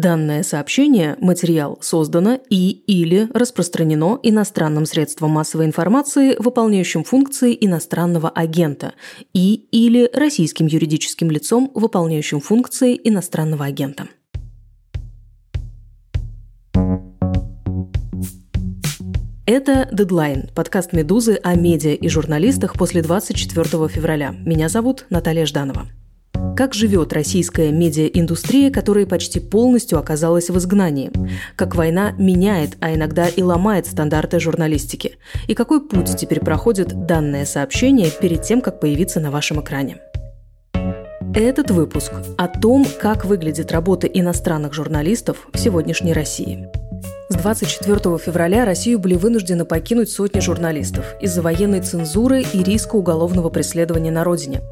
Данное 0.00 0.42
сообщение, 0.42 1.18
материал 1.20 1.76
создано 1.82 2.40
и 2.48 2.70
или 2.70 3.28
распространено 3.34 4.18
иностранным 4.22 4.86
средством 4.86 5.32
массовой 5.32 5.66
информации, 5.66 6.36
выполняющим 6.38 7.04
функции 7.04 7.54
иностранного 7.60 8.30
агента, 8.30 8.94
и 9.34 9.66
или 9.70 10.08
российским 10.14 10.64
юридическим 10.64 11.30
лицом, 11.30 11.70
выполняющим 11.74 12.40
функции 12.40 12.98
иностранного 13.04 13.66
агента. 13.66 14.08
Это 19.44 19.86
«Дедлайн»– 19.92 20.48
подкаст 20.54 20.94
«Медузы» 20.94 21.38
о 21.42 21.54
медиа 21.56 21.92
и 21.92 22.08
журналистах 22.08 22.72
после 22.72 23.02
24 23.02 23.88
февраля. 23.88 24.34
Меня 24.46 24.70
зовут 24.70 25.04
Наталья 25.10 25.44
Жданова. 25.44 25.88
Как 26.60 26.74
живет 26.74 27.14
российская 27.14 27.72
медиаиндустрия, 27.72 28.70
которая 28.70 29.06
почти 29.06 29.40
полностью 29.40 29.98
оказалась 29.98 30.50
в 30.50 30.58
изгнании? 30.58 31.10
Как 31.56 31.74
война 31.74 32.12
меняет, 32.18 32.76
а 32.80 32.94
иногда 32.94 33.28
и 33.28 33.40
ломает 33.40 33.86
стандарты 33.86 34.38
журналистики? 34.40 35.16
И 35.48 35.54
какой 35.54 35.80
путь 35.80 36.14
теперь 36.18 36.40
проходит 36.40 37.06
данное 37.06 37.46
сообщение 37.46 38.10
перед 38.10 38.42
тем, 38.42 38.60
как 38.60 38.78
появиться 38.78 39.20
на 39.20 39.30
вашем 39.30 39.62
экране? 39.62 40.02
Этот 41.34 41.70
выпуск 41.70 42.12
о 42.36 42.46
том, 42.46 42.86
как 43.00 43.24
выглядит 43.24 43.72
работа 43.72 44.06
иностранных 44.06 44.74
журналистов 44.74 45.48
в 45.54 45.58
сегодняшней 45.58 46.12
России– 46.12 46.68
с 47.30 47.36
24 47.36 48.18
февраля 48.18 48.64
Россию 48.64 48.98
были 48.98 49.14
вынуждены 49.14 49.64
покинуть 49.64 50.10
сотни 50.10 50.40
журналистов 50.40 51.14
из-за 51.20 51.42
военной 51.42 51.80
цензуры 51.80 52.42
и 52.42 52.62
риска 52.64 52.96
уголовного 52.96 53.50
преследования 53.50 54.10
на 54.10 54.24
родине. 54.24 54.62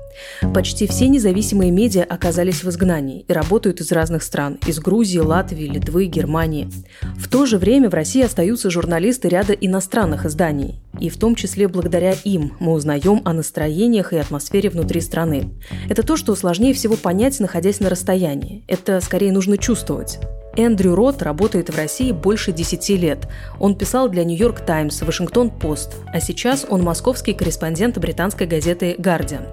Почти 0.53 0.89
все 0.89 1.07
независимые 1.07 1.71
медиа 1.71 2.03
оказались 2.03 2.65
в 2.65 2.69
изгнании 2.69 3.25
и 3.29 3.33
работают 3.33 3.81
из 3.81 3.93
разных 3.93 4.25
стран– 4.25 4.59
из 4.67 4.81
Грузии, 4.81 5.21
Латвии, 5.21 5.67
Литвы, 5.67 6.07
Германии. 6.07 6.69
В 7.17 7.29
то 7.29 7.47
же 7.47 7.59
время 7.59 7.91
в 7.91 7.95
России 7.95 8.25
остаются 8.25 8.71
журналисты 8.71 9.29
ряда 9.29 9.53
иностранных 9.53 10.27
изданий. 10.27 10.81
И 10.99 11.11
в 11.11 11.17
том 11.17 11.37
числе 11.37 11.69
благодаря 11.69 12.17
им 12.25 12.57
мы 12.59 12.73
узнаем 12.73 13.23
о 13.25 13.35
настроениях 13.35 14.13
и 14.13 14.17
атмосфере 14.17 14.69
внутри 14.69 15.01
страны. 15.01 15.51
Это 15.89 16.03
то, 16.03 16.17
что 16.17 16.35
сложнее 16.35 16.75
всего 16.75 16.97
понять, 16.97 17.39
находясь 17.39 17.79
на 17.79 17.89
расстоянии. 17.89 18.65
Это 18.67 19.01
скорее 19.01 19.31
нужно 19.31 19.59
чувствовать. 19.59 20.19
Эндрю 20.59 20.97
Рот 20.97 21.23
работает 21.23 21.71
в 21.71 21.77
России 21.77 22.11
больше 22.11 22.53
10 22.53 22.89
лет. 23.01 23.29
Он 23.61 23.77
писал 23.77 24.09
для 24.09 24.25
«Нью-Йорк 24.25 24.61
Таймс», 24.61 25.01
«Вашингтон-Пост», 25.03 25.95
а 26.13 26.21
сейчас 26.21 26.67
он 26.69 26.83
московский 26.83 27.33
корреспондент 27.33 27.97
британской 27.99 28.47
газеты 28.49 28.97
«Гардиан». 28.99 29.47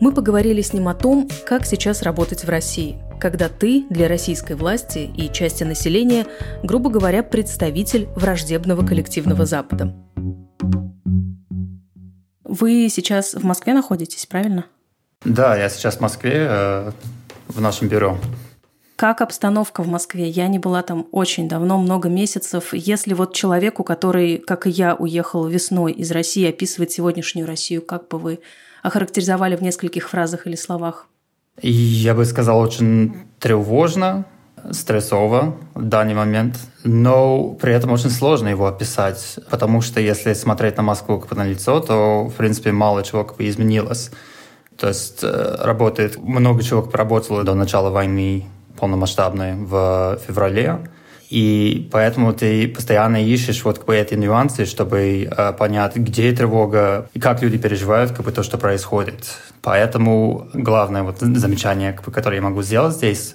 Мы 0.00 0.12
поговорили 0.12 0.62
с 0.62 0.72
ним 0.72 0.88
о 0.88 0.94
том, 0.94 1.28
как 1.44 1.66
сейчас 1.66 2.02
работать 2.02 2.44
в 2.44 2.48
России, 2.48 2.98
когда 3.20 3.50
ты 3.50 3.84
для 3.90 4.08
российской 4.08 4.54
власти 4.54 5.10
и 5.14 5.30
части 5.30 5.62
населения, 5.62 6.26
грубо 6.62 6.88
говоря, 6.88 7.22
представитель 7.22 8.08
враждебного 8.16 8.84
коллективного 8.84 9.44
Запада. 9.44 9.94
Вы 12.44 12.88
сейчас 12.90 13.34
в 13.34 13.44
Москве 13.44 13.74
находитесь, 13.74 14.24
правильно? 14.24 14.64
Да, 15.22 15.54
я 15.54 15.68
сейчас 15.68 15.96
в 15.96 16.00
Москве, 16.00 16.32
э, 16.34 16.92
в 17.48 17.60
нашем 17.60 17.88
бюро. 17.88 18.18
Как 18.96 19.20
обстановка 19.20 19.82
в 19.82 19.88
Москве? 19.88 20.26
Я 20.26 20.48
не 20.48 20.58
была 20.58 20.82
там 20.82 21.06
очень 21.12 21.50
давно, 21.50 21.76
много 21.76 22.08
месяцев. 22.08 22.72
Если 22.72 23.12
вот 23.12 23.34
человеку, 23.34 23.84
который, 23.84 24.38
как 24.38 24.66
и 24.66 24.70
я, 24.70 24.94
уехал 24.94 25.46
весной 25.46 25.92
из 25.92 26.10
России, 26.10 26.48
описывать 26.48 26.92
сегодняшнюю 26.92 27.46
Россию, 27.46 27.82
как 27.82 28.08
бы 28.08 28.18
вы 28.18 28.38
охарактеризовали 28.82 29.54
в 29.54 29.62
нескольких 29.62 30.08
фразах 30.08 30.46
или 30.46 30.56
словах? 30.56 31.08
Я 31.60 32.14
бы 32.14 32.24
сказал, 32.24 32.58
очень 32.58 33.14
тревожно, 33.38 34.24
стрессово 34.70 35.56
в 35.74 35.82
данный 35.82 36.14
момент, 36.14 36.56
но 36.82 37.50
при 37.50 37.74
этом 37.74 37.92
очень 37.92 38.10
сложно 38.10 38.48
его 38.48 38.66
описать, 38.66 39.38
потому 39.50 39.82
что 39.82 40.00
если 40.00 40.32
смотреть 40.32 40.78
на 40.78 40.82
Москву 40.82 41.20
как 41.20 41.36
на 41.36 41.46
лицо, 41.46 41.80
то, 41.80 42.28
в 42.28 42.34
принципе, 42.34 42.72
мало 42.72 43.02
чего 43.02 43.24
как 43.24 43.36
бы 43.36 43.46
изменилось. 43.46 44.10
То 44.78 44.88
есть 44.88 45.20
э, 45.22 45.56
работает, 45.60 46.18
много 46.18 46.62
чего 46.62 46.82
поработало 46.82 47.44
до 47.44 47.54
начала 47.54 47.90
войны 47.90 48.46
полномасштабной 48.78 49.54
в 49.56 50.18
феврале. 50.26 50.80
И 51.28 51.88
поэтому 51.90 52.32
ты 52.32 52.68
постоянно 52.68 53.22
ищешь 53.22 53.64
вот 53.64 53.78
как 53.78 53.86
бы 53.86 53.96
эти 53.96 54.14
нюансы, 54.14 54.64
чтобы 54.64 55.24
э, 55.24 55.52
понять, 55.54 55.96
где 55.96 56.32
тревога 56.32 57.08
и 57.14 57.20
как 57.20 57.42
люди 57.42 57.58
переживают 57.58 58.12
как 58.12 58.24
бы 58.24 58.30
то, 58.30 58.42
что 58.42 58.58
происходит. 58.58 59.36
Поэтому 59.62 60.48
главное 60.52 61.02
вот 61.02 61.18
замечание, 61.18 61.92
как 61.92 62.04
бы, 62.04 62.12
которое 62.12 62.36
я 62.36 62.42
могу 62.42 62.62
сделать 62.62 62.94
здесь, 62.94 63.34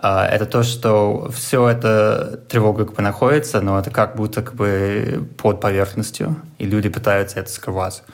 э, 0.00 0.06
это 0.06 0.46
то, 0.46 0.62
что 0.62 1.30
все 1.34 1.68
это 1.68 2.40
тревога 2.48 2.84
как 2.84 2.94
бы 2.94 3.02
находится, 3.02 3.60
но 3.60 3.76
это 3.78 3.90
как 3.90 4.14
будто 4.14 4.42
как 4.42 4.54
бы 4.54 5.28
под 5.36 5.60
поверхностью, 5.60 6.36
и 6.58 6.66
люди 6.66 6.88
пытаются 6.88 7.40
это 7.40 7.50
скрывать. 7.50 8.04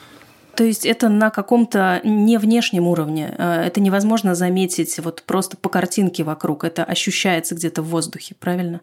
То 0.55 0.63
есть 0.63 0.85
это 0.85 1.09
на 1.09 1.29
каком-то 1.29 2.01
не 2.03 2.37
внешнем 2.37 2.87
уровне. 2.87 3.33
Э, 3.37 3.61
это 3.61 3.79
невозможно 3.79 4.35
заметить 4.35 4.99
вот 4.99 5.23
просто 5.23 5.57
по 5.57 5.69
картинке 5.69 6.23
вокруг. 6.23 6.63
Это 6.63 6.83
ощущается 6.83 7.55
где-то 7.55 7.81
в 7.81 7.87
воздухе, 7.87 8.35
правильно? 8.39 8.81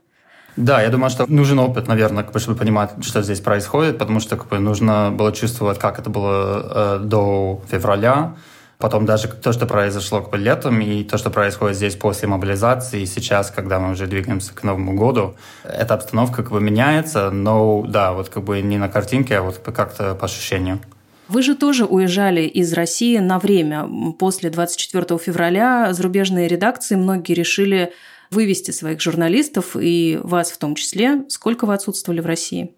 Да, 0.57 0.81
я 0.81 0.89
думаю, 0.89 1.11
что 1.11 1.27
нужен 1.31 1.59
опыт, 1.59 1.87
наверное, 1.87 2.27
чтобы 2.37 2.59
понимать, 2.59 2.93
что 3.03 3.23
здесь 3.23 3.41
происходит, 3.41 3.99
потому 3.99 4.21
что 4.21 4.37
как 4.37 4.49
бы, 4.49 4.59
нужно 4.59 5.11
было 5.11 5.31
чувствовать, 5.33 5.79
как 5.79 5.99
это 5.99 6.09
было 6.09 6.97
э, 6.97 6.99
до 7.05 7.61
февраля, 7.71 8.37
потом 8.79 9.05
даже 9.05 9.29
то, 9.29 9.53
что 9.53 9.67
произошло 9.67 10.23
как 10.23 10.31
бы, 10.31 10.39
летом, 10.39 10.81
и 10.81 11.05
то, 11.05 11.19
что 11.19 11.29
происходит 11.29 11.77
здесь 11.77 11.95
после 11.95 12.27
мобилизации, 12.27 13.03
и 13.03 13.07
сейчас, 13.07 13.51
когда 13.51 13.79
мы 13.79 13.91
уже 13.91 14.07
двигаемся 14.07 14.55
к 14.55 14.63
Новому 14.63 14.95
году, 14.95 15.37
эта 15.63 15.93
обстановка 15.93 16.43
как 16.43 16.53
бы 16.53 16.61
меняется, 16.63 17.31
но 17.31 17.85
да, 17.87 18.15
вот 18.15 18.31
как 18.31 18.43
бы 18.43 18.63
не 18.63 18.79
на 18.79 18.89
картинке, 18.89 19.37
а 19.37 19.43
вот 19.43 19.59
как-то 19.59 20.15
по 20.15 20.25
ощущению. 20.25 20.81
Вы 21.29 21.43
же 21.43 21.57
тоже 21.57 21.85
уезжали 21.85 22.43
из 22.43 22.73
России 22.73 23.19
на 23.19 23.39
время. 23.39 23.89
После 24.19 24.51
24 24.51 25.19
февраля 25.19 25.93
зарубежные 25.93 26.47
редакции 26.47 26.95
многие 26.95 27.33
решили 27.33 27.93
вывести 28.31 28.71
своих 28.71 29.01
журналистов, 29.01 29.77
и 29.79 30.19
вас 30.23 30.51
в 30.51 30.59
том 30.59 30.75
числе. 30.75 31.25
Сколько 31.29 31.67
вы 31.67 31.75
отсутствовали 31.75 32.21
в 32.21 32.27
России? 32.27 32.73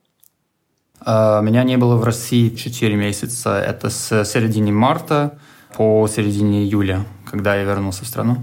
А, 1.01 1.41
меня 1.41 1.63
не 1.63 1.77
было 1.77 1.97
в 1.97 2.05
России 2.05 2.49
4 2.49 2.97
месяца. 2.97 3.59
Это 3.59 3.91
с 3.91 4.25
середины 4.25 4.73
марта 4.73 5.39
по 5.77 6.07
середине 6.09 6.65
июля, 6.65 7.05
когда 7.31 7.55
я 7.55 7.65
вернулся 7.65 8.05
в 8.05 8.09
страну. 8.09 8.39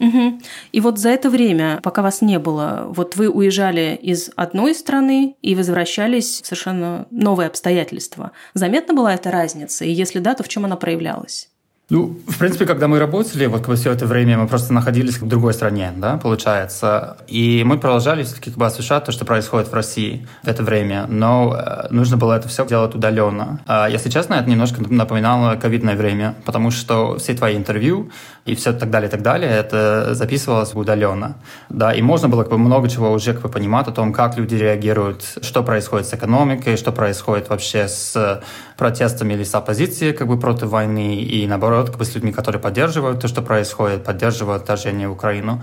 Угу. 0.00 0.40
И 0.72 0.80
вот 0.80 0.98
за 0.98 1.10
это 1.10 1.30
время, 1.30 1.80
пока 1.82 2.02
вас 2.02 2.22
не 2.22 2.38
было, 2.38 2.86
вот 2.88 3.16
вы 3.16 3.28
уезжали 3.28 3.98
из 4.00 4.30
одной 4.36 4.74
страны 4.74 5.36
и 5.42 5.54
возвращались 5.54 6.40
в 6.40 6.46
совершенно 6.46 7.06
новые 7.10 7.48
обстоятельства. 7.48 8.32
Заметна 8.54 8.94
была 8.94 9.14
эта 9.14 9.30
разница? 9.30 9.84
И 9.84 9.90
если 9.90 10.20
да, 10.20 10.34
то 10.34 10.42
в 10.42 10.48
чем 10.48 10.64
она 10.64 10.76
проявлялась? 10.76 11.48
Ну, 11.90 12.18
в 12.26 12.38
принципе, 12.38 12.66
когда 12.66 12.86
мы 12.86 12.98
работали, 12.98 13.46
вот 13.46 13.60
как 13.60 13.68
бы 13.68 13.76
все 13.76 13.90
это 13.92 14.04
время 14.04 14.36
мы 14.36 14.46
просто 14.46 14.74
находились 14.74 15.18
в 15.18 15.26
другой 15.26 15.54
стране, 15.54 15.90
да, 15.96 16.18
получается. 16.18 17.16
И 17.28 17.62
мы 17.64 17.78
продолжали 17.78 18.24
все-таки 18.24 18.50
как 18.50 18.58
бы 18.58 18.66
освещать 18.66 19.04
то, 19.04 19.12
что 19.12 19.24
происходит 19.24 19.68
в 19.68 19.74
России 19.74 20.26
в 20.42 20.48
это 20.48 20.62
время. 20.62 21.06
Но 21.08 21.56
э, 21.56 21.86
нужно 21.88 22.18
было 22.18 22.34
это 22.34 22.46
все 22.48 22.66
делать 22.66 22.94
удаленно. 22.94 23.60
А, 23.66 23.88
если 23.88 24.10
честно, 24.10 24.34
это 24.34 24.50
немножко 24.50 24.82
напоминало 24.82 25.56
ковидное 25.56 25.96
время, 25.96 26.34
потому 26.44 26.70
что 26.70 27.16
все 27.16 27.32
твои 27.32 27.56
интервью 27.56 28.10
и 28.48 28.54
все 28.54 28.72
так 28.72 28.90
далее, 28.90 29.10
так 29.10 29.22
далее, 29.22 29.50
это 29.50 30.14
записывалось 30.14 30.74
удаленно. 30.74 31.36
Да, 31.68 31.92
и 31.92 32.02
можно 32.02 32.28
было 32.28 32.42
как 32.42 32.52
бы 32.52 32.58
много 32.58 32.88
чего 32.88 33.10
уже 33.12 33.32
как 33.32 33.42
бы 33.42 33.48
понимать 33.48 33.88
о 33.88 33.92
том, 33.92 34.12
как 34.12 34.36
люди 34.36 34.54
реагируют, 34.54 35.38
что 35.42 35.62
происходит 35.62 36.06
с 36.06 36.14
экономикой, 36.14 36.76
что 36.76 36.92
происходит 36.92 37.48
вообще 37.48 37.88
с 37.88 38.42
протестами 38.76 39.34
или 39.34 39.44
с 39.44 39.54
оппозицией 39.54 40.12
как 40.12 40.26
бы 40.28 40.38
против 40.38 40.68
войны, 40.68 41.16
и 41.16 41.46
наоборот, 41.46 41.90
как 41.90 41.98
бы 41.98 42.04
с 42.04 42.14
людьми, 42.14 42.32
которые 42.32 42.60
поддерживают 42.60 43.20
то, 43.20 43.28
что 43.28 43.42
происходит, 43.42 44.04
поддерживают 44.04 44.62
вторжение 44.62 45.08
в 45.08 45.12
Украину. 45.12 45.62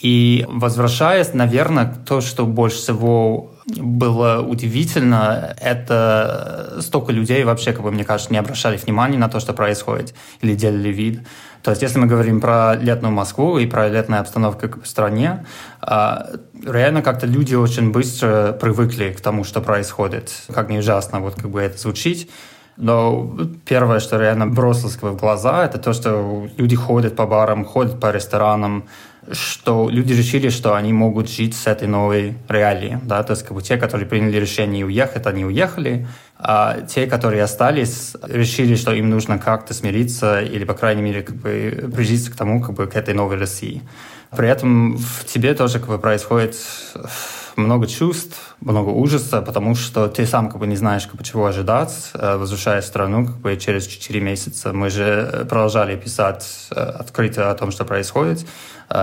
И 0.00 0.44
возвращаясь, 0.48 1.34
наверное, 1.34 1.94
то, 2.06 2.20
что 2.20 2.46
больше 2.46 2.78
всего 2.78 3.53
было 3.66 4.42
удивительно, 4.42 5.56
это 5.60 6.78
столько 6.80 7.12
людей 7.12 7.44
вообще, 7.44 7.72
как 7.72 7.82
бы, 7.82 7.90
мне 7.90 8.04
кажется, 8.04 8.32
не 8.32 8.38
обращали 8.38 8.76
внимания 8.76 9.18
на 9.18 9.28
то, 9.28 9.40
что 9.40 9.52
происходит, 9.52 10.14
или 10.42 10.54
делали 10.54 10.90
вид. 10.90 11.20
То 11.62 11.70
есть, 11.70 11.80
если 11.80 11.98
мы 11.98 12.06
говорим 12.06 12.42
про 12.42 12.74
летную 12.74 13.12
Москву 13.12 13.58
и 13.58 13.66
про 13.66 13.88
летную 13.88 14.20
обстановку 14.20 14.80
в 14.82 14.86
стране, 14.86 15.46
а, 15.80 16.28
реально 16.62 17.00
как-то 17.00 17.26
люди 17.26 17.54
очень 17.54 17.90
быстро 17.90 18.52
привыкли 18.52 19.12
к 19.12 19.20
тому, 19.22 19.44
что 19.44 19.62
происходит. 19.62 20.30
Как 20.52 20.68
не 20.68 20.78
ужасно 20.78 21.20
вот 21.20 21.36
как 21.36 21.50
бы 21.50 21.62
это 21.62 21.78
звучит. 21.78 22.30
Но 22.76 23.34
первое, 23.64 24.00
что 24.00 24.18
реально 24.18 24.46
бросилось 24.46 24.96
в 25.00 25.16
глаза, 25.16 25.64
это 25.64 25.78
то, 25.78 25.92
что 25.92 26.48
люди 26.56 26.76
ходят 26.76 27.16
по 27.16 27.24
барам, 27.24 27.64
ходят 27.64 28.00
по 28.00 28.10
ресторанам, 28.10 28.84
что 29.32 29.88
люди 29.88 30.12
решили, 30.12 30.48
что 30.48 30.74
они 30.74 30.92
могут 30.92 31.30
жить 31.30 31.54
с 31.54 31.66
этой 31.66 31.88
новой 31.88 32.34
реалией. 32.48 32.98
Да? 33.02 33.22
То 33.22 33.32
есть 33.32 33.42
как 33.44 33.54
бы 33.54 33.62
те, 33.62 33.76
которые 33.76 34.08
приняли 34.08 34.38
решение 34.38 34.84
уехать, 34.84 35.26
они 35.26 35.44
уехали, 35.44 36.06
а 36.38 36.80
те, 36.82 37.06
которые 37.06 37.42
остались, 37.42 38.14
решили, 38.22 38.74
что 38.74 38.92
им 38.92 39.08
нужно 39.10 39.38
как-то 39.38 39.74
смириться 39.74 40.40
или, 40.40 40.64
по 40.64 40.74
крайней 40.74 41.02
мере, 41.02 41.22
как 41.22 41.36
бы 41.36 41.90
прижиться 41.94 42.30
к 42.30 42.36
тому, 42.36 42.62
как 42.62 42.74
бы 42.74 42.86
к 42.86 42.96
этой 42.96 43.14
новой 43.14 43.36
России. 43.36 43.82
При 44.30 44.48
этом 44.48 44.96
в 44.96 45.24
тебе 45.26 45.54
тоже 45.54 45.78
как 45.78 45.88
бы 45.88 45.98
происходит 45.98 46.56
много 47.56 47.86
чувств, 47.86 48.56
много 48.60 48.90
ужаса, 48.90 49.42
потому 49.42 49.74
что 49.74 50.08
ты 50.08 50.26
сам 50.26 50.48
как 50.50 50.58
бы 50.58 50.66
не 50.66 50.76
знаешь, 50.76 51.06
как 51.06 51.16
бы, 51.16 51.24
чего 51.24 51.46
ожидать, 51.46 52.10
э, 52.14 52.36
возвращая 52.36 52.82
страну 52.82 53.26
как 53.26 53.36
бы 53.36 53.56
через 53.56 53.86
4 53.86 54.20
месяца. 54.20 54.72
Мы 54.72 54.90
же 54.90 55.46
продолжали 55.48 55.96
писать 55.96 56.68
э, 56.70 56.80
открыто 56.80 57.50
о 57.50 57.54
том, 57.54 57.70
что 57.70 57.84
происходит, 57.84 58.40
э, 58.40 58.44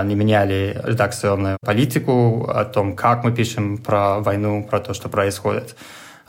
не 0.04 0.16
меняли 0.16 0.80
редакционную 0.83 1.57
политику, 1.62 2.50
о 2.50 2.66
том, 2.66 2.95
как 2.95 3.24
мы 3.24 3.31
пишем 3.31 3.78
про 3.78 4.19
войну, 4.19 4.63
про 4.69 4.80
то, 4.80 4.94
что 4.94 5.10
происходит. 5.10 5.75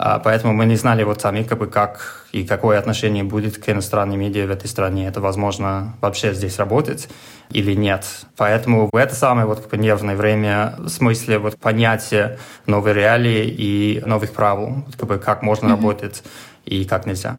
А, 0.05 0.19
поэтому 0.19 0.53
мы 0.53 0.65
не 0.65 0.75
знали 0.75 1.05
вот 1.05 1.21
сами, 1.21 1.45
как 1.45 1.59
бы, 1.59 1.69
как 1.69 2.27
и 2.33 2.45
какое 2.45 2.79
отношение 2.79 3.23
будет 3.23 3.59
к 3.59 3.69
иностранным 3.69 4.19
медиа 4.19 4.47
в 4.47 4.51
этой 4.51 4.67
стране. 4.67 5.07
Это 5.07 5.21
возможно 5.21 5.95
вообще 6.01 6.35
здесь 6.35 6.59
работать 6.59 7.09
или 7.51 7.75
нет. 7.75 8.05
Поэтому 8.37 8.89
в 8.91 8.97
это 8.97 9.15
самое 9.15 9.47
вот 9.47 9.61
как 9.61 9.71
бы 9.71 9.77
нервное 9.77 10.17
время 10.17 10.75
в 10.79 10.89
смысле 10.89 11.39
вот 11.39 11.57
понятия 11.57 12.39
новой 12.67 12.95
реалии 12.95 13.47
и 13.47 14.03
новых 14.05 14.33
правил, 14.33 14.85
как 14.99 15.09
бы 15.09 15.19
как 15.19 15.43
можно 15.43 15.67
mm-hmm. 15.67 15.71
работать 15.71 16.25
и 16.65 16.85
как 16.85 17.07
нельзя. 17.07 17.37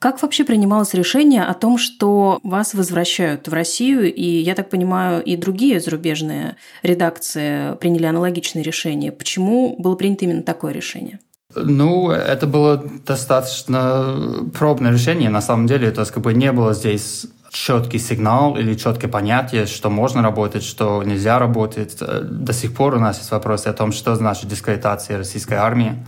Как 0.00 0.22
вообще 0.22 0.44
принималось 0.44 0.94
решение 0.94 1.44
о 1.44 1.52
том, 1.52 1.76
что 1.76 2.40
вас 2.42 2.72
возвращают 2.72 3.46
в 3.48 3.52
Россию, 3.52 4.10
и, 4.10 4.24
я 4.24 4.54
так 4.54 4.70
понимаю, 4.70 5.22
и 5.22 5.36
другие 5.36 5.78
зарубежные 5.78 6.56
редакции 6.82 7.76
приняли 7.76 8.06
аналогичные 8.06 8.62
решения? 8.62 9.12
Почему 9.12 9.76
было 9.78 9.96
принято 9.96 10.24
именно 10.24 10.42
такое 10.42 10.72
решение? 10.72 11.20
Ну, 11.54 12.10
это 12.10 12.46
было 12.46 12.82
достаточно 13.06 14.48
пробное 14.58 14.90
решение, 14.90 15.28
на 15.28 15.42
самом 15.42 15.66
деле. 15.66 15.90
То 15.90 16.00
есть, 16.00 16.12
как 16.12 16.22
бы 16.22 16.32
не 16.32 16.50
было 16.50 16.72
здесь 16.72 17.26
четкий 17.50 17.98
сигнал 17.98 18.56
или 18.56 18.72
четкое 18.72 19.10
понятие, 19.10 19.66
что 19.66 19.90
можно 19.90 20.22
работать, 20.22 20.62
что 20.62 21.02
нельзя 21.02 21.38
работать. 21.38 21.98
До 21.98 22.54
сих 22.54 22.74
пор 22.74 22.94
у 22.94 23.00
нас 23.00 23.18
есть 23.18 23.30
вопросы 23.32 23.66
о 23.66 23.74
том, 23.74 23.92
что 23.92 24.14
значит 24.14 24.48
дискредитация 24.48 25.18
российской 25.18 25.54
армии 25.54 26.02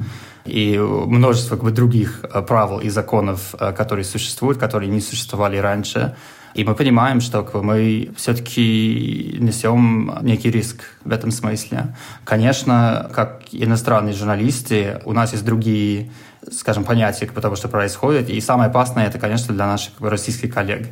и 0.44 0.78
множество 0.78 1.56
как 1.56 1.64
бы, 1.64 1.70
других 1.70 2.24
э, 2.24 2.42
правил 2.42 2.80
и 2.80 2.88
законов, 2.88 3.54
э, 3.58 3.72
которые 3.72 4.04
существуют, 4.04 4.58
которые 4.58 4.90
не 4.90 5.00
существовали 5.00 5.56
раньше. 5.56 6.16
И 6.54 6.64
мы 6.64 6.74
понимаем, 6.74 7.20
что 7.20 7.42
как 7.42 7.54
бы, 7.54 7.62
мы 7.62 8.10
все-таки 8.16 9.38
несем 9.40 10.18
некий 10.22 10.50
риск 10.50 10.82
в 11.04 11.12
этом 11.12 11.30
смысле. 11.30 11.94
Конечно, 12.24 13.10
как 13.14 13.42
иностранные 13.52 14.14
журналисты, 14.14 15.00
у 15.04 15.12
нас 15.12 15.32
есть 15.32 15.44
другие 15.44 16.10
скажем, 16.50 16.84
понятия 16.84 17.26
как 17.26 17.34
бы, 17.34 17.40
того, 17.40 17.56
что 17.56 17.68
происходит. 17.68 18.28
И 18.28 18.40
самое 18.40 18.70
опасное 18.70 19.06
это, 19.06 19.18
конечно, 19.18 19.54
для 19.54 19.66
наших 19.66 19.92
как 19.92 20.02
бы, 20.02 20.10
российских 20.10 20.52
коллег, 20.52 20.88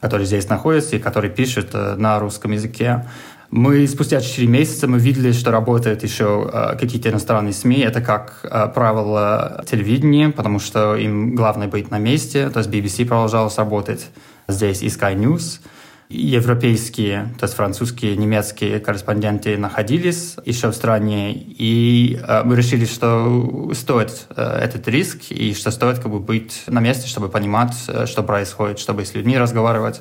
которые 0.00 0.26
здесь 0.26 0.48
находятся 0.48 0.96
и 0.96 0.98
которые 0.98 1.30
пишут 1.30 1.70
э, 1.74 1.94
на 1.96 2.18
русском 2.18 2.52
языке. 2.52 3.06
Мы 3.52 3.86
спустя 3.86 4.22
4 4.22 4.48
месяца 4.48 4.88
мы 4.88 4.98
видели, 4.98 5.30
что 5.32 5.50
работают 5.50 6.02
еще 6.02 6.50
э, 6.50 6.78
какие-то 6.80 7.10
иностранные 7.10 7.52
СМИ. 7.52 7.80
Это 7.80 8.00
как 8.00 8.40
э, 8.44 8.68
правило 8.74 9.62
телевидения, 9.68 10.30
потому 10.30 10.58
что 10.58 10.96
им 10.96 11.34
главное 11.34 11.68
быть 11.68 11.90
на 11.90 11.98
месте. 11.98 12.48
То 12.48 12.60
есть 12.60 12.70
BBC 12.70 13.04
продолжалось 13.06 13.58
работать 13.58 14.08
здесь 14.48 14.80
и 14.80 14.86
Sky 14.86 15.14
News. 15.14 15.60
Европейские, 16.08 17.34
то 17.38 17.44
есть 17.44 17.54
французские, 17.54 18.16
немецкие 18.16 18.80
корреспонденты 18.80 19.58
находились 19.58 20.36
еще 20.46 20.68
в 20.68 20.74
стране, 20.74 21.34
и 21.34 22.18
э, 22.26 22.44
мы 22.44 22.56
решили, 22.56 22.86
что 22.86 23.70
стоит 23.74 24.28
э, 24.34 24.42
этот 24.62 24.88
риск, 24.88 25.30
и 25.30 25.52
что 25.52 25.70
стоит 25.70 25.98
как 25.98 26.10
бы 26.10 26.20
быть 26.20 26.62
на 26.68 26.80
месте, 26.80 27.06
чтобы 27.06 27.28
понимать, 27.28 27.74
э, 27.88 28.06
что 28.06 28.22
происходит, 28.22 28.78
чтобы 28.78 29.04
с 29.04 29.12
людьми 29.12 29.36
разговаривать 29.36 30.00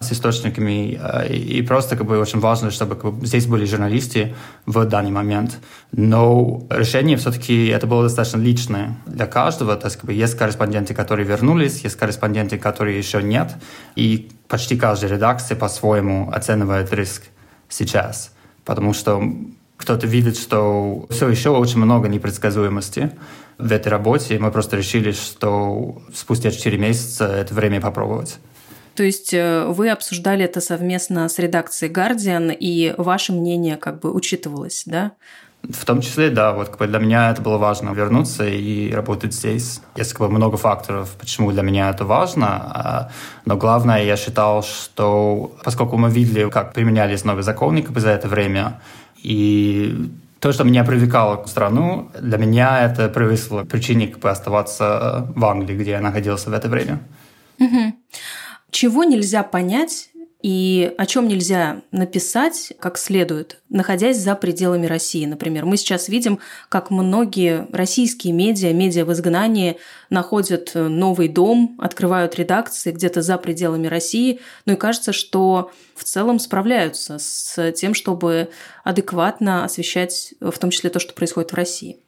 с 0.00 0.12
источниками. 0.12 0.98
Э, 1.00 1.28
и 1.28 1.62
просто 1.62 1.96
как 1.96 2.06
бы 2.06 2.18
очень 2.18 2.40
важно, 2.40 2.70
чтобы 2.70 2.96
как 2.96 3.12
бы, 3.12 3.26
здесь 3.26 3.46
были 3.46 3.66
журналисты 3.66 4.34
в 4.66 4.84
данный 4.86 5.10
момент. 5.10 5.58
Но 5.92 6.66
решение 6.70 7.16
все-таки 7.18 7.66
это 7.66 7.86
было 7.86 8.04
достаточно 8.04 8.38
личное 8.38 8.96
для 9.06 9.26
каждого. 9.26 9.76
То 9.76 9.86
есть 9.86 9.96
как 9.96 10.06
бы, 10.06 10.12
есть 10.14 10.36
корреспонденты, 10.36 10.94
которые 10.94 11.26
вернулись, 11.26 11.84
есть 11.84 11.96
корреспонденты, 11.96 12.58
которые 12.58 12.96
еще 12.96 13.22
нет. 13.22 13.54
И 13.94 14.30
почти 14.48 14.76
каждая 14.76 15.10
редакция 15.10 15.56
по-своему 15.56 16.30
оценивает 16.32 16.92
риск 16.94 17.24
сейчас. 17.68 18.32
Потому 18.64 18.94
что 18.94 19.22
кто-то 19.76 20.06
видит, 20.06 20.38
что 20.38 21.06
все 21.10 21.28
еще 21.28 21.50
очень 21.50 21.78
много 21.78 22.08
непредсказуемости 22.08 23.12
в 23.58 23.70
этой 23.70 23.88
работе, 23.88 24.36
и 24.36 24.38
мы 24.38 24.50
просто 24.50 24.76
решили, 24.76 25.12
что 25.12 26.02
спустя 26.14 26.50
4 26.50 26.78
месяца 26.78 27.26
это 27.26 27.54
время 27.54 27.80
попробовать. 27.80 28.38
То 29.00 29.04
есть 29.04 29.32
э, 29.32 29.64
вы 29.64 29.88
обсуждали 29.88 30.44
это 30.44 30.60
совместно 30.60 31.26
с 31.30 31.38
редакцией 31.38 31.90
Guardian, 31.90 32.54
и 32.54 32.94
ваше 32.98 33.32
мнение 33.32 33.78
как 33.78 33.98
бы 33.98 34.12
учитывалось, 34.12 34.82
да? 34.84 35.12
В 35.62 35.86
том 35.86 36.02
числе, 36.02 36.28
да, 36.28 36.52
вот 36.52 36.76
для 36.78 36.98
меня 36.98 37.30
это 37.30 37.40
было 37.40 37.56
важно 37.56 37.94
вернуться 37.94 38.46
и 38.46 38.92
работать 38.92 39.32
здесь. 39.32 39.80
Есть 39.96 40.12
как 40.12 40.28
бы 40.28 40.28
много 40.28 40.58
факторов, 40.58 41.16
почему 41.18 41.50
для 41.50 41.62
меня 41.62 41.88
это 41.88 42.04
важно, 42.04 42.46
а, 42.46 43.10
но 43.46 43.56
главное, 43.56 44.04
я 44.04 44.16
считал, 44.18 44.62
что 44.62 45.56
поскольку 45.64 45.96
мы 45.96 46.10
видели, 46.10 46.50
как 46.50 46.74
применялись 46.74 47.24
новые 47.24 47.42
бы 47.92 48.00
за 48.00 48.10
это 48.10 48.28
время, 48.28 48.82
и 49.22 50.10
то, 50.40 50.52
что 50.52 50.64
меня 50.64 50.84
привлекало 50.84 51.36
к 51.36 51.48
страну, 51.48 52.10
для 52.20 52.36
меня 52.36 52.84
это 52.84 53.08
превысило 53.08 53.64
причине 53.64 54.08
как 54.08 54.18
бы 54.20 54.28
оставаться 54.28 55.26
в 55.34 55.42
Англии, 55.46 55.74
где 55.74 55.92
я 55.92 56.00
находился 56.02 56.50
в 56.50 56.52
это 56.52 56.68
время. 56.68 57.00
Угу. 57.58 57.94
Чего 58.70 59.04
нельзя 59.04 59.42
понять 59.42 60.10
и 60.42 60.92
о 60.96 61.04
чем 61.04 61.28
нельзя 61.28 61.82
написать 61.92 62.72
как 62.78 62.96
следует, 62.96 63.60
находясь 63.68 64.18
за 64.18 64.34
пределами 64.34 64.86
России. 64.86 65.26
Например, 65.26 65.66
мы 65.66 65.76
сейчас 65.76 66.08
видим, 66.08 66.38
как 66.70 66.90
многие 66.90 67.66
российские 67.72 68.32
медиа, 68.32 68.72
медиа 68.72 69.04
в 69.04 69.12
изгнании, 69.12 69.76
находят 70.08 70.72
новый 70.74 71.28
дом, 71.28 71.76
открывают 71.78 72.36
редакции 72.36 72.90
где-то 72.90 73.20
за 73.20 73.36
пределами 73.36 73.86
России. 73.86 74.40
Ну 74.64 74.72
и 74.72 74.76
кажется, 74.76 75.12
что 75.12 75.72
в 75.94 76.04
целом 76.04 76.38
справляются 76.38 77.18
с 77.18 77.72
тем, 77.72 77.92
чтобы 77.92 78.48
адекватно 78.82 79.64
освещать 79.64 80.32
в 80.40 80.58
том 80.58 80.70
числе 80.70 80.88
то, 80.88 80.98
что 81.00 81.12
происходит 81.12 81.52
в 81.52 81.56
России. 81.56 81.99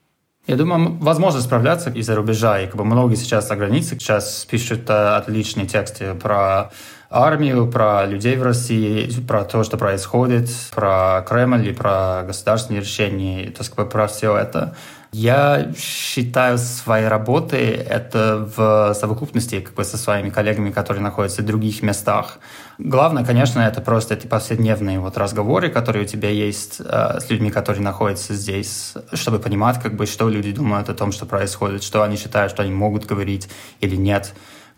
Я 0.49 0.57
думаю, 0.57 0.97
возможно 1.01 1.41
справляться 1.41 1.91
из-за 1.91 2.17
рубежа. 2.17 2.61
И 2.61 2.67
как 2.67 2.75
бы 2.75 2.85
многие 2.85 3.15
сейчас 3.15 3.47
за 3.47 3.55
границей 3.55 3.97
сейчас 3.97 4.45
пишут 4.51 4.91
э, 4.91 5.15
отличные 5.15 5.69
тексты 5.69 6.15
про 6.15 6.73
армию, 7.11 7.71
про 7.71 8.07
людей 8.07 8.37
в 8.37 8.43
России, 8.43 9.09
про 9.21 9.45
то, 9.45 9.63
что 9.63 9.77
происходит, 9.77 10.49
про 10.75 11.25
Кремль 11.29 11.69
и 11.69 11.73
про 11.73 12.25
государственные 12.27 12.81
решения, 12.81 13.51
то 13.51 13.61
есть 13.61 13.71
как 13.71 13.85
бы 13.85 13.91
про 13.91 14.09
все 14.09 14.37
это. 14.37 14.75
Я 15.15 15.71
считаю 15.77 16.57
своей 16.57 17.07
работой 17.07 17.67
это 17.67 18.49
в 18.57 18.95
совокупности 18.95 19.61
как 19.61 19.75
бы 19.75 19.85
со 19.85 19.99
своими 19.99 20.31
коллегами, 20.31 20.71
которые 20.71 21.03
находятся 21.03 21.43
в 21.43 21.45
других 21.45 21.83
местах. 21.83 22.39
Главное, 22.79 23.23
конечно, 23.23 23.61
это 23.61 23.83
просто 23.83 24.15
эти 24.15 24.27
повседневные 24.27 25.01
вот 25.01 25.19
разговоры, 25.19 25.69
которые 25.69 26.05
у 26.05 26.09
тебя 26.09 26.31
есть 26.31 26.81
э, 26.81 27.21
с 27.21 27.29
людьми, 27.29 27.51
которые 27.51 27.83
находятся 27.83 28.33
здесь, 28.33 28.95
чтобы 29.13 29.39
понимать, 29.39 29.83
как 29.83 29.97
бы, 29.97 30.07
что 30.07 30.31
люди 30.31 30.51
думают 30.51 30.89
о 30.89 30.95
том, 30.95 31.13
что 31.13 31.27
происходит, 31.27 31.83
что 31.83 32.03
они 32.03 32.17
считают, 32.17 32.51
что 32.51 32.63
они 32.63 32.73
могут 32.73 33.05
говорить 33.05 33.51
или 33.81 33.97
нет 33.97 34.33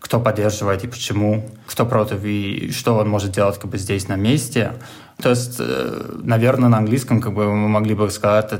кто 0.05 0.19
поддерживает 0.19 0.83
и 0.83 0.87
почему, 0.87 1.49
кто 1.65 1.83
против 1.83 2.23
и 2.25 2.71
что 2.71 2.95
он 2.97 3.09
может 3.09 3.31
делать 3.31 3.57
как 3.57 3.71
бы 3.71 3.79
здесь 3.79 4.07
на 4.07 4.15
месте. 4.15 4.73
То 5.21 5.29
есть, 5.29 5.55
э, 5.59 6.19
наверное, 6.23 6.69
на 6.69 6.77
английском 6.77 7.21
как 7.21 7.33
бы 7.33 7.45
мы 7.45 7.69
могли 7.69 7.95
бы 7.95 8.09
сказать 8.09 8.51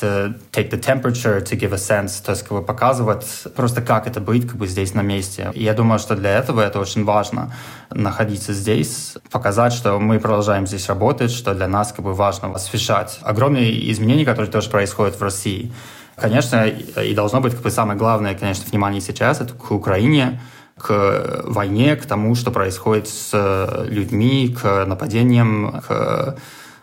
to 0.00 0.34
take 0.52 0.70
the 0.70 0.80
temperature, 0.80 1.40
to 1.40 1.58
give 1.58 1.72
a 1.72 1.76
sense, 1.76 2.24
то 2.24 2.32
есть 2.32 2.42
как 2.42 2.52
бы 2.52 2.62
показывать 2.62 3.26
просто 3.54 3.82
как 3.82 4.06
это 4.06 4.20
быть 4.20 4.46
как 4.46 4.56
бы 4.56 4.66
здесь 4.66 4.94
на 4.94 5.02
месте. 5.02 5.50
И 5.54 5.62
я 5.62 5.74
думаю, 5.74 5.98
что 5.98 6.16
для 6.16 6.36
этого 6.38 6.60
это 6.60 6.80
очень 6.80 7.04
важно 7.04 7.52
находиться 7.90 8.52
здесь, 8.52 9.16
показать, 9.30 9.72
что 9.72 9.98
мы 9.98 10.18
продолжаем 10.18 10.66
здесь 10.66 10.88
работать, 10.88 11.30
что 11.30 11.54
для 11.54 11.68
нас 11.68 11.92
как 11.92 12.04
бы 12.04 12.14
важно 12.14 12.52
освещать 12.54 13.18
огромные 13.22 13.90
изменения, 13.92 14.24
которые 14.24 14.50
тоже 14.50 14.70
происходят 14.70 15.16
в 15.16 15.22
России. 15.22 15.72
Конечно, 16.16 16.66
и 16.66 17.14
должно 17.14 17.40
быть 17.40 17.54
как 17.54 17.62
бы 17.62 17.70
самое 17.70 17.98
главное, 17.98 18.34
конечно, 18.34 18.64
внимание 18.68 19.00
сейчас 19.00 19.40
это 19.40 19.54
к 19.54 19.70
Украине, 19.70 20.40
к 20.80 21.42
войне, 21.44 21.96
к 21.96 22.06
тому, 22.06 22.34
что 22.34 22.50
происходит 22.50 23.08
с 23.08 23.84
людьми, 23.88 24.56
к 24.60 24.84
нападениям, 24.86 25.82
к 25.86 26.36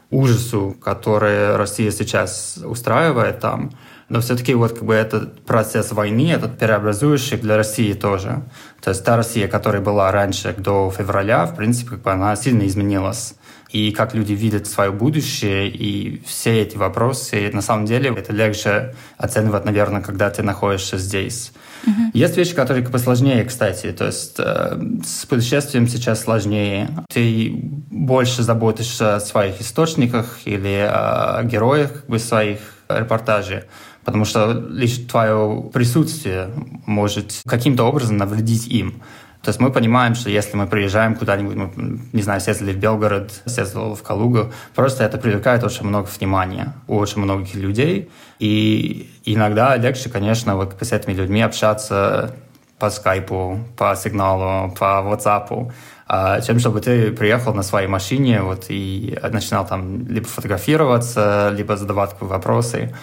ужасу, 0.09 0.75
который 0.81 1.55
Россия 1.57 1.91
сейчас 1.91 2.59
устраивает 2.63 3.39
там. 3.39 3.71
Но 4.09 4.21
все-таки 4.21 4.53
вот 4.53 4.71
как 4.71 4.83
бы 4.83 4.93
этот 4.93 5.43
процесс 5.43 5.91
войны, 5.91 6.31
этот 6.31 6.57
преобразующий 6.57 7.37
для 7.37 7.57
России 7.57 7.91
тоже. 7.91 8.43
То 8.81 8.91
есть 8.91 9.03
та 9.03 9.17
Россия, 9.17 9.49
которая 9.49 9.81
была 9.81 10.09
раньше, 10.11 10.55
до 10.57 10.89
февраля, 10.97 11.45
в 11.45 11.55
принципе, 11.57 11.91
как 11.91 12.03
бы 12.03 12.11
она 12.11 12.35
сильно 12.37 12.65
изменилась. 12.65 13.35
И 13.69 13.91
как 13.91 14.15
люди 14.15 14.31
видят 14.31 14.65
свое 14.65 14.91
будущее, 14.91 15.67
и 15.67 16.21
все 16.25 16.61
эти 16.61 16.77
вопросы, 16.77 17.49
на 17.51 17.61
самом 17.61 17.85
деле, 17.85 18.15
это 18.17 18.31
легче 18.31 18.95
оценивать, 19.17 19.65
наверное, 19.65 20.01
когда 20.01 20.29
ты 20.29 20.41
находишься 20.41 20.97
здесь. 20.97 21.51
Uh-huh. 21.85 22.09
Есть 22.13 22.37
вещи, 22.37 22.55
которые 22.55 22.83
как 22.83 22.91
бы 22.91 22.99
сложнее, 22.99 23.43
кстати. 23.45 23.91
То 23.91 24.05
есть 24.05 24.35
э, 24.39 24.79
с 25.05 25.25
путешествием 25.25 25.87
сейчас 25.87 26.21
сложнее. 26.21 26.89
Ты 27.09 27.51
больше 27.91 28.43
заботишься 28.43 29.15
о 29.15 29.19
своих 29.19 29.61
источниках 29.61 30.39
или 30.45 30.89
о 30.89 31.43
героях 31.43 31.93
как 31.93 32.07
бы, 32.07 32.19
своих 32.19 32.59
репортажей 32.89 33.63
потому 34.07 34.23
что 34.23 34.53
лишь 34.69 34.99
твое 34.99 35.69
присутствие 35.73 36.49
может 36.85 37.41
каким-то 37.45 37.83
образом 37.83 38.15
навредить 38.15 38.65
им. 38.65 39.01
То 39.47 39.51
есть 39.51 39.61
мы 39.61 39.71
понимаем, 39.71 40.13
что 40.13 40.29
если 40.29 40.57
мы 40.57 40.67
приезжаем 40.67 41.15
куда-нибудь, 41.15 41.55
мы, 41.55 42.01
не 42.11 42.21
знаю, 42.21 42.41
съездили 42.41 42.73
в 42.73 42.79
Белгород, 42.79 43.31
съездили 43.45 43.95
в 43.95 44.03
Калугу, 44.03 44.51
просто 44.75 45.05
это 45.05 45.17
привлекает 45.17 45.63
очень 45.63 45.85
много 45.85 46.07
внимания 46.07 46.73
у 46.85 46.97
очень 46.97 47.21
многих 47.21 47.55
людей. 47.55 48.09
И 48.39 49.09
иногда 49.23 49.77
легче, 49.77 50.09
конечно, 50.09 50.57
вот 50.57 50.75
с 50.81 50.91
этими 50.91 51.13
людьми 51.13 51.41
общаться 51.41 52.35
по 52.77 52.89
скайпу, 52.89 53.61
по 53.77 53.95
сигналу, 53.95 54.69
по 54.71 55.01
WhatsApp, 55.01 55.71
а, 56.09 56.41
чем 56.41 56.59
чтобы 56.59 56.81
ты 56.81 57.13
приехал 57.13 57.53
на 57.53 57.63
своей 57.63 57.87
машине 57.87 58.41
вот, 58.41 58.65
и 58.67 59.17
начинал 59.31 59.65
там 59.65 60.09
либо 60.09 60.27
фотографироваться, 60.27 61.53
либо 61.55 61.77
задавать 61.77 62.17
вопросы. 62.19 62.93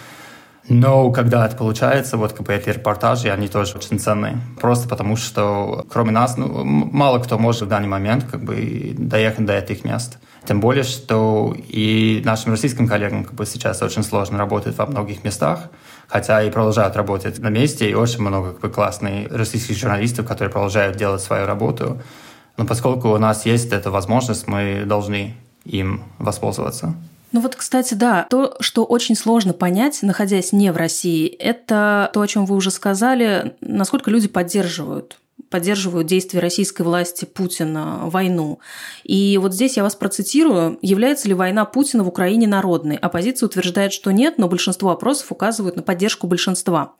Но 0.67 1.11
когда 1.11 1.45
это 1.45 1.55
получается, 1.55 2.17
вот 2.17 2.33
как 2.33 2.47
бы 2.47 2.53
эти 2.53 2.69
репортажи, 2.69 3.29
они 3.29 3.47
тоже 3.47 3.77
очень 3.77 3.99
ценны. 3.99 4.41
Просто 4.59 4.89
потому, 4.89 5.15
что 5.15 5.85
кроме 5.89 6.11
нас, 6.11 6.37
ну, 6.37 6.63
мало 6.63 7.19
кто 7.19 7.37
может 7.37 7.63
в 7.63 7.67
данный 7.67 7.87
момент 7.87 8.23
как 8.23 8.43
бы 8.43 8.95
доехать 8.97 9.45
до 9.45 9.53
этих 9.53 9.83
мест. 9.83 10.17
Тем 10.47 10.59
более, 10.61 10.83
что 10.83 11.55
и 11.57 12.21
нашим 12.25 12.51
российским 12.51 12.87
коллегам 12.87 13.25
как 13.25 13.33
бы 13.33 13.45
сейчас 13.45 13.81
очень 13.81 14.03
сложно 14.03 14.37
работать 14.37 14.77
во 14.77 14.85
многих 14.85 15.23
местах, 15.23 15.69
хотя 16.07 16.41
и 16.43 16.51
продолжают 16.51 16.95
работать 16.95 17.39
на 17.39 17.49
месте, 17.49 17.89
и 17.89 17.93
очень 17.93 18.21
много 18.21 18.51
как 18.51 18.61
бы, 18.61 18.69
классных 18.69 19.31
российских 19.31 19.77
журналистов, 19.77 20.27
которые 20.27 20.51
продолжают 20.51 20.97
делать 20.97 21.21
свою 21.21 21.45
работу. 21.45 22.01
Но 22.57 22.65
поскольку 22.65 23.09
у 23.09 23.17
нас 23.17 23.45
есть 23.45 23.71
эта 23.71 23.91
возможность, 23.91 24.47
мы 24.47 24.83
должны 24.85 25.35
им 25.65 26.03
воспользоваться. 26.19 26.95
Ну 27.31 27.41
вот, 27.41 27.55
кстати, 27.55 27.93
да, 27.93 28.27
то, 28.29 28.55
что 28.59 28.85
очень 28.85 29.15
сложно 29.15 29.53
понять, 29.53 29.99
находясь 30.03 30.53
не 30.53 30.71
в 30.71 30.77
России, 30.77 31.27
это 31.27 32.09
то, 32.13 32.21
о 32.21 32.27
чем 32.27 32.45
вы 32.45 32.55
уже 32.55 32.71
сказали, 32.71 33.55
насколько 33.61 34.09
люди 34.09 34.27
поддерживают 34.27 35.17
поддерживают 35.49 36.07
действия 36.07 36.39
российской 36.39 36.81
власти 36.81 37.23
Путина, 37.23 38.01
войну. 38.05 38.59
И 39.03 39.37
вот 39.41 39.53
здесь 39.53 39.77
я 39.77 39.83
вас 39.83 39.95
процитирую. 39.95 40.77
Является 40.81 41.27
ли 41.29 41.33
война 41.33 41.63
Путина 41.65 42.03
в 42.03 42.07
Украине 42.07 42.47
народной? 42.47 42.97
Оппозиция 42.97 43.47
утверждает, 43.47 43.93
что 43.93 44.11
нет, 44.11 44.37
но 44.37 44.49
большинство 44.49 44.91
опросов 44.91 45.31
указывают 45.31 45.75
на 45.75 45.81
поддержку 45.81 46.27
большинства. 46.27 46.95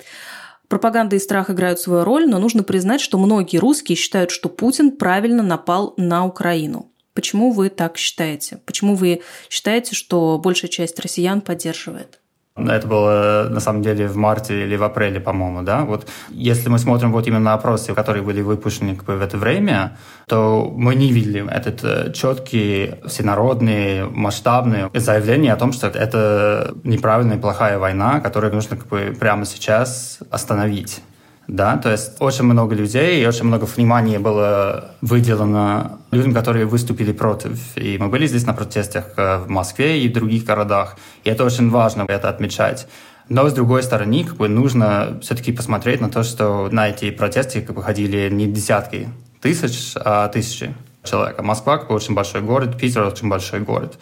Пропаганда 0.68 1.16
и 1.16 1.20
страх 1.20 1.50
играют 1.50 1.80
свою 1.80 2.04
роль, 2.04 2.28
но 2.28 2.40
нужно 2.40 2.64
признать, 2.64 3.02
что 3.02 3.18
многие 3.18 3.58
русские 3.58 3.96
считают, 3.96 4.32
что 4.32 4.50
Путин 4.50 4.92
правильно 4.92 5.44
напал 5.44 5.94
на 5.98 6.26
Украину. 6.26 6.90
Почему 7.16 7.52
вы 7.52 7.70
так 7.70 7.98
считаете? 7.98 8.60
Почему 8.66 8.96
вы 8.96 9.22
считаете, 9.50 9.96
что 9.96 10.38
большая 10.38 10.70
часть 10.70 11.00
россиян 11.00 11.40
поддерживает? 11.42 12.20
Это 12.58 12.88
было 12.88 13.48
на 13.50 13.60
самом 13.60 13.82
деле 13.82 14.08
в 14.08 14.16
марте 14.16 14.64
или 14.64 14.78
в 14.78 14.84
апреле, 14.84 15.20
по-моему, 15.20 15.62
да. 15.62 15.84
Вот 15.84 16.08
если 16.30 16.70
мы 16.70 16.80
смотрим 16.80 17.12
вот 17.12 17.28
именно 17.28 17.54
опросы, 17.54 17.94
которые 17.94 18.24
были 18.24 18.42
выпущены 18.42 18.96
как 18.96 19.06
бы, 19.06 19.18
в 19.18 19.22
это 19.22 19.38
время, 19.38 19.98
то 20.28 20.72
мы 20.74 20.96
не 20.96 21.12
видели 21.12 21.46
этот 21.52 21.84
э, 21.84 22.14
четкий, 22.14 22.96
всенародный, 23.06 24.10
масштабный 24.10 24.90
заявление 24.94 25.52
о 25.52 25.58
том, 25.58 25.74
что 25.74 25.88
это 25.88 26.74
неправильная, 26.84 27.38
плохая 27.38 27.78
война, 27.78 28.22
которую 28.22 28.54
нужно 28.54 28.78
как 28.78 28.88
бы 28.88 29.16
прямо 29.20 29.46
сейчас 29.46 30.20
остановить 30.32 31.02
да, 31.48 31.78
то 31.78 31.92
есть 31.92 32.14
очень 32.20 32.44
много 32.46 32.74
людей 32.76 33.22
и 33.22 33.26
очень 33.28 33.46
много 33.46 33.66
внимания 33.66 34.20
было 34.20 34.92
выделено 35.02 36.00
людям, 36.12 36.34
которые 36.34 36.66
выступили 36.66 37.12
против. 37.12 37.60
И 37.78 37.98
мы 37.98 38.08
были 38.08 38.26
здесь 38.26 38.46
на 38.46 38.54
протестах 38.54 39.14
э, 39.18 39.38
в 39.38 39.50
Москве 39.50 40.02
и 40.02 40.10
в 40.10 40.14
других 40.14 40.44
городах, 40.44 40.98
и 41.24 41.30
это 41.30 41.44
очень 41.44 41.70
важно 41.70 42.06
это 42.08 42.30
отмечать. 42.30 42.88
Но, 43.30 43.48
с 43.50 43.54
другой 43.54 43.84
стороны, 43.84 44.24
как 44.24 44.38
бы 44.38 44.48
нужно 44.48 45.20
все-таки 45.22 45.52
посмотреть 45.52 46.02
на 46.02 46.10
то, 46.10 46.24
что 46.24 46.70
на 46.72 46.90
эти 46.90 47.10
протесты 47.10 47.62
как 47.62 47.76
бы 47.76 47.82
ходили 47.82 48.30
не 48.30 48.48
десятки 48.48 49.10
тысяч, 49.42 49.94
а 49.96 50.28
тысячи 50.28 50.74
человек. 51.04 51.40
А 51.40 51.44
Москва 51.44 51.78
как 51.78 51.90
бы 51.90 51.96
очень 51.96 52.14
большой 52.14 52.42
город, 52.42 52.78
Питер 52.80 53.04
очень 53.04 53.30
большой 53.30 53.62
город. 53.62 53.98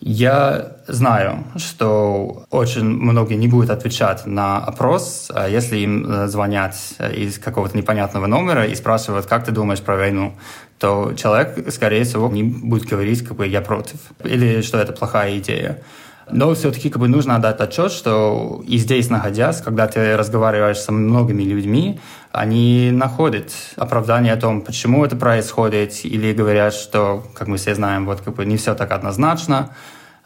Я 0.00 0.76
знаю, 0.86 1.44
что 1.56 2.44
очень 2.50 2.84
многие 2.84 3.34
не 3.34 3.48
будут 3.48 3.70
отвечать 3.70 4.26
на 4.26 4.58
опрос, 4.58 5.30
а 5.34 5.48
если 5.48 5.78
им 5.78 6.04
э, 6.06 6.28
звонят 6.28 6.74
из 7.16 7.38
какого-то 7.38 7.76
непонятного 7.76 8.26
номера 8.26 8.66
и 8.66 8.74
спрашивают, 8.74 9.26
как 9.26 9.46
ты 9.46 9.52
думаешь 9.52 9.80
про 9.80 9.96
войну, 9.96 10.34
то 10.78 11.14
человек, 11.14 11.72
скорее 11.72 12.04
всего, 12.04 12.28
не 12.28 12.42
будет 12.42 12.88
говорить, 12.88 13.26
как 13.26 13.36
бы, 13.36 13.46
я 13.46 13.62
против, 13.62 13.96
или 14.22 14.60
что 14.60 14.78
это 14.78 14.92
плохая 14.92 15.38
идея. 15.38 15.82
Но 16.30 16.54
все-таки 16.54 16.90
как 16.90 17.00
бы 17.00 17.08
нужно 17.08 17.36
отдать 17.36 17.60
отчет, 17.60 17.92
что 17.92 18.62
и 18.66 18.78
здесь 18.78 19.10
находясь, 19.10 19.60
когда 19.60 19.86
ты 19.86 20.16
разговариваешь 20.16 20.78
со 20.78 20.92
многими 20.92 21.42
людьми, 21.42 22.00
они 22.32 22.90
находят 22.92 23.52
оправдание 23.76 24.32
о 24.32 24.36
том, 24.36 24.62
почему 24.62 25.04
это 25.04 25.16
происходит, 25.16 26.04
или 26.04 26.32
говорят, 26.32 26.74
что, 26.74 27.24
как 27.34 27.48
мы 27.48 27.58
все 27.58 27.74
знаем, 27.74 28.06
вот 28.06 28.22
как 28.22 28.34
бы 28.34 28.44
не 28.46 28.56
все 28.56 28.74
так 28.74 28.90
однозначно. 28.92 29.70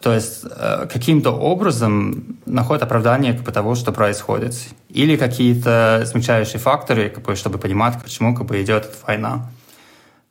То 0.00 0.14
есть 0.14 0.44
э, 0.44 0.86
каким-то 0.90 1.32
образом 1.32 2.38
находят 2.46 2.84
оправдание 2.84 3.32
как 3.32 3.42
бы, 3.42 3.50
того, 3.50 3.74
что 3.74 3.90
происходит. 3.90 4.54
Или 4.88 5.16
какие-то 5.16 6.04
смягчающие 6.06 6.60
факторы, 6.60 7.10
как 7.10 7.24
бы, 7.24 7.34
чтобы 7.34 7.58
понимать, 7.58 8.00
почему 8.00 8.34
как 8.34 8.46
бы, 8.46 8.62
идет 8.62 8.84
эта 8.84 8.96
война. 9.06 9.50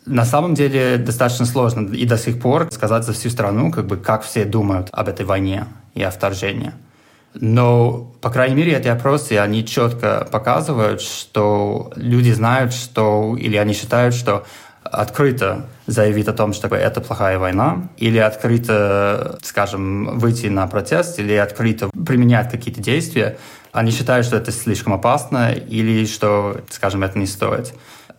На 0.07 0.23
самом 0.23 0.53
деле 0.53 0.97
достаточно 0.97 1.45
сложно 1.45 1.93
и 1.93 2.05
до 2.05 2.17
сих 2.17 2.39
пор 2.39 2.69
сказать 2.71 3.03
за 3.03 3.11
всю 3.11 3.29
страну, 3.29 3.71
как 3.71 3.87
бы, 3.87 3.97
как 3.97 4.23
все 4.23 4.45
думают 4.45 4.87
об 4.93 5.09
этой 5.09 5.25
войне 5.25 5.65
и 5.95 6.01
о 6.01 6.11
вторжении. 6.11 6.71
Но, 7.33 8.13
по 8.21 8.29
крайней 8.29 8.55
мере, 8.55 8.71
эти 8.73 8.87
опросы, 8.87 9.33
они 9.33 9.65
четко 9.65 10.25
показывают, 10.31 11.01
что 11.01 11.91
люди 11.97 12.31
знают, 12.31 12.73
что, 12.73 13.35
или 13.37 13.57
они 13.57 13.73
считают, 13.73 14.15
что 14.15 14.45
открыто 14.81 15.65
заявить 15.87 16.29
о 16.29 16.33
том, 16.33 16.53
что 16.53 16.73
это 16.73 17.01
плохая 17.01 17.37
война, 17.37 17.89
или 17.97 18.17
открыто, 18.17 19.37
скажем, 19.43 20.17
выйти 20.19 20.47
на 20.47 20.65
протест, 20.67 21.19
или 21.19 21.33
открыто 21.33 21.89
применять 21.89 22.49
какие-то 22.49 22.81
действия, 22.81 23.37
они 23.73 23.91
считают, 23.91 24.25
что 24.25 24.37
это 24.37 24.53
слишком 24.53 24.93
опасно, 24.93 25.51
или 25.51 26.05
что, 26.05 26.61
скажем, 26.69 27.03
это 27.03 27.19
не 27.19 27.27
стоит 27.27 27.73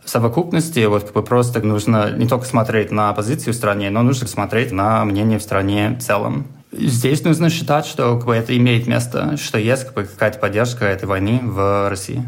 в 0.09 0.11
совокупности 0.11 0.87
вот 0.87 1.05
как 1.05 1.12
бы 1.12 1.23
просто 1.23 1.61
нужно 1.61 2.11
не 2.11 2.27
только 2.27 2.47
смотреть 2.47 2.91
на 2.91 3.12
позицию 3.12 3.53
в 3.53 3.57
стране, 3.57 3.91
но 3.91 4.03
нужно 4.03 4.27
смотреть 4.27 4.73
на 4.73 5.05
мнение 5.05 5.38
в 5.38 5.43
стране 5.43 5.99
в 6.00 6.03
целом. 6.03 6.47
Здесь 6.73 7.23
нужно 7.25 7.50
считать, 7.50 7.85
что 7.85 8.17
как 8.17 8.27
бы, 8.27 8.35
это 8.35 8.57
имеет 8.57 8.87
место, 8.87 9.37
что 9.37 9.59
есть 9.59 9.85
как 9.85 9.95
бы, 9.95 10.05
какая-то 10.05 10.38
поддержка 10.38 10.87
этой 10.87 11.05
войны 11.05 11.41
в 11.43 11.91
России. 11.91 12.25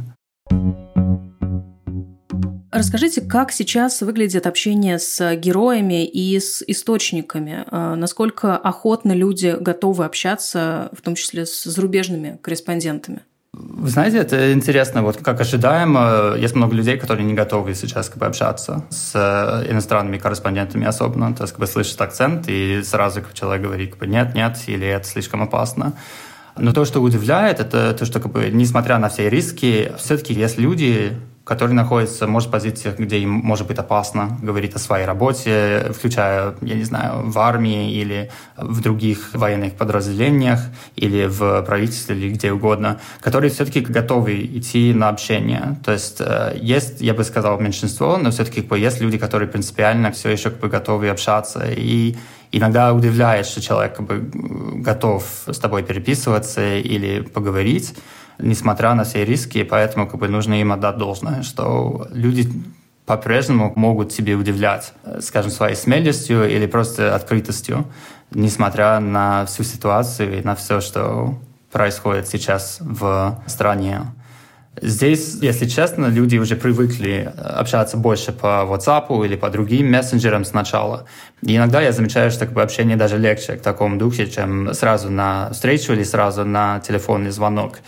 Расскажите, 2.71 3.23
как 3.23 3.51
сейчас 3.51 4.03
выглядит 4.03 4.47
общение 4.47 4.99
с 4.99 5.35
героями 5.37 6.07
и 6.07 6.39
с 6.39 6.63
источниками? 6.67 7.65
А, 7.71 7.97
насколько 7.97 8.59
охотно 8.59 9.13
люди 9.13 9.57
готовы 9.59 10.05
общаться, 10.05 10.91
в 10.93 11.01
том 11.01 11.15
числе 11.15 11.47
с 11.47 11.65
зарубежными 11.65 12.39
корреспондентами? 12.43 13.23
Вы 13.53 13.89
знаете, 13.89 14.19
это 14.19 14.53
интересно, 14.53 15.03
вот 15.03 15.17
как 15.17 15.41
ожидаемо, 15.41 16.35
есть 16.39 16.55
много 16.55 16.73
людей, 16.73 16.97
которые 16.97 17.27
не 17.27 17.35
готовы 17.35 17.75
сейчас 17.75 18.09
как 18.09 18.19
бы 18.19 18.27
общаться 18.27 18.85
с 18.91 19.11
э, 19.15 19.71
иностранными 19.73 20.19
корреспондентами 20.19 20.87
особенно, 20.87 21.35
то 21.35 21.43
есть 21.43 21.55
как 21.55 21.61
бы 21.61 21.67
слышит 21.67 22.01
акцент 22.01 22.45
и 22.47 22.81
сразу 22.85 23.23
как 23.23 23.35
человек 23.35 23.65
говорит, 23.65 23.91
как 23.91 23.99
бы 23.99 24.07
нет, 24.07 24.35
нет, 24.35 24.57
или 24.69 24.87
это 24.87 25.05
слишком 25.05 25.43
опасно. 25.43 25.95
Но 26.57 26.73
то, 26.73 26.85
что 26.85 27.01
удивляет, 27.01 27.59
это 27.59 27.93
то, 27.93 28.05
что 28.05 28.21
как 28.21 28.31
бы, 28.31 28.51
несмотря 28.51 28.99
на 28.99 29.09
все 29.09 29.29
риски, 29.29 29.93
все-таки 29.99 30.33
есть 30.33 30.59
люди, 30.59 31.19
который 31.51 31.73
находится, 31.73 32.29
может, 32.29 32.49
в 32.49 32.53
позициях, 32.53 32.97
где 32.97 33.19
им 33.19 33.31
может 33.31 33.67
быть 33.67 33.77
опасно 33.77 34.39
говорить 34.41 34.77
о 34.77 34.79
своей 34.79 35.05
работе, 35.05 35.91
включая, 35.93 36.55
я 36.61 36.77
не 36.77 36.85
знаю, 36.85 37.29
в 37.29 37.37
армии 37.41 37.93
или 37.93 38.31
в 38.57 38.81
других 38.81 39.31
военных 39.35 39.73
подразделениях, 39.73 40.61
или 40.95 41.27
в 41.27 41.63
правительстве, 41.63 42.15
или 42.15 42.31
где 42.31 42.53
угодно, 42.53 43.01
которые 43.21 43.51
все-таки 43.51 43.81
готовы 43.81 44.45
идти 44.45 44.95
на 44.95 45.09
общение. 45.09 45.77
То 45.85 45.91
есть 45.91 46.21
э, 46.21 46.57
есть, 46.63 47.01
я 47.01 47.15
бы 47.15 47.25
сказал, 47.25 47.59
меньшинство, 47.59 48.17
но 48.17 48.31
все-таки 48.31 48.61
как 48.61 48.71
бы, 48.71 48.79
есть 48.79 49.01
люди, 49.01 49.19
которые 49.19 49.49
принципиально 49.49 50.13
все 50.13 50.31
еще 50.31 50.51
как 50.51 50.61
бы, 50.61 50.69
готовы 50.69 51.09
общаться. 51.09 51.65
И 51.69 52.17
иногда 52.53 52.95
удивляет, 52.95 53.47
что 53.47 53.61
человек 53.61 53.97
как 53.97 54.07
бы, 54.07 54.21
готов 54.83 55.25
с 55.49 55.59
тобой 55.59 55.83
переписываться 55.83 56.77
или 56.77 57.23
поговорить, 57.23 57.93
несмотря 58.41 58.95
на 58.95 59.05
все 59.05 59.25
риски, 59.25 59.63
поэтому 59.63 60.07
как 60.07 60.21
бы 60.21 60.29
нужно 60.29 60.61
им 60.61 60.73
отдать 60.73 60.97
должное, 60.97 61.43
что 61.43 62.09
люди 62.13 62.51
по-прежнему 63.07 63.73
могут 63.75 64.13
себе 64.13 64.35
удивлять, 64.35 64.93
скажем, 65.21 65.51
своей 65.51 65.75
смелостью 65.75 66.49
или 66.49 66.67
просто 66.67 67.15
открытостью, 67.15 67.87
несмотря 68.31 69.01
на 69.01 69.47
всю 69.47 69.65
ситуацию 69.65 70.39
и 70.39 70.43
на 70.43 70.55
все, 70.55 70.81
что 70.81 71.39
происходит 71.73 72.29
сейчас 72.29 72.79
в 72.81 73.43
стране. 73.47 74.03
Здесь, 74.81 75.37
если 75.43 75.67
честно, 75.67 76.07
люди 76.07 76.39
уже 76.39 76.55
привыкли 76.55 77.33
общаться 77.37 77.97
больше 77.97 78.33
по 78.33 78.65
WhatsApp 78.65 79.27
или 79.27 79.35
по 79.35 79.51
другим 79.51 79.91
мессенджерам 79.91 80.45
сначала. 80.45 81.07
И 81.43 81.57
иногда 81.57 81.81
я 81.83 81.93
замечаю, 81.93 82.31
что 82.31 82.47
как 82.47 82.55
бы, 82.55 82.63
общение 82.63 82.97
даже 82.97 83.19
легче 83.19 83.55
к 83.55 83.63
такому 83.63 83.99
духе, 83.99 84.29
чем 84.29 84.73
сразу 84.73 85.11
на 85.11 85.51
встречу 85.51 85.93
или 85.93 86.05
сразу 86.05 86.45
на 86.45 86.79
телефонный 86.81 87.31
звонок. 87.31 87.81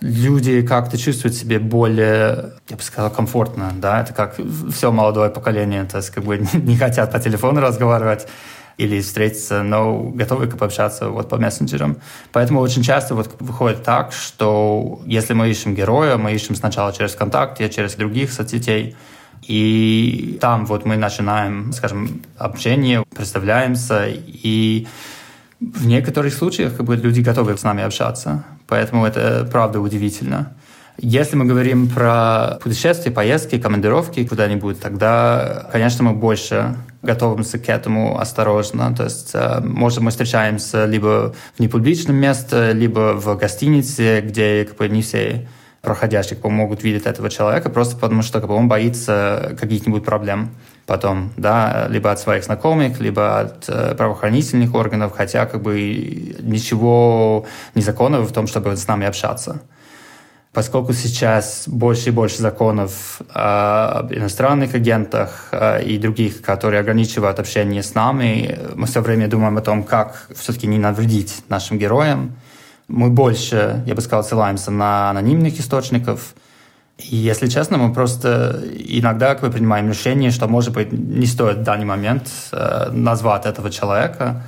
Люди 0.00 0.62
как-то 0.62 0.98
чувствуют 0.98 1.34
себя 1.34 1.58
более, 1.58 2.52
я 2.68 2.76
бы 2.76 2.82
сказал, 2.82 3.10
комфортно, 3.10 3.72
да, 3.76 4.02
это 4.02 4.12
как 4.12 4.36
все 4.70 4.92
молодое 4.92 5.30
поколение, 5.30 5.84
то 5.84 5.96
есть 5.96 6.10
как 6.10 6.24
бы 6.24 6.38
не 6.52 6.76
хотят 6.76 7.12
по 7.12 7.18
телефону 7.18 7.60
разговаривать, 7.60 8.26
или 8.78 9.00
встретиться, 9.00 9.62
но 9.62 10.10
готовы 10.14 10.48
как 10.48 10.58
пообщаться 10.58 11.08
вот 11.08 11.28
по 11.28 11.38
мессенджерам. 11.38 11.96
Поэтому 12.32 12.60
очень 12.60 12.82
часто 12.82 13.14
вот 13.14 13.34
выходит 13.40 13.82
так, 13.82 14.12
что 14.12 15.00
если 15.06 15.32
мы 15.32 15.48
ищем 15.48 15.74
героя, 15.74 16.16
мы 16.18 16.32
ищем 16.32 16.54
сначала 16.54 16.92
через 16.92 17.12
ВКонтакте, 17.12 17.70
через 17.70 17.94
других 17.94 18.32
соцсетей, 18.32 18.94
и 19.42 20.38
там 20.40 20.66
вот 20.66 20.84
мы 20.84 20.96
начинаем, 20.96 21.72
скажем, 21.72 22.22
общение, 22.36 23.04
представляемся, 23.14 24.08
и 24.08 24.86
в 25.60 25.86
некоторых 25.86 26.34
случаях 26.34 26.76
как 26.76 26.84
бы, 26.84 26.96
люди 26.96 27.20
готовы 27.20 27.56
с 27.56 27.62
нами 27.62 27.82
общаться. 27.82 28.44
Поэтому 28.66 29.06
это 29.06 29.48
правда 29.50 29.80
удивительно. 29.80 30.52
Если 30.98 31.36
мы 31.36 31.44
говорим 31.44 31.88
про 31.88 32.58
путешествия, 32.62 33.12
поездки, 33.12 33.58
командировки 33.58 34.26
куда-нибудь, 34.26 34.80
тогда, 34.80 35.68
конечно, 35.70 36.04
мы 36.04 36.14
больше 36.14 36.76
готовимся 37.02 37.58
к 37.58 37.68
этому 37.68 38.18
осторожно. 38.18 38.94
То 38.96 39.04
есть, 39.04 39.32
э, 39.34 39.60
может, 39.60 40.00
мы 40.00 40.10
встречаемся 40.10 40.86
либо 40.86 41.34
в 41.54 41.60
непубличном 41.60 42.16
месте, 42.16 42.72
либо 42.72 43.12
в 43.14 43.36
гостинице, 43.36 44.22
где 44.22 44.64
как 44.64 44.78
бы, 44.78 44.88
не 44.88 45.02
все 45.02 45.46
проходящие 45.86 46.34
как 46.34 46.42
бы, 46.42 46.50
могут 46.50 46.82
видеть 46.82 47.06
этого 47.06 47.30
человека, 47.30 47.70
просто 47.70 47.96
потому 47.96 48.22
что 48.22 48.40
как 48.40 48.48
бы, 48.48 48.54
он 48.54 48.68
боится 48.68 49.56
каких-нибудь 49.58 50.04
проблем 50.04 50.50
потом, 50.84 51.32
да, 51.36 51.86
либо 51.88 52.10
от 52.10 52.18
своих 52.18 52.44
знакомых, 52.44 53.00
либо 53.00 53.40
от 53.40 53.68
э, 53.68 53.94
правоохранительных 53.94 54.74
органов, 54.74 55.12
хотя 55.16 55.46
как 55.46 55.62
бы 55.62 56.34
ничего 56.40 57.46
незаконного 57.74 58.24
в 58.26 58.32
том, 58.32 58.48
чтобы 58.48 58.76
с 58.76 58.86
нами 58.88 59.06
общаться 59.06 59.62
поскольку 60.52 60.94
сейчас 60.94 61.64
больше 61.66 62.08
и 62.08 62.12
больше 62.12 62.38
законов 62.38 63.20
э, 63.20 63.34
об 63.34 64.10
иностранных 64.14 64.74
агентах 64.74 65.48
э, 65.52 65.84
и 65.84 65.98
других, 65.98 66.40
которые 66.40 66.80
ограничивают 66.80 67.38
общение 67.38 67.82
с 67.82 67.94
нами, 67.94 68.58
мы 68.74 68.86
все 68.86 69.02
время 69.02 69.28
думаем 69.28 69.58
о 69.58 69.60
том, 69.60 69.84
как 69.84 70.28
все-таки 70.34 70.66
не 70.66 70.78
навредить 70.78 71.44
нашим 71.50 71.78
героям. 71.78 72.36
Мы 72.88 73.10
больше, 73.10 73.82
я 73.86 73.94
бы 73.94 74.00
сказал, 74.00 74.24
ссылаемся 74.24 74.70
на 74.70 75.10
анонимных 75.10 75.58
источников. 75.58 76.34
И, 76.98 77.16
если 77.16 77.46
честно, 77.48 77.78
мы 77.78 77.92
просто 77.92 78.62
иногда 78.78 79.34
как 79.34 79.42
бы, 79.42 79.50
принимаем 79.50 79.88
решение, 79.88 80.30
что, 80.30 80.48
может 80.48 80.72
быть, 80.72 80.92
не 80.92 81.26
стоит 81.26 81.58
в 81.58 81.62
данный 81.62 81.84
момент 81.84 82.30
э, 82.52 82.90
назвать 82.90 83.44
этого 83.44 83.70
человека, 83.70 84.44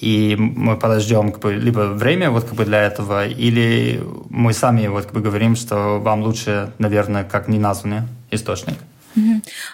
и 0.00 0.36
мы 0.38 0.76
подождем 0.76 1.32
как 1.32 1.40
бы, 1.40 1.54
либо 1.54 1.80
время 1.80 2.30
вот 2.30 2.44
как 2.44 2.54
бы 2.54 2.64
для 2.64 2.82
этого, 2.82 3.26
или 3.26 4.02
мы 4.30 4.52
сами 4.52 4.88
вот 4.88 5.04
как 5.04 5.14
бы 5.14 5.20
говорим, 5.20 5.56
что 5.56 5.98
вам 6.00 6.22
лучше, 6.22 6.72
наверное, 6.78 7.24
как 7.24 7.48
неназванный 7.48 8.02
источник. 8.30 8.76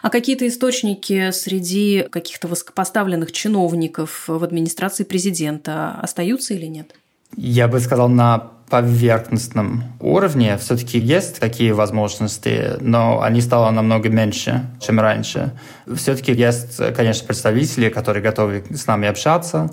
А 0.03 0.11
какие-то 0.11 0.47
источники 0.47 1.31
среди 1.33 2.07
каких-то 2.11 2.47
высокопоставленных 2.47 3.33
чиновников 3.33 4.25
в 4.29 4.45
администрации 4.45 5.03
президента 5.03 5.99
остаются 6.01 6.55
или 6.55 6.67
нет? 6.67 6.95
Я 7.37 7.69
бы 7.69 7.81
сказал, 7.81 8.09
на 8.09 8.53
поверхностном 8.73 9.85
уровне 10.01 10.57
все-таки 10.57 10.99
есть 10.99 11.39
такие 11.39 11.75
возможности, 11.75 12.79
но 12.81 13.21
они 13.21 13.43
стало 13.43 13.71
намного 13.71 14.09
меньше, 14.09 14.65
чем 14.81 14.99
раньше. 14.99 15.53
Все-таки 15.95 16.33
есть, 16.33 16.81
конечно, 16.95 17.27
представители, 17.27 17.91
которые 17.91 18.23
готовы 18.23 18.65
с 18.71 18.87
нами 18.87 19.09
общаться, 19.09 19.71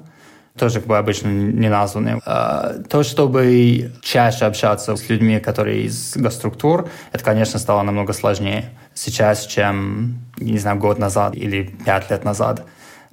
тоже 0.58 0.80
как 0.80 0.88
бы 0.88 0.98
обычно 0.98 1.30
не 1.30 1.70
названы. 1.70 2.20
А, 2.26 2.74
то, 2.90 3.04
чтобы 3.04 3.94
чаще 4.02 4.44
общаться 4.44 4.98
с 4.98 5.10
людьми, 5.10 5.40
которые 5.40 5.84
из 5.84 6.18
госструктур, 6.18 6.90
это, 7.14 7.24
конечно, 7.24 7.58
стало 7.58 7.84
намного 7.84 8.12
сложнее 8.12 8.66
сейчас, 8.94 9.46
чем, 9.46 10.20
не 10.38 10.58
знаю, 10.58 10.78
год 10.78 11.00
назад 11.00 11.36
или 11.36 11.74
пять 11.86 12.10
лет 12.10 12.26
назад. 12.26 12.66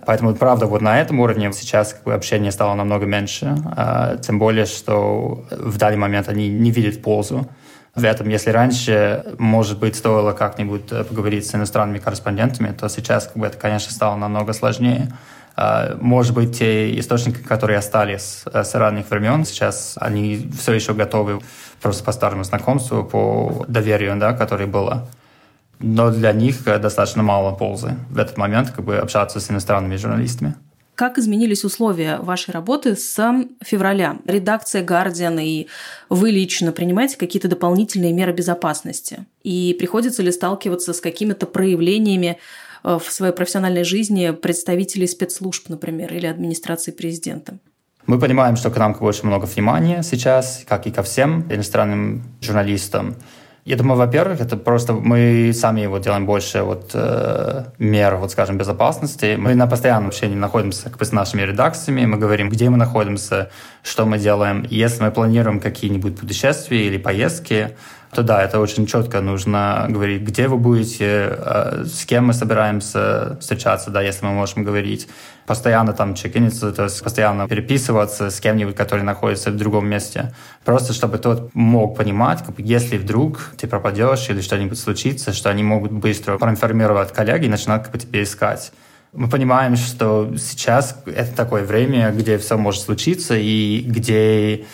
Поэтому, 0.07 0.35
правда, 0.37 0.67
вот 0.67 0.81
на 0.81 1.01
этом 1.01 1.21
уровне 1.21 1.53
сейчас 1.53 1.93
как 1.93 2.05
бы, 2.05 2.15
общение 2.15 2.53
стало 2.53 2.75
намного 2.75 3.07
меньше. 3.07 3.57
А, 3.77 4.17
тем 4.17 4.39
более, 4.39 4.65
что 4.65 5.45
в 5.51 5.77
данный 5.77 5.99
момент 5.99 6.29
они 6.29 6.49
не 6.49 6.71
видят 6.71 7.03
пользу 7.03 7.49
в 7.95 8.05
этом. 8.05 8.29
Если 8.29 8.51
раньше, 8.51 9.25
может 9.39 9.79
быть, 9.81 9.97
стоило 9.97 10.33
как-нибудь 10.33 10.89
поговорить 11.09 11.47
с 11.47 11.55
иностранными 11.55 11.99
корреспондентами, 11.99 12.73
то 12.73 12.89
сейчас 12.89 13.27
как 13.27 13.37
бы, 13.37 13.47
это, 13.47 13.59
конечно, 13.59 13.93
стало 13.93 14.17
намного 14.17 14.53
сложнее. 14.53 15.13
А, 15.57 15.97
может 16.01 16.35
быть, 16.35 16.57
те 16.59 16.97
источники, 17.01 17.39
которые 17.39 17.79
остались 17.79 18.45
э, 18.53 18.63
с 18.63 18.75
ранних 18.75 19.11
времен, 19.11 19.45
сейчас 19.45 19.97
они 19.99 20.51
все 20.57 20.75
еще 20.75 20.93
готовы 20.93 21.41
просто 21.81 22.05
по 22.05 22.13
старому 22.13 22.45
знакомству, 22.45 23.03
по 23.03 23.65
доверию, 23.67 24.17
да, 24.19 24.35
которое 24.35 24.67
было. 24.67 25.09
Но 25.79 26.11
для 26.11 26.33
них 26.33 26.67
э, 26.67 26.79
достаточно 26.79 27.23
мало 27.23 27.55
пользы 27.55 27.97
в 28.11 28.19
этот 28.19 28.37
момент 28.37 28.71
как 28.71 28.85
бы 28.85 28.97
общаться 28.97 29.41
с 29.41 29.51
иностранными 29.51 29.97
журналистами. 29.97 30.55
Как 30.95 31.19
изменились 31.19 31.63
условия 31.63 32.19
вашей 32.19 32.53
работы 32.53 32.97
с 32.97 33.45
февраля? 33.63 34.17
Редакция 34.27 34.83
«Гардиан» 34.83 35.39
и 35.39 35.67
вы 36.09 36.31
лично 36.31 36.73
принимаете 36.73 37.19
какие-то 37.19 37.49
дополнительные 37.49 38.15
меры 38.15 38.33
безопасности? 38.33 39.27
И 39.43 39.77
приходится 39.79 40.23
ли 40.23 40.33
сталкиваться 40.33 40.95
с 40.95 41.03
какими-то 41.03 41.47
проявлениями 41.47 42.39
Э, 42.87 42.99
в 43.03 43.11
своей 43.11 43.33
профессиональной 43.33 43.85
жизни 43.85 44.31
представителей 44.31 45.09
спецслужб, 45.09 45.69
например, 45.69 46.15
или 46.15 46.27
администрации 46.27 46.93
президента? 46.93 47.59
Мы 48.07 48.21
понимаем, 48.21 48.55
что 48.55 48.71
к 48.71 48.77
нам 48.77 48.97
очень 49.01 49.27
много 49.27 49.47
внимания 49.47 50.03
сейчас, 50.05 50.63
как 50.67 50.87
и 50.87 50.93
ко 50.93 51.03
всем 51.03 51.45
иностранным 51.51 52.23
журналистам. 52.41 53.17
Я 53.67 53.77
думаю, 53.77 53.99
во-первых, 53.99 54.41
это 54.41 54.57
просто 54.57 54.93
мы 54.93 55.53
сами 55.53 55.87
вот 55.87 56.03
делаем 56.03 56.25
больше 56.25 56.63
вот, 56.63 56.93
э, 56.95 57.65
мер, 57.79 58.15
вот, 58.15 58.31
скажем, 58.31 58.59
безопасности. 58.59 59.35
Мы 59.37 59.57
на 59.57 59.67
постоянном 59.67 60.07
общении 60.07 60.37
находимся 60.37 60.85
как 60.85 60.99
бы, 60.99 61.05
с 61.05 61.11
нашими 61.11 61.43
редакциями, 61.43 62.07
мы 62.07 62.17
говорим, 62.17 62.49
где 62.49 62.71
мы 62.71 62.77
находимся, 62.77 63.51
что 63.83 64.07
мы 64.07 64.19
делаем. 64.19 64.65
Если 64.71 65.03
мы 65.03 65.11
планируем 65.11 65.59
какие-нибудь 65.59 66.17
путешествия 66.17 66.87
или 66.87 66.97
поездки, 66.97 67.77
то 68.17 68.23
да, 68.23 68.43
это 68.43 68.61
очень 68.61 68.87
четко 68.87 69.21
нужно 69.21 69.87
говорить, 69.91 70.23
где 70.23 70.49
вы 70.49 70.57
будете, 70.57 71.37
э, 71.39 71.85
с 71.85 72.07
кем 72.07 72.29
мы 72.29 72.33
собираемся 72.33 73.37
встречаться, 73.41 73.91
да, 73.91 74.01
если 74.01 74.25
мы 74.25 74.33
можем 74.33 74.65
говорить. 74.65 75.07
Постоянно 75.47 75.93
там 75.93 76.15
чекиниться, 76.15 76.73
то 76.73 76.85
есть 76.85 77.03
постоянно 77.03 77.47
переписываться 77.47 78.31
с 78.31 78.41
кем-нибудь, 78.41 78.75
который 78.75 79.03
находится 79.03 79.51
в 79.51 79.57
другом 79.57 79.87
месте. 79.87 80.33
Просто 80.65 80.95
чтобы 80.95 81.19
тот 81.19 81.55
мог 81.55 81.95
понимать, 81.95 82.43
как, 82.43 82.59
если 82.59 82.97
вдруг 82.97 83.53
ты 83.59 83.69
пропадешь 83.69 84.31
или 84.31 84.41
что-нибудь 84.41 84.79
случится, 84.79 85.35
что 85.35 85.51
они 85.51 85.63
могут 85.63 85.93
быстро 85.93 86.39
проинформировать 86.39 87.13
коллеги 87.13 87.45
и 87.45 87.49
начинать 87.49 87.83
как 87.83 87.93
бы 87.93 87.99
тебе 87.99 88.23
искать. 88.23 88.73
Мы 89.13 89.29
понимаем, 89.29 89.77
что 89.77 90.33
сейчас 90.39 91.03
это 91.05 91.37
такое 91.37 91.65
время, 91.65 92.13
где 92.13 92.39
все 92.39 92.57
может 92.57 92.81
случиться 92.81 93.35
и 93.37 93.83
где 93.87 94.65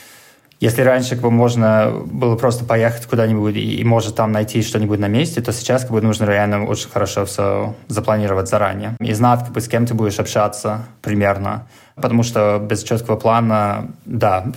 если 0.62 0.82
раньше 0.82 1.16
как 1.16 1.22
бы, 1.22 1.30
можно 1.32 1.92
было 2.06 2.36
просто 2.36 2.64
поехать 2.64 3.06
куда-нибудь 3.06 3.56
и, 3.56 3.78
и 3.80 3.84
может 3.84 4.14
там 4.14 4.30
найти 4.30 4.62
что-нибудь 4.62 5.00
на 5.00 5.08
месте, 5.08 5.40
то 5.40 5.52
сейчас 5.52 5.82
как 5.82 5.90
бы, 5.90 6.00
нужно 6.00 6.24
реально 6.24 6.66
очень 6.66 6.88
хорошо 6.88 7.24
все 7.24 7.74
запланировать 7.88 8.48
заранее. 8.48 8.96
И 9.00 9.12
знать, 9.12 9.40
как 9.40 9.50
бы, 9.50 9.60
с 9.60 9.66
кем 9.66 9.86
ты 9.86 9.94
будешь 9.94 10.20
общаться 10.20 10.86
примерно. 11.00 11.66
Потому 11.96 12.22
что 12.22 12.64
без 12.64 12.84
четкого 12.84 13.16
плана, 13.16 13.90
да, 14.04 14.52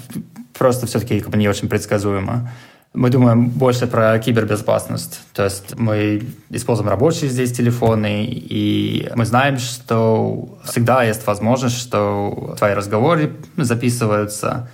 просто 0.53 0.85
все-таки 0.85 1.21
как 1.21 1.31
бы, 1.31 1.39
не 1.39 1.49
очень 1.49 1.69
предсказуемо. 1.69 2.51
Мы 2.93 3.09
думаем 3.09 3.49
больше 3.49 3.87
про 3.87 4.19
кибербезопасность. 4.19 5.21
То 5.33 5.43
есть 5.43 5.75
мы 5.75 6.21
используем 6.51 6.87
рабочие 6.87 7.31
здесь 7.31 7.51
телефоны, 7.51 8.25
и 8.25 9.09
мы 9.15 9.25
знаем, 9.25 9.57
что 9.57 10.59
всегда 10.65 11.03
есть 11.03 11.25
возможность, 11.25 11.79
что 11.79 12.53
твои 12.59 12.75
разговоры 12.75 13.31
записываются, 13.57 14.69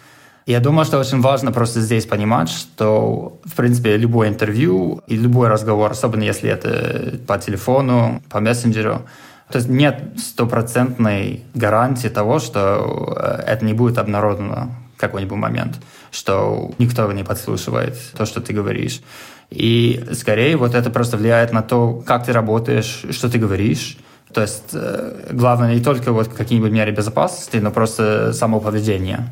я 0.46 0.60
думаю, 0.60 0.86
что 0.86 1.00
очень 1.00 1.22
важно 1.22 1.52
просто 1.52 1.82
здесь 1.82 2.06
понимать, 2.06 2.50
что, 2.50 3.40
в 3.46 3.56
принципе, 3.56 3.96
любое 3.98 4.30
интервью 4.30 5.02
и 5.08 5.16
любой 5.16 5.50
разговор, 5.50 5.92
особенно 5.92 6.24
если 6.24 6.50
это 6.50 7.20
по 7.28 7.38
телефону, 7.38 8.24
по 8.30 8.40
мессенджеру, 8.40 9.04
то 9.52 9.58
есть 9.58 9.70
нет 9.70 10.02
стопроцентной 10.18 11.44
гарантии 11.54 12.08
того, 12.08 12.40
что 12.40 13.16
э, 13.18 13.44
это 13.48 13.66
не 13.66 13.74
будет 13.74 13.98
обнародовано 13.98 14.76
какой-нибудь 14.98 15.38
момент, 15.38 15.76
что 16.12 16.72
никто 16.78 17.12
не 17.12 17.24
подслушивает 17.24 17.98
то, 18.16 18.26
что 18.26 18.40
ты 18.40 18.54
говоришь. 18.54 19.02
И 19.50 20.04
скорее 20.14 20.56
вот 20.56 20.74
это 20.74 20.90
просто 20.90 21.18
влияет 21.18 21.52
на 21.52 21.62
то, 21.62 22.02
как 22.06 22.26
ты 22.26 22.32
работаешь, 22.32 23.04
что 23.10 23.30
ты 23.30 23.38
говоришь. 23.38 23.98
То 24.34 24.42
есть 24.42 24.70
э, 24.74 25.32
главное 25.32 25.76
не 25.76 25.82
только 25.82 26.14
вот 26.14 26.30
какие-нибудь 26.30 26.72
меры 26.72 26.92
безопасности, 26.92 27.58
но 27.58 27.72
просто 27.72 28.32
само 28.34 28.62
поведение 28.62 29.30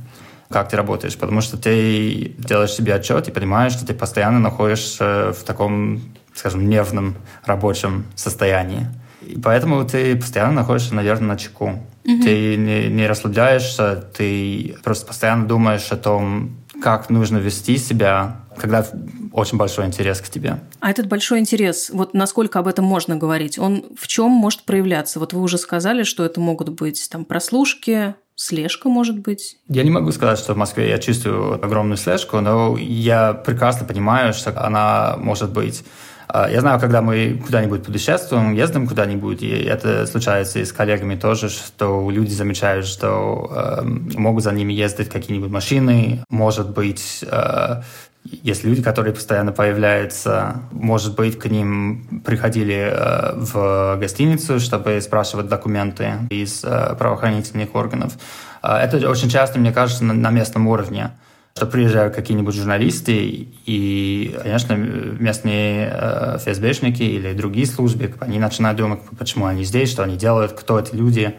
как 0.49 0.69
ты 0.69 0.77
работаешь, 0.77 1.17
потому 1.17 1.41
что 1.41 1.57
ты 1.57 2.33
делаешь 2.37 2.71
себе 2.71 2.95
отчет 2.95 3.27
и 3.27 3.31
понимаешь, 3.31 3.73
что 3.73 3.85
ты 3.85 3.93
постоянно 3.93 4.39
находишься 4.39 5.33
в 5.33 5.43
таком, 5.43 6.01
скажем, 6.33 6.67
нервном 6.67 7.15
рабочем 7.45 8.05
состоянии. 8.15 8.87
И 9.21 9.39
поэтому 9.39 9.85
ты 9.85 10.15
постоянно 10.15 10.53
находишься, 10.53 10.95
наверное, 10.95 11.29
на 11.29 11.37
чеку. 11.37 11.83
Угу. 12.05 12.23
Ты 12.23 12.57
не, 12.57 12.87
не 12.87 13.07
расслабляешься, 13.07 13.95
ты 13.95 14.75
просто 14.83 15.05
постоянно 15.05 15.47
думаешь 15.47 15.91
о 15.91 15.97
том, 15.97 16.57
как 16.81 17.09
нужно 17.09 17.37
вести 17.37 17.77
себя, 17.77 18.37
когда 18.57 18.85
очень 19.31 19.57
большой 19.57 19.85
интерес 19.85 20.21
к 20.21 20.29
тебе. 20.29 20.59
А 20.79 20.89
этот 20.89 21.07
большой 21.07 21.39
интерес, 21.39 21.89
вот 21.91 22.13
насколько 22.13 22.59
об 22.59 22.67
этом 22.67 22.85
можно 22.85 23.15
говорить, 23.15 23.59
он 23.59 23.85
в 23.97 24.07
чем 24.07 24.31
может 24.31 24.63
проявляться? 24.63 25.19
Вот 25.19 25.33
вы 25.33 25.41
уже 25.41 25.57
сказали, 25.57 26.03
что 26.03 26.25
это 26.25 26.39
могут 26.39 26.69
быть 26.69 27.07
там 27.11 27.25
прослушки, 27.25 28.15
слежка, 28.39 28.87
может 28.87 29.19
быть? 29.19 29.57
Я 29.67 29.83
не 29.83 29.91
могу 29.91 30.11
сказать, 30.11 30.39
что 30.39 30.53
в 30.53 30.57
Москве 30.57 30.89
я 30.89 30.97
чувствую 30.97 31.53
огромную 31.63 31.97
слежку, 31.97 32.39
но 32.39 32.77
я 32.77 33.33
прекрасно 33.33 33.85
понимаю, 33.85 34.33
что 34.33 34.57
она 34.65 35.17
может 35.17 35.51
быть. 35.51 35.83
А, 36.29 36.49
я 36.49 36.61
знаю, 36.61 36.79
когда 36.79 37.01
мы 37.01 37.41
куда-нибудь 37.45 37.83
путешествуем, 37.83 38.53
ездим 38.53 38.87
куда-нибудь, 38.87 39.43
и 39.43 39.49
это 39.49 40.07
случается 40.07 40.59
и 40.59 40.65
с 40.65 40.71
коллегами 40.71 41.15
тоже, 41.15 41.49
что 41.49 42.09
люди 42.09 42.31
замечают, 42.31 42.85
что 42.85 43.51
э, 43.51 43.81
могут 43.83 44.43
за 44.43 44.51
ними 44.51 44.71
ездить 44.71 45.09
какие-нибудь 45.09 45.49
машины, 45.49 46.23
может 46.29 46.69
быть, 46.69 47.25
э, 47.29 47.81
есть 48.23 48.63
люди, 48.63 48.81
которые 48.81 49.13
постоянно 49.13 49.51
появляются. 49.51 50.61
Может 50.71 51.15
быть, 51.15 51.39
к 51.39 51.45
ним 51.45 52.21
приходили 52.25 52.91
э, 52.91 53.33
в 53.35 53.97
гостиницу, 53.99 54.59
чтобы 54.59 54.99
спрашивать 55.01 55.47
документы 55.47 56.13
из 56.29 56.63
э, 56.63 56.95
правоохранительных 56.97 57.73
органов. 57.75 58.13
Э, 58.61 58.75
это 58.75 59.09
очень 59.09 59.29
часто, 59.29 59.59
мне 59.59 59.71
кажется, 59.71 60.03
на, 60.03 60.29
местном 60.31 60.67
уровне 60.67 61.11
что 61.55 61.65
приезжают 61.65 62.15
какие-нибудь 62.15 62.55
журналисты, 62.55 63.49
и, 63.65 64.37
конечно, 64.41 64.75
местные 64.75 66.37
ФСБшники 66.37 67.01
или 67.01 67.33
другие 67.33 67.65
службы, 67.65 68.13
они 68.21 68.39
начинают 68.39 68.77
думать, 68.77 69.01
почему 69.17 69.45
они 69.45 69.65
здесь, 69.65 69.91
что 69.91 70.03
они 70.03 70.15
делают, 70.15 70.53
кто 70.53 70.79
эти 70.79 70.95
люди. 70.95 71.35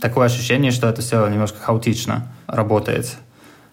Такое 0.00 0.26
ощущение, 0.26 0.70
что 0.70 0.88
это 0.88 1.02
все 1.02 1.26
немножко 1.26 1.58
хаотично 1.58 2.28
работает. 2.46 3.18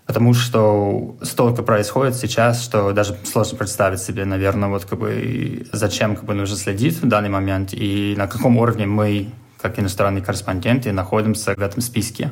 Потому 0.08 0.34
что 0.34 1.18
столько 1.22 1.64
происходит 1.64 2.16
сейчас, 2.16 2.64
что 2.64 2.94
даже 2.94 3.18
сложно 3.26 3.58
представить 3.58 4.00
себе, 4.00 4.24
наверное, 4.24 4.70
вот 4.70 4.86
как 4.86 5.00
бы 5.00 5.68
зачем 5.74 6.16
как 6.16 6.24
бы 6.24 6.34
нужно 6.34 6.56
следить 6.56 7.02
в 7.02 7.08
данный 7.08 7.30
момент 7.30 7.74
и 7.74 8.16
на 8.18 8.28
каком 8.28 8.58
уровне 8.58 8.86
мы, 8.86 9.30
как 9.62 9.78
иностранные 9.80 10.24
корреспонденты, 10.24 10.94
находимся 10.94 11.56
в 11.56 11.62
этом 11.62 11.82
списке. 11.82 12.32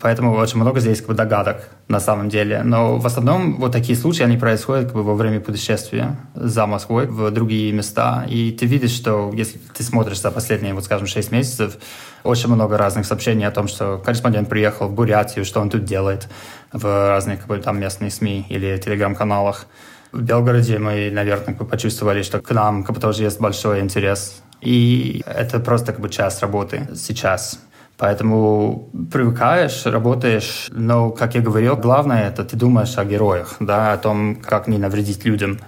Поэтому 0.00 0.32
очень 0.36 0.60
много 0.60 0.78
здесь 0.78 0.98
как 0.98 1.08
бы, 1.08 1.14
догадок 1.14 1.70
на 1.88 1.98
самом 1.98 2.28
деле. 2.28 2.62
Но 2.62 2.98
в 2.98 3.06
основном 3.06 3.56
вот 3.56 3.72
такие 3.72 3.98
случаи, 3.98 4.22
они 4.22 4.36
происходят 4.36 4.84
как 4.84 4.94
бы, 4.94 5.02
во 5.02 5.14
время 5.14 5.40
путешествия 5.40 6.16
за 6.36 6.66
Москвой 6.66 7.08
в 7.08 7.32
другие 7.32 7.72
места. 7.72 8.24
И 8.28 8.52
ты 8.52 8.64
видишь, 8.66 8.92
что 8.92 9.32
если 9.34 9.58
ты 9.76 9.82
смотришь 9.82 10.20
за 10.20 10.30
последние, 10.30 10.72
вот 10.72 10.84
скажем, 10.84 11.08
6 11.08 11.32
месяцев, 11.32 11.78
очень 12.22 12.48
много 12.48 12.78
разных 12.78 13.06
сообщений 13.06 13.44
о 13.44 13.50
том, 13.50 13.66
что 13.66 13.98
корреспондент 13.98 14.48
приехал 14.48 14.86
в 14.86 14.92
Бурятию, 14.92 15.44
что 15.44 15.60
он 15.60 15.68
тут 15.68 15.82
делает 15.82 16.28
в 16.72 16.84
разных 16.84 17.40
как 17.40 17.48
бы, 17.48 17.58
там 17.58 17.80
местных 17.80 18.12
СМИ 18.12 18.46
или 18.50 18.76
телеграм-каналах. 18.78 19.66
В 20.12 20.22
Белгороде 20.22 20.78
мы, 20.78 21.10
наверное, 21.10 21.46
как 21.46 21.58
бы 21.58 21.64
почувствовали, 21.64 22.22
что 22.22 22.40
к 22.40 22.52
нам 22.52 22.84
как 22.84 22.94
бы, 22.94 23.00
тоже 23.00 23.24
есть 23.24 23.40
большой 23.40 23.80
интерес. 23.80 24.42
И 24.60 25.24
это 25.26 25.58
просто 25.58 25.92
как 25.92 26.00
бы 26.00 26.08
часть 26.08 26.40
работы 26.40 26.88
сейчас. 26.94 27.58
Поэтому 27.98 28.90
привыкаешь, 29.12 29.84
работаешь, 29.84 30.68
но, 30.70 31.10
как 31.10 31.34
я 31.34 31.40
говорил, 31.40 31.76
главное 31.76 32.28
это 32.28 32.44
ты 32.44 32.56
думаешь 32.56 32.96
о 32.96 33.04
героях, 33.04 33.56
да, 33.58 33.92
о 33.92 33.98
том, 33.98 34.36
как 34.36 34.68
не 34.68 34.78
навредить 34.78 35.24
людям, 35.24 35.58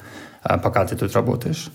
а, 0.43 0.57
пока 0.57 0.87
ты 0.87 0.97
тут 0.97 1.13
работаешь. 1.13 1.71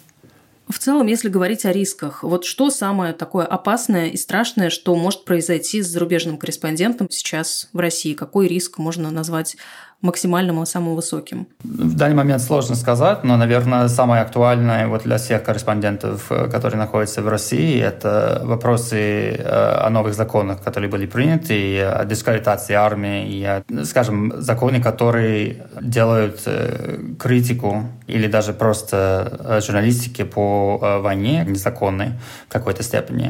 В 0.69 0.79
целом, 0.79 1.05
если 1.07 1.29
говорить 1.29 1.65
о 1.65 1.71
рисках, 1.71 2.23
вот 2.23 2.45
что 2.45 2.71
самое 2.71 3.13
такое 3.13 3.45
опасное 3.45 4.07
и 4.07 4.17
страшное, 4.17 4.71
что 4.71 4.95
может 4.95 5.23
произойти 5.23 5.81
с 5.81 5.87
зарубежным 5.87 6.37
корреспондентом 6.37 7.07
сейчас 7.11 7.69
в 7.71 7.77
России? 7.77 8.13
Какой 8.13 8.47
риск 8.47 8.79
можно 8.79 9.11
назвать 9.11 9.57
максимальным 10.01 10.61
и 10.61 10.65
самым 10.65 10.95
высоким? 10.95 11.47
В 11.63 11.95
данный 11.95 12.15
момент 12.15 12.41
сложно 12.41 12.75
сказать, 12.75 13.23
но, 13.23 13.37
наверное, 13.37 13.87
самое 13.87 14.21
актуальное 14.21 14.87
вот 14.87 15.03
для 15.03 15.17
всех 15.17 15.43
корреспондентов, 15.43 16.31
э, 16.31 16.47
которые 16.49 16.77
находятся 16.77 17.21
в 17.21 17.27
России, 17.27 17.79
это 17.79 18.41
вопросы 18.43 19.35
э, 19.37 19.85
о 19.85 19.89
новых 19.89 20.13
законах, 20.13 20.61
которые 20.61 20.89
были 20.89 21.05
приняты, 21.05 21.81
о 21.81 22.05
дискредитации 22.05 22.73
армии, 22.73 23.27
и 23.27 23.43
о, 23.43 23.63
скажем, 23.83 24.33
законы, 24.37 24.81
которые 24.81 25.65
делают 25.81 26.41
э, 26.45 26.99
критику 27.19 27.83
или 28.07 28.27
даже 28.27 28.53
просто 28.53 29.61
журналистики 29.65 30.23
по 30.23 30.99
войне 31.01 31.43
незаконной 31.47 32.11
в 32.47 32.51
какой-то 32.51 32.83
степени. 32.83 33.29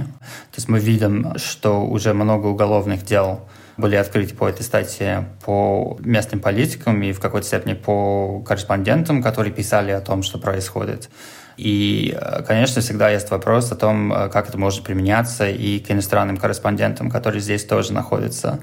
То 0.51 0.57
есть 0.57 0.69
мы 0.69 0.79
видим, 0.79 1.33
что 1.37 1.85
уже 1.85 2.13
много 2.13 2.47
уголовных 2.47 3.05
дел 3.05 3.39
были 3.77 3.95
открыты 3.95 4.35
по 4.35 4.47
этой 4.47 4.63
статье 4.63 5.29
по 5.43 5.97
местным 5.99 6.39
политикам 6.39 7.01
и 7.03 7.11
в 7.11 7.19
какой-то 7.19 7.45
степени 7.45 7.73
по 7.73 8.41
корреспондентам, 8.47 9.21
которые 9.21 9.53
писали 9.53 9.91
о 9.91 10.01
том, 10.01 10.23
что 10.23 10.37
происходит. 10.37 11.09
И, 11.57 12.17
конечно, 12.47 12.81
всегда 12.81 13.09
есть 13.09 13.31
вопрос 13.31 13.71
о 13.71 13.75
том, 13.75 14.11
как 14.31 14.49
это 14.49 14.57
может 14.57 14.83
применяться 14.83 15.49
и 15.49 15.79
к 15.79 15.89
иностранным 15.89 16.37
корреспондентам, 16.37 17.09
которые 17.09 17.41
здесь 17.41 17.63
тоже 17.63 17.93
находятся. 17.93 18.59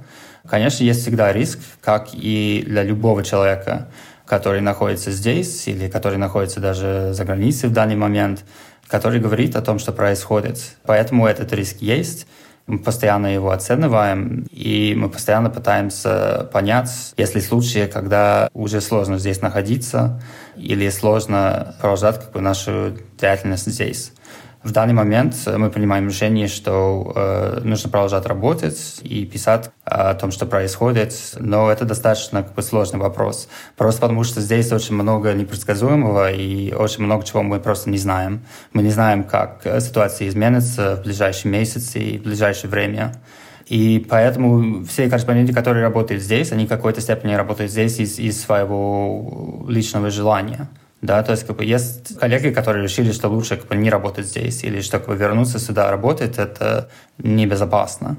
Конечно, 0.46 0.85
есть 0.85 1.01
всегда 1.03 1.33
риск, 1.33 1.59
как 1.81 2.09
и 2.12 2.64
для 2.66 2.83
любого 2.83 3.22
человека, 3.22 3.88
который 4.27 4.61
находится 4.61 5.11
здесь 5.11 5.66
или 5.68 5.88
который 5.88 6.18
находится 6.18 6.61
даже 6.61 7.12
за 7.12 7.25
границей 7.25 7.68
в 7.68 7.72
данный 7.72 7.96
момент, 7.96 8.44
который 8.88 9.20
говорит 9.20 9.57
о 9.57 9.62
том, 9.62 9.79
что 9.79 9.92
происходит. 9.92 10.59
Поэтому 10.85 11.27
этот 11.27 11.53
риск 11.53 11.79
есть. 11.81 12.27
Мы 12.66 12.79
постоянно 12.79 13.27
его 13.27 13.51
оцениваем, 13.51 14.46
и 14.51 14.94
мы 14.96 15.09
постоянно 15.09 15.51
пытаемся 15.51 16.48
понять, 16.53 17.12
есть 17.16 17.35
ли 17.35 17.40
случаи, 17.40 17.87
когда 17.87 18.48
уже 18.55 18.81
сложно 18.81 19.18
здесь 19.18 19.40
находиться, 19.42 20.22
или 20.57 20.88
сложно 20.90 21.75
продолжать 21.81 22.20
как 22.20 22.33
бы, 22.33 22.40
нашу 22.40 22.96
деятельность 23.20 23.66
здесь. 23.66 24.12
В 24.64 24.70
данный 24.70 24.94
момент 24.94 25.35
мы 25.57 25.70
принимаем 25.70 26.07
решение, 26.07 26.46
что 26.46 27.12
э, 27.16 27.61
нужно 27.64 27.90
продолжать 27.90 28.27
работать 28.27 29.01
и 29.03 29.27
писать 29.27 29.70
о 29.85 30.14
том, 30.14 30.31
что 30.31 30.46
происходит, 30.46 31.12
но 31.40 31.68
это 31.68 31.85
достаточно 31.85 32.44
как 32.44 32.55
бы, 32.55 32.62
сложный 32.62 33.01
вопрос. 33.01 33.48
Просто 33.77 34.03
потому, 34.03 34.22
что 34.22 34.40
здесь 34.40 34.70
очень 34.70 34.94
много 34.94 35.33
непредсказуемого 35.33 36.31
и 36.31 36.72
очень 36.72 37.03
много 37.03 37.25
чего 37.25 37.42
мы 37.42 37.59
просто 37.59 37.90
не 37.90 37.98
знаем. 37.98 38.44
Мы 38.72 38.85
не 38.85 38.90
знаем, 38.90 39.25
как 39.25 39.66
ситуация 39.81 40.29
изменится 40.29 40.94
в 40.94 41.03
ближайшие 41.03 41.51
месяцы 41.51 41.98
и 41.98 42.18
в 42.18 42.22
ближайшее 42.22 42.70
время. 42.70 43.14
И 43.66 44.05
поэтому 44.09 44.85
все 44.85 45.09
корреспонденты, 45.09 45.53
которые 45.53 45.83
работают 45.83 46.22
здесь, 46.22 46.53
они 46.53 46.66
в 46.66 46.68
какой-то 46.68 47.01
степени 47.01 47.35
работают 47.35 47.72
здесь 47.72 47.98
из, 47.98 48.18
из 48.20 48.40
своего 48.40 49.64
личного 49.68 50.11
желания. 50.11 50.68
Да, 51.03 51.21
то 51.25 51.33
есть 51.33 51.45
как 51.45 51.57
бы 51.57 51.65
есть 51.65 52.17
коллеги, 52.19 52.51
которые 52.51 52.85
решили, 52.85 53.11
что 53.11 53.29
лучше 53.29 53.57
как 53.57 53.67
бы, 53.67 53.77
не 53.77 53.91
работать 53.91 54.27
здесь, 54.27 54.62
или 54.62 54.81
что 54.81 55.01
как 55.01 55.09
бы, 55.09 55.17
вернуться 55.17 55.59
сюда 55.59 55.91
работать, 55.91 56.38
это 56.38 56.88
небезопасно. 57.19 58.17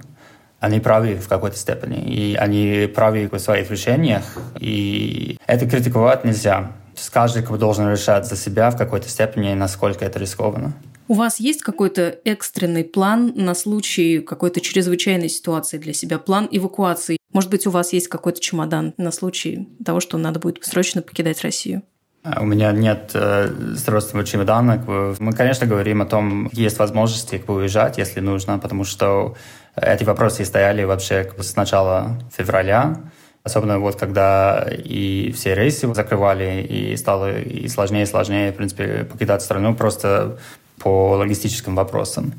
Они 0.60 0.82
правы 0.82 1.16
в 1.16 1.30
какой-то 1.30 1.58
степени, 1.58 2.04
и 2.04 2.36
они 2.36 2.88
правы 2.94 3.30
в 3.32 3.40
своих 3.40 3.72
решениях, 3.72 4.24
и 4.60 5.38
это 5.48 5.66
критиковать 5.66 6.26
нельзя. 6.26 6.74
Каждый 7.12 7.42
как 7.42 7.52
бы, 7.52 7.58
должен 7.58 7.90
решать 7.90 8.28
за 8.28 8.36
себя 8.36 8.70
в 8.70 8.78
какой-то 8.78 9.08
степени, 9.08 9.54
насколько 9.54 10.04
это 10.04 10.20
рискованно. 10.20 10.74
У 11.08 11.14
вас 11.14 11.40
есть 11.40 11.62
какой-то 11.62 12.20
экстренный 12.26 12.84
план 12.84 13.34
на 13.36 13.56
случай 13.56 14.20
какой-то 14.20 14.60
чрезвычайной 14.60 15.30
ситуации 15.30 15.78
для 15.78 15.94
себя, 15.94 16.20
план 16.20 16.50
эвакуации? 16.52 17.18
Может 17.32 17.50
быть, 17.50 17.66
у 17.66 17.72
вас 17.72 17.94
есть 17.94 18.10
какой-то 18.10 18.42
чемодан 18.42 18.94
на 18.98 19.12
случай 19.12 19.70
того, 19.86 20.02
что 20.02 20.18
надо 20.18 20.40
будет 20.40 20.64
срочно 20.66 21.02
покидать 21.02 21.42
Россию? 21.42 21.84
У 22.24 22.46
меня 22.46 22.72
нет 22.72 23.12
э, 23.16 23.50
срочного 23.76 24.26
чемодана. 24.26 24.82
Мы, 25.20 25.34
конечно, 25.34 25.68
говорим 25.68 26.02
о 26.02 26.06
том, 26.06 26.50
есть 26.54 26.80
возможности 26.80 27.38
как 27.38 27.48
бы, 27.48 27.56
уезжать, 27.56 27.98
если 27.98 28.22
нужно, 28.22 28.60
потому 28.60 28.86
что 28.86 29.36
эти 29.76 30.06
вопросы 30.06 30.46
стояли 30.46 30.86
вообще 30.86 31.26
как 31.26 31.36
бы, 31.36 31.44
с 31.44 31.58
начала 31.58 32.18
февраля. 32.36 33.02
Особенно 33.44 33.78
вот 33.80 33.98
когда 33.98 34.66
и 34.72 35.34
все 35.34 35.54
рейсы 35.54 35.94
закрывали, 35.94 36.62
и 36.62 36.96
стало 36.96 37.40
и 37.40 37.68
сложнее 37.68 38.04
и 38.04 38.06
сложнее, 38.06 38.54
в 38.54 38.56
принципе, 38.56 39.04
покидать 39.04 39.42
страну 39.42 39.76
просто 39.76 40.38
по 40.80 41.18
логистическим 41.18 41.76
вопросам. 41.76 42.34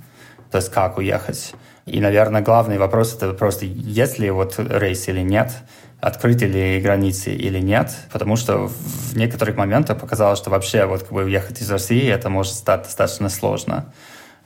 То 0.50 0.58
есть 0.58 0.70
как 0.70 0.96
уехать. 0.96 1.54
И, 1.86 2.00
наверное, 2.00 2.40
главный 2.40 2.78
вопрос 2.78 3.14
это 3.14 3.32
просто, 3.34 3.66
есть 3.66 4.18
ли 4.18 4.30
вот 4.30 4.54
рейс 4.58 5.06
или 5.08 5.20
нет, 5.20 5.52
открыты 6.00 6.46
ли 6.46 6.80
границы 6.80 7.34
или 7.34 7.58
нет, 7.58 7.94
потому 8.12 8.36
что 8.36 8.68
в 8.68 9.16
некоторых 9.16 9.56
моментах 9.56 10.00
показалось, 10.00 10.38
что 10.38 10.50
вообще 10.50 10.86
вот 10.86 11.02
как 11.02 11.12
бы 11.12 11.24
уехать 11.24 11.60
из 11.60 11.70
России 11.70 12.08
это 12.08 12.28
может 12.30 12.54
стать 12.54 12.84
достаточно 12.84 13.28
сложно. 13.28 13.92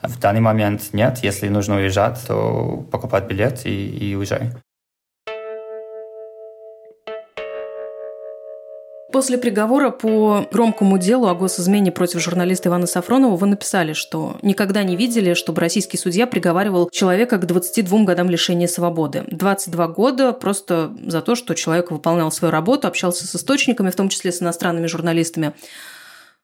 В 0.01 0.17
данный 0.19 0.39
момент 0.39 0.93
нет. 0.93 1.19
Если 1.23 1.49
нужно 1.49 1.75
уезжать, 1.75 2.19
то 2.25 2.85
покупать 2.91 3.25
билет 3.25 3.65
и, 3.65 3.89
и 3.89 4.15
уезжай. 4.15 4.53
После 9.11 9.39
приговора 9.39 9.89
по 9.89 10.47
громкому 10.51 10.99
делу 10.99 11.27
о 11.27 11.33
госизмене 11.33 11.91
против 11.91 12.21
журналиста 12.21 12.69
Ивана 12.69 12.85
Сафронова 12.85 13.35
вы 13.35 13.47
написали, 13.47 13.93
что 13.93 14.37
никогда 14.43 14.83
не 14.83 14.95
видели, 14.95 15.33
чтобы 15.33 15.61
российский 15.61 15.97
судья 15.97 16.27
приговаривал 16.27 16.89
человека 16.91 17.39
к 17.39 17.45
22 17.45 18.03
годам 18.03 18.29
лишения 18.29 18.67
свободы. 18.67 19.23
22 19.31 19.87
года 19.87 20.31
просто 20.31 20.95
за 21.07 21.21
то, 21.21 21.33
что 21.33 21.55
человек 21.55 21.89
выполнял 21.89 22.31
свою 22.31 22.51
работу, 22.51 22.87
общался 22.87 23.25
с 23.25 23.35
источниками, 23.35 23.89
в 23.89 23.95
том 23.95 24.09
числе 24.09 24.31
с 24.31 24.43
иностранными 24.43 24.85
журналистами. 24.85 25.53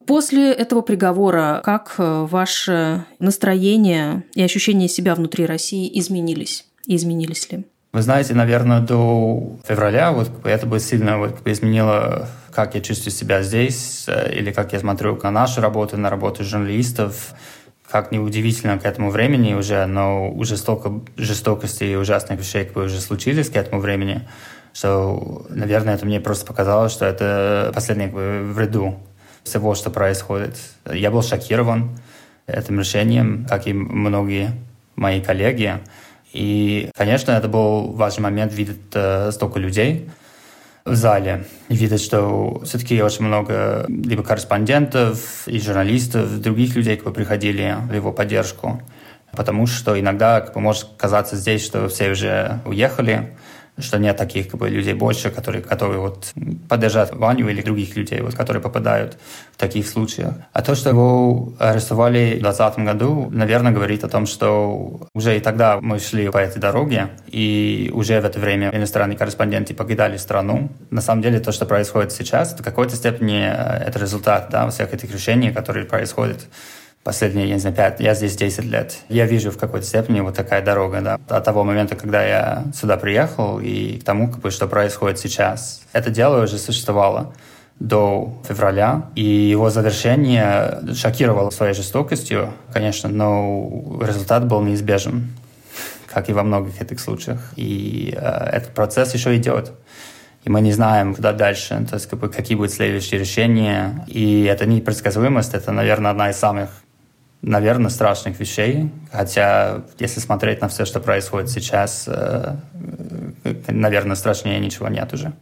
После 0.07 0.51
этого 0.51 0.81
приговора 0.81 1.61
как 1.63 1.95
э, 1.97 2.25
ваше 2.29 3.05
настроение 3.19 4.23
и 4.33 4.41
ощущение 4.41 4.87
себя 4.87 5.15
внутри 5.15 5.45
России 5.45 5.89
изменились? 5.99 6.65
И 6.85 6.95
изменились 6.95 7.51
ли? 7.51 7.65
Вы 7.95 8.01
знаете, 8.01 8.33
наверное, 8.33 8.81
до 8.81 9.55
февраля 9.65 10.11
вот 10.11 10.29
это 10.43 10.67
бы 10.67 10.81
сильно 10.81 11.17
вот, 11.17 11.47
изменило, 11.47 12.27
как 12.51 12.75
я 12.75 12.81
чувствую 12.81 13.13
себя 13.13 13.41
здесь, 13.41 14.03
э, 14.09 14.33
или 14.33 14.51
как 14.51 14.73
я 14.73 14.79
смотрю 14.81 15.17
на 15.23 15.31
нашу 15.31 15.61
работу, 15.61 15.95
на 15.95 16.09
работу 16.09 16.43
журналистов. 16.43 17.33
Как 17.89 18.11
неудивительно 18.11 18.77
к 18.79 18.85
этому 18.85 19.11
времени 19.11 19.53
уже, 19.53 19.85
но 19.85 20.29
уже 20.29 20.57
столько 20.57 20.91
жестокости 21.15 21.85
и 21.85 21.95
ужасных 21.95 22.37
вещей 22.37 22.65
как 22.65 22.73
бы 22.73 22.83
уже 22.83 22.99
случились 22.99 23.49
к 23.49 23.55
этому 23.55 23.79
времени, 23.79 24.27
что, 24.73 25.45
наверное, 25.47 25.95
это 25.95 26.05
мне 26.05 26.19
просто 26.19 26.45
показалось, 26.45 26.91
что 26.91 27.05
это 27.05 27.71
последнее 27.73 28.09
как 28.09 28.17
бы, 28.17 28.41
в 28.51 28.59
ряду 28.59 28.99
всего, 29.45 29.73
что 29.73 29.89
происходит. 29.89 30.57
Я 30.91 31.11
был 31.11 31.23
шокирован 31.23 31.97
этим 32.45 32.77
решением, 32.77 33.45
как 33.49 33.67
и 33.67 33.71
многие 33.73 34.51
мои 34.97 35.21
коллеги. 35.21 35.79
И, 36.35 36.89
конечно, 36.93 37.31
это 37.31 37.47
был 37.47 37.93
важный 37.93 38.23
момент 38.23 38.53
видеть 38.53 38.81
э, 38.93 39.31
столько 39.31 39.57
людей 39.57 40.09
в 40.83 40.93
зале. 40.93 41.45
Видеть, 41.69 42.01
что 42.01 42.61
все-таки 42.65 43.01
очень 43.01 43.23
много 43.23 43.85
либо 43.87 44.21
корреспондентов 44.21 45.47
и 45.47 45.61
журналистов, 45.61 46.41
других 46.41 46.75
людей, 46.75 46.97
которые 46.97 47.15
приходили 47.15 47.77
в 47.89 47.93
его 47.93 48.11
поддержку. 48.11 48.81
Потому 49.31 49.65
что 49.65 49.97
иногда 49.97 50.41
как 50.41 50.55
бы, 50.55 50.59
может 50.59 50.89
казаться 50.97 51.37
здесь, 51.37 51.65
что 51.65 51.87
все 51.87 52.11
уже 52.11 52.59
уехали, 52.65 53.37
что 53.77 53.97
нет 53.97 54.17
таких 54.17 54.49
как 54.49 54.59
бы, 54.59 54.69
людей 54.69 54.93
больше, 54.93 55.29
которые 55.29 55.61
готовы 55.61 55.97
вот, 55.97 56.33
поддержать 56.69 57.13
Ваню 57.13 57.49
или 57.49 57.61
других 57.61 57.95
людей, 57.95 58.21
вот, 58.21 58.33
которые 58.33 58.61
попадают 58.61 59.17
в 59.53 59.57
таких 59.57 59.87
случаях. 59.87 60.33
А 60.53 60.61
то, 60.61 60.75
что 60.75 60.89
его 60.89 61.53
арестовали 61.59 62.37
в 62.37 62.41
2020 62.41 62.79
году, 62.79 63.29
наверное, 63.31 63.71
говорит 63.71 64.03
о 64.03 64.07
том, 64.07 64.25
что 64.25 65.07
уже 65.13 65.37
и 65.37 65.39
тогда 65.39 65.79
мы 65.81 65.99
шли 65.99 66.29
по 66.29 66.37
этой 66.37 66.59
дороге, 66.59 67.09
и 67.27 67.91
уже 67.93 68.19
в 68.21 68.25
это 68.25 68.39
время 68.39 68.71
иностранные 68.73 69.17
корреспонденты 69.17 69.73
покидали 69.73 70.17
страну. 70.17 70.69
На 70.89 71.01
самом 71.01 71.21
деле, 71.21 71.39
то, 71.39 71.51
что 71.51 71.65
происходит 71.65 72.11
сейчас, 72.11 72.53
в 72.53 72.63
какой-то 72.63 72.95
степени 72.95 73.45
э, 73.45 73.87
это 73.87 73.99
результат 73.99 74.47
да, 74.51 74.69
всех 74.69 74.93
этих 74.93 75.11
решений, 75.11 75.51
которые 75.51 75.85
происходят 75.85 76.47
последние, 77.05 77.47
я 77.47 77.53
не 77.53 77.59
знаю, 77.59 77.75
пять, 77.75 77.99
я 77.99 78.15
здесь 78.15 78.35
10 78.35 78.63
лет. 78.63 78.97
Я 79.09 79.27
вижу 79.27 79.51
в 79.51 79.59
какой-то 79.59 79.85
степени 79.85 80.21
вот 80.21 80.35
такая 80.35 80.63
дорога, 80.63 81.01
да, 81.01 81.19
от 81.29 81.43
того 81.43 81.63
момента, 81.63 81.95
когда 81.95 82.25
я 82.25 82.65
сюда 82.73 82.97
приехал 82.97 83.59
и 83.59 83.99
к 83.99 84.03
тому, 84.03 84.27
как 84.27 84.39
бы, 84.39 84.49
что 84.49 84.67
происходит 84.67 85.19
сейчас. 85.19 85.83
Это 85.93 86.09
дело 86.09 86.43
уже 86.43 86.57
существовало 86.57 87.31
до 87.79 88.41
февраля, 88.47 89.11
и 89.13 89.23
его 89.23 89.69
завершение 89.69 90.79
шокировало 90.95 91.51
своей 91.51 91.75
жестокостью, 91.75 92.51
конечно, 92.73 93.07
но 93.07 93.99
результат 94.01 94.47
был 94.47 94.61
неизбежен, 94.61 95.29
как 96.11 96.29
и 96.29 96.33
во 96.33 96.41
многих 96.41 96.81
этих 96.81 96.99
случаях. 96.99 97.53
И 97.55 98.15
э, 98.17 98.49
этот 98.51 98.73
процесс 98.73 99.13
еще 99.13 99.37
идет 99.37 99.73
и 100.43 100.49
мы 100.49 100.61
не 100.61 100.71
знаем, 100.71 101.15
куда 101.15 101.33
дальше, 101.33 101.85
то 101.89 101.95
есть 101.95 102.07
как 102.07 102.19
бы, 102.19 102.29
какие 102.29 102.55
будут 102.55 102.71
следующие 102.71 103.19
решения. 103.19 104.05
И 104.07 104.43
это 104.43 104.67
непредсказуемость, 104.67 105.55
это, 105.55 105.71
наверное, 105.71 106.11
одна 106.11 106.29
из 106.29 106.37
самых 106.37 106.69
наверное, 107.45 107.89
страшных 107.89 108.39
вещей. 108.39 108.89
Хотя, 109.11 109.83
если 109.99 110.19
смотреть 110.19 110.61
на 110.61 110.67
все, 110.67 110.85
что 110.85 110.99
происходит 110.99 111.49
сейчас, 111.49 112.05
э, 112.07 112.55
э, 113.43 113.53
наверное, 113.67 114.15
страшнее 114.15 114.59
ничего 114.59 114.87
нет 114.87 115.13
уже. 115.13 115.33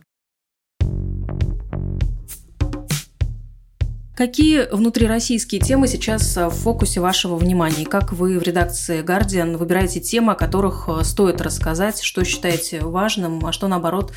Какие 4.16 4.72
внутрироссийские 4.72 5.60
темы 5.60 5.88
сейчас 5.88 6.38
в 6.38 6.52
фокусе 6.52 7.00
вашего 7.00 7.36
внимания? 7.36 7.86
Как 7.86 8.14
вы 8.14 8.38
в 8.38 8.44
редакции 8.44 9.02
Guardian 9.02 9.58
выбираете 9.58 10.02
темы, 10.02 10.34
о 10.34 10.36
которых 10.36 10.88
стоит 11.02 11.42
рассказать, 11.42 12.02
что 12.02 12.24
считаете 12.24 12.82
важным, 12.82 13.44
а 13.44 13.52
что, 13.52 13.68
наоборот, 13.68 14.14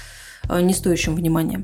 не 0.51 0.75
стоящим 0.75 1.15
внимания? 1.15 1.63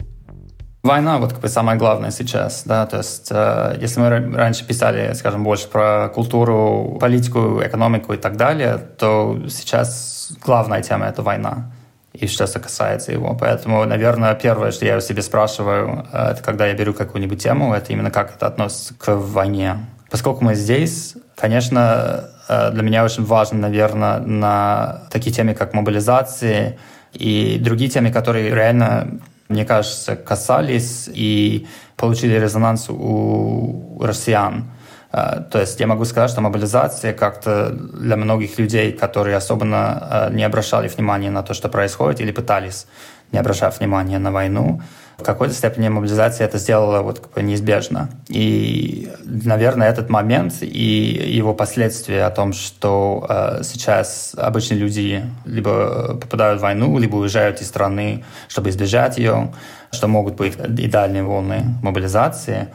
Война 0.82 1.18
вот 1.18 1.32
как 1.32 1.40
бы 1.40 1.48
самое 1.48 1.78
главное 1.78 2.10
сейчас, 2.10 2.64
да, 2.64 2.86
то 2.86 2.98
есть 2.98 3.28
э, 3.30 3.78
если 3.80 4.00
мы 4.00 4.36
раньше 4.36 4.66
писали, 4.66 5.12
скажем, 5.14 5.44
больше 5.44 5.68
про 5.68 6.08
культуру, 6.08 6.98
политику, 7.00 7.62
экономику 7.62 8.14
и 8.14 8.16
так 8.16 8.36
далее, 8.36 8.78
то 8.98 9.38
сейчас 9.48 10.32
главная 10.44 10.82
тема 10.82 11.06
это 11.06 11.22
война 11.22 11.70
и 12.12 12.26
что 12.26 12.46
касается 12.58 13.12
его. 13.12 13.36
Поэтому, 13.38 13.84
наверное, 13.84 14.34
первое, 14.34 14.72
что 14.72 14.84
я 14.84 15.00
себе 15.00 15.22
спрашиваю, 15.22 16.04
э, 16.12 16.32
это 16.32 16.42
когда 16.42 16.66
я 16.66 16.74
беру 16.74 16.94
какую-нибудь 16.94 17.40
тему, 17.40 17.72
это 17.74 17.92
именно 17.92 18.10
как 18.10 18.34
это 18.34 18.48
относится 18.48 18.94
к 18.94 19.14
войне. 19.14 19.76
Поскольку 20.10 20.42
мы 20.42 20.56
здесь, 20.56 21.14
конечно, 21.36 22.24
э, 22.48 22.70
для 22.72 22.82
меня 22.82 23.04
очень 23.04 23.24
важно, 23.24 23.60
наверное, 23.60 24.18
на 24.18 25.04
такие 25.10 25.32
темы, 25.32 25.54
как 25.54 25.74
мобилизация 25.74 26.76
и 27.12 27.58
другие 27.60 27.88
темы, 27.88 28.10
которые 28.10 28.52
реально 28.52 29.20
мне 29.52 29.64
кажется, 29.64 30.16
касались 30.16 31.08
и 31.12 31.66
получили 31.96 32.34
резонанс 32.38 32.86
у 32.88 34.00
россиян. 34.02 34.70
А, 35.12 35.40
то 35.40 35.60
есть 35.60 35.78
я 35.78 35.86
могу 35.86 36.04
сказать, 36.04 36.30
что 36.30 36.40
мобилизация 36.40 37.12
как-то 37.12 37.70
для 37.70 38.16
многих 38.16 38.58
людей, 38.58 38.92
которые 38.92 39.36
особенно 39.36 39.98
а, 40.00 40.30
не 40.30 40.42
обращали 40.42 40.88
внимания 40.88 41.30
на 41.30 41.42
то, 41.42 41.54
что 41.54 41.68
происходит, 41.68 42.20
или 42.20 42.32
пытались 42.32 42.86
не 43.30 43.38
обращать 43.38 43.78
внимания 43.78 44.18
на 44.18 44.32
войну, 44.32 44.80
в 45.18 45.22
какой-то 45.22 45.54
степени 45.54 45.88
мобилизация 45.88 46.46
это 46.46 46.58
сделала 46.58 47.02
вот 47.02 47.20
как 47.20 47.32
бы 47.32 47.42
неизбежно. 47.42 48.10
И, 48.28 49.10
наверное, 49.24 49.88
этот 49.88 50.10
момент 50.10 50.54
и 50.62 51.32
его 51.36 51.54
последствия 51.54 52.24
о 52.24 52.30
том, 52.30 52.52
что 52.52 53.26
э, 53.28 53.60
сейчас 53.62 54.34
обычные 54.36 54.78
люди 54.78 55.24
либо 55.44 56.16
попадают 56.20 56.60
в 56.60 56.62
войну, 56.62 56.98
либо 56.98 57.16
уезжают 57.16 57.60
из 57.60 57.68
страны, 57.68 58.24
чтобы 58.48 58.70
избежать 58.70 59.18
ее, 59.18 59.52
что 59.92 60.08
могут 60.08 60.34
быть 60.34 60.56
идеальные 60.56 61.22
волны 61.22 61.64
мобилизации, 61.82 62.68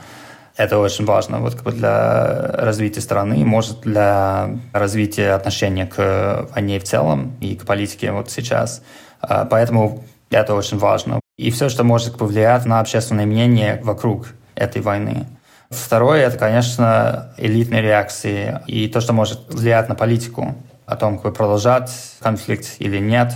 это 0.57 0.79
очень 0.79 1.05
важно 1.05 1.39
вот, 1.39 1.53
как 1.53 1.63
бы 1.63 1.71
для 1.71 2.51
развития 2.53 3.01
страны, 3.01 3.45
может, 3.45 3.81
для 3.81 4.49
развития 4.73 5.33
отношения 5.33 5.85
к 5.85 6.47
войне 6.51 6.79
в 6.79 6.83
целом 6.83 7.35
и 7.39 7.55
к 7.55 7.65
политике 7.65 8.11
вот 8.11 8.31
сейчас. 8.31 8.81
А, 9.21 9.45
поэтому 9.45 10.03
это 10.31 10.55
очень 10.55 10.77
важно 10.77 11.19
и 11.37 11.51
все, 11.51 11.69
что 11.69 11.83
может 11.83 12.17
повлиять 12.17 12.65
на 12.65 12.79
общественное 12.79 13.25
мнение 13.25 13.79
вокруг 13.83 14.27
этой 14.55 14.81
войны. 14.81 15.27
Второе, 15.69 16.25
это, 16.25 16.37
конечно, 16.37 17.33
элитные 17.37 17.81
реакции 17.81 18.59
и 18.67 18.87
то, 18.87 19.01
что 19.01 19.13
может 19.13 19.53
влиять 19.53 19.89
на 19.89 19.95
политику, 19.95 20.55
о 20.85 20.95
том, 20.95 21.19
как 21.19 21.35
продолжать 21.35 21.91
конфликт 22.21 22.77
или 22.79 22.97
нет, 22.97 23.33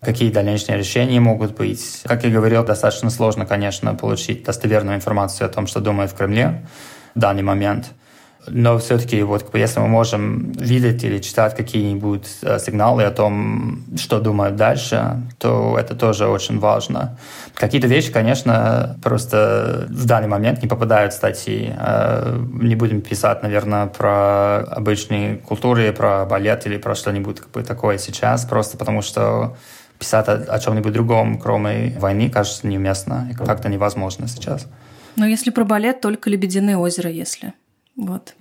какие 0.00 0.30
дальнейшие 0.30 0.78
решения 0.78 1.18
могут 1.18 1.56
быть. 1.56 2.02
Как 2.04 2.24
я 2.24 2.30
говорил, 2.30 2.64
достаточно 2.64 3.10
сложно, 3.10 3.46
конечно, 3.46 3.94
получить 3.94 4.44
достоверную 4.44 4.96
информацию 4.96 5.46
о 5.46 5.48
том, 5.48 5.66
что 5.66 5.80
думают 5.80 6.12
в 6.12 6.14
Кремле 6.14 6.66
в 7.14 7.18
данный 7.18 7.42
момент– 7.42 7.90
но 8.48 8.78
все-таки, 8.78 9.22
вот, 9.22 9.54
если 9.54 9.80
мы 9.80 9.88
можем 9.88 10.52
видеть 10.52 11.04
или 11.04 11.18
читать 11.18 11.56
какие-нибудь 11.56 12.26
э, 12.42 12.58
сигналы 12.58 13.04
о 13.04 13.10
том, 13.10 13.84
что 13.96 14.20
думают 14.20 14.56
дальше, 14.56 15.22
то 15.38 15.76
это 15.78 15.94
тоже 15.94 16.26
очень 16.26 16.58
важно. 16.58 17.18
Какие-то 17.54 17.86
вещи, 17.86 18.10
конечно, 18.10 18.96
просто 19.02 19.86
в 19.88 20.06
данный 20.06 20.28
момент 20.28 20.62
не 20.62 20.68
попадают 20.68 21.12
в 21.12 21.16
статьи. 21.16 21.72
Э, 21.76 22.44
не 22.60 22.74
будем 22.74 23.00
писать, 23.00 23.42
наверное, 23.42 23.86
про 23.86 24.58
обычные 24.58 25.36
культуры, 25.36 25.92
про 25.92 26.24
балет 26.26 26.66
или 26.66 26.78
про 26.78 26.94
что-нибудь 26.94 27.40
такое 27.66 27.98
сейчас, 27.98 28.44
просто 28.44 28.76
потому 28.76 29.02
что 29.02 29.56
писать 29.98 30.28
о, 30.28 30.32
о 30.32 30.58
чем-нибудь 30.58 30.92
другом, 30.92 31.38
кроме 31.38 31.96
войны, 31.98 32.28
кажется 32.28 32.66
неуместно 32.66 33.28
и 33.30 33.34
как-то 33.34 33.68
невозможно 33.68 34.26
сейчас. 34.26 34.66
Но 35.14 35.26
если 35.26 35.50
про 35.50 35.64
балет, 35.64 36.00
только 36.00 36.30
«Лебединое 36.30 36.76
озеро», 36.76 37.10
если. 37.10 37.52
Вот. 37.96 38.34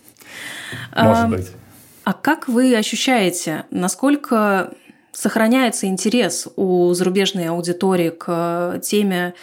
Может 0.96 1.28
быть. 1.28 1.46
А 2.04 2.12
как 2.12 2.48
вы 2.48 2.76
ощущаете, 2.76 3.64
насколько 3.70 4.74
сохраняется 5.12 5.86
интерес 5.86 6.48
у 6.56 6.92
зарубежной 6.92 7.46
аудитории 7.46 8.10
к 8.10 8.80
теме 8.82 9.34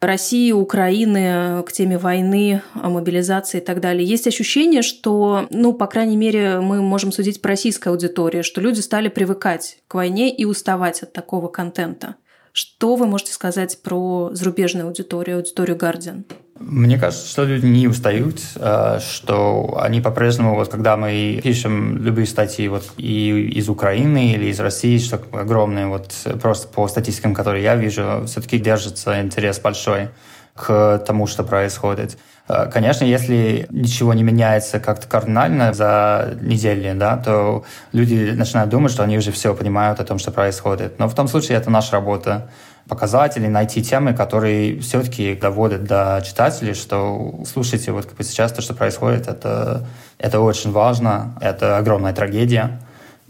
России, 0.00 0.52
Украины, 0.52 1.62
к 1.64 1.72
теме 1.72 1.98
войны, 1.98 2.62
мобилизации 2.74 3.58
и 3.58 3.64
так 3.64 3.80
далее. 3.80 4.06
Есть 4.06 4.26
ощущение, 4.26 4.82
что, 4.82 5.46
ну, 5.50 5.72
по 5.72 5.86
крайней 5.86 6.16
мере, 6.16 6.60
мы 6.60 6.82
можем 6.82 7.10
судить 7.10 7.40
по 7.40 7.48
российской 7.48 7.88
аудитории, 7.88 8.42
что 8.42 8.60
люди 8.60 8.80
стали 8.80 9.08
привыкать 9.08 9.78
к 9.88 9.94
войне 9.94 10.34
и 10.34 10.44
уставать 10.44 11.02
от 11.02 11.12
такого 11.12 11.48
контента. 11.48 12.16
Что 12.52 12.94
вы 12.94 13.06
можете 13.06 13.32
сказать 13.32 13.80
про 13.82 14.30
зарубежную 14.32 14.86
аудиторию, 14.86 15.38
аудиторию 15.38 15.76
Guardian? 15.76 16.24
Мне 16.60 16.98
кажется, 16.98 17.28
что 17.28 17.44
люди 17.44 17.66
не 17.66 17.88
устают, 17.88 18.40
а, 18.56 19.00
что 19.00 19.76
они 19.80 20.00
по-прежнему, 20.00 20.54
вот 20.54 20.68
когда 20.68 20.96
мы 20.96 21.40
пишем 21.42 21.98
любые 21.98 22.26
статьи 22.26 22.68
вот 22.68 22.92
и 22.96 23.50
из 23.54 23.68
Украины 23.68 24.32
или 24.32 24.46
из 24.46 24.60
России, 24.60 24.98
что 24.98 25.20
огромные, 25.32 25.88
вот 25.88 26.12
просто 26.40 26.68
по 26.68 26.86
статистикам, 26.86 27.34
которые 27.34 27.64
я 27.64 27.74
вижу, 27.74 28.22
все-таки 28.26 28.58
держится 28.58 29.20
интерес 29.20 29.58
большой 29.58 30.10
к 30.54 30.98
тому, 31.04 31.26
что 31.26 31.42
происходит. 31.42 32.16
А, 32.46 32.66
конечно, 32.66 33.04
если 33.04 33.66
ничего 33.70 34.14
не 34.14 34.22
меняется 34.22 34.78
как-то 34.78 35.08
кардинально 35.08 35.72
за 35.72 36.38
недели, 36.40 36.92
да, 36.92 37.16
то 37.16 37.64
люди 37.92 38.30
начинают 38.30 38.70
думать, 38.70 38.92
что 38.92 39.02
они 39.02 39.18
уже 39.18 39.32
все 39.32 39.54
понимают 39.54 39.98
о 39.98 40.04
том, 40.04 40.20
что 40.20 40.30
происходит. 40.30 41.00
Но 41.00 41.08
в 41.08 41.14
том 41.14 41.26
случае 41.26 41.58
это 41.58 41.70
наша 41.70 41.92
работа 41.92 42.48
показать 42.88 43.36
или 43.36 43.46
найти 43.46 43.82
темы, 43.82 44.14
которые 44.14 44.80
все-таки 44.80 45.34
доводят 45.34 45.84
до 45.84 46.22
читателей, 46.24 46.74
что 46.74 47.42
слушайте, 47.50 47.92
вот 47.92 48.06
как 48.06 48.16
бы 48.16 48.24
сейчас 48.24 48.52
то, 48.52 48.60
что 48.60 48.74
происходит, 48.74 49.26
это, 49.26 49.86
это 50.18 50.40
очень 50.40 50.70
важно, 50.70 51.36
это 51.40 51.78
огромная 51.78 52.12
трагедия 52.12 52.80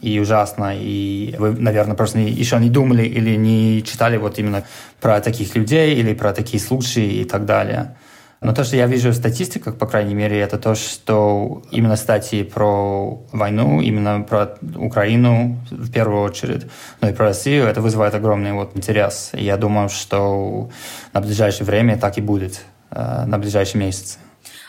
и 0.01 0.19
ужасно, 0.19 0.73
и 0.77 1.35
вы, 1.39 1.53
наверное, 1.53 1.95
просто 1.95 2.19
еще 2.19 2.59
не 2.59 2.69
думали 2.69 3.05
или 3.05 3.37
не 3.37 3.83
читали 3.83 4.17
вот 4.17 4.39
именно 4.39 4.65
про 5.01 5.21
таких 5.21 5.55
людей 5.55 5.95
или 5.95 6.15
про 6.15 6.33
такие 6.33 6.63
случаи 6.63 7.21
и 7.21 7.25
так 7.25 7.47
далее. 7.47 7.97
Но 8.45 8.53
то, 8.53 8.63
что 8.63 8.77
я 8.77 8.87
вижу 8.87 9.09
в 9.09 9.15
статистиках, 9.15 9.77
по 9.79 9.87
крайней 9.87 10.15
мере, 10.15 10.39
это 10.39 10.59
то, 10.59 10.75
что 10.75 11.63
именно 11.71 11.97
статьи 11.97 12.45
про 12.45 13.19
войну, 13.33 13.81
именно 13.81 14.21
про 14.21 14.59
Украину 14.77 15.57
в 15.71 15.91
первую 15.91 16.23
очередь, 16.23 16.67
но 17.01 17.09
и 17.09 17.15
про 17.15 17.27
Россию, 17.27 17.65
это 17.65 17.81
вызывает 17.81 18.15
огромный 18.15 18.53
вот 18.53 18.77
интерес. 18.77 19.31
И 19.33 19.43
я 19.43 19.57
думаю, 19.57 19.89
что 19.89 20.69
на 21.15 21.23
ближайшее 21.23 21.65
время 21.65 21.99
так 21.99 22.19
и 22.19 22.21
будет, 22.21 22.61
э, 22.91 23.25
на 23.25 23.39
ближайшие 23.39 23.81
месяцы. 23.81 24.19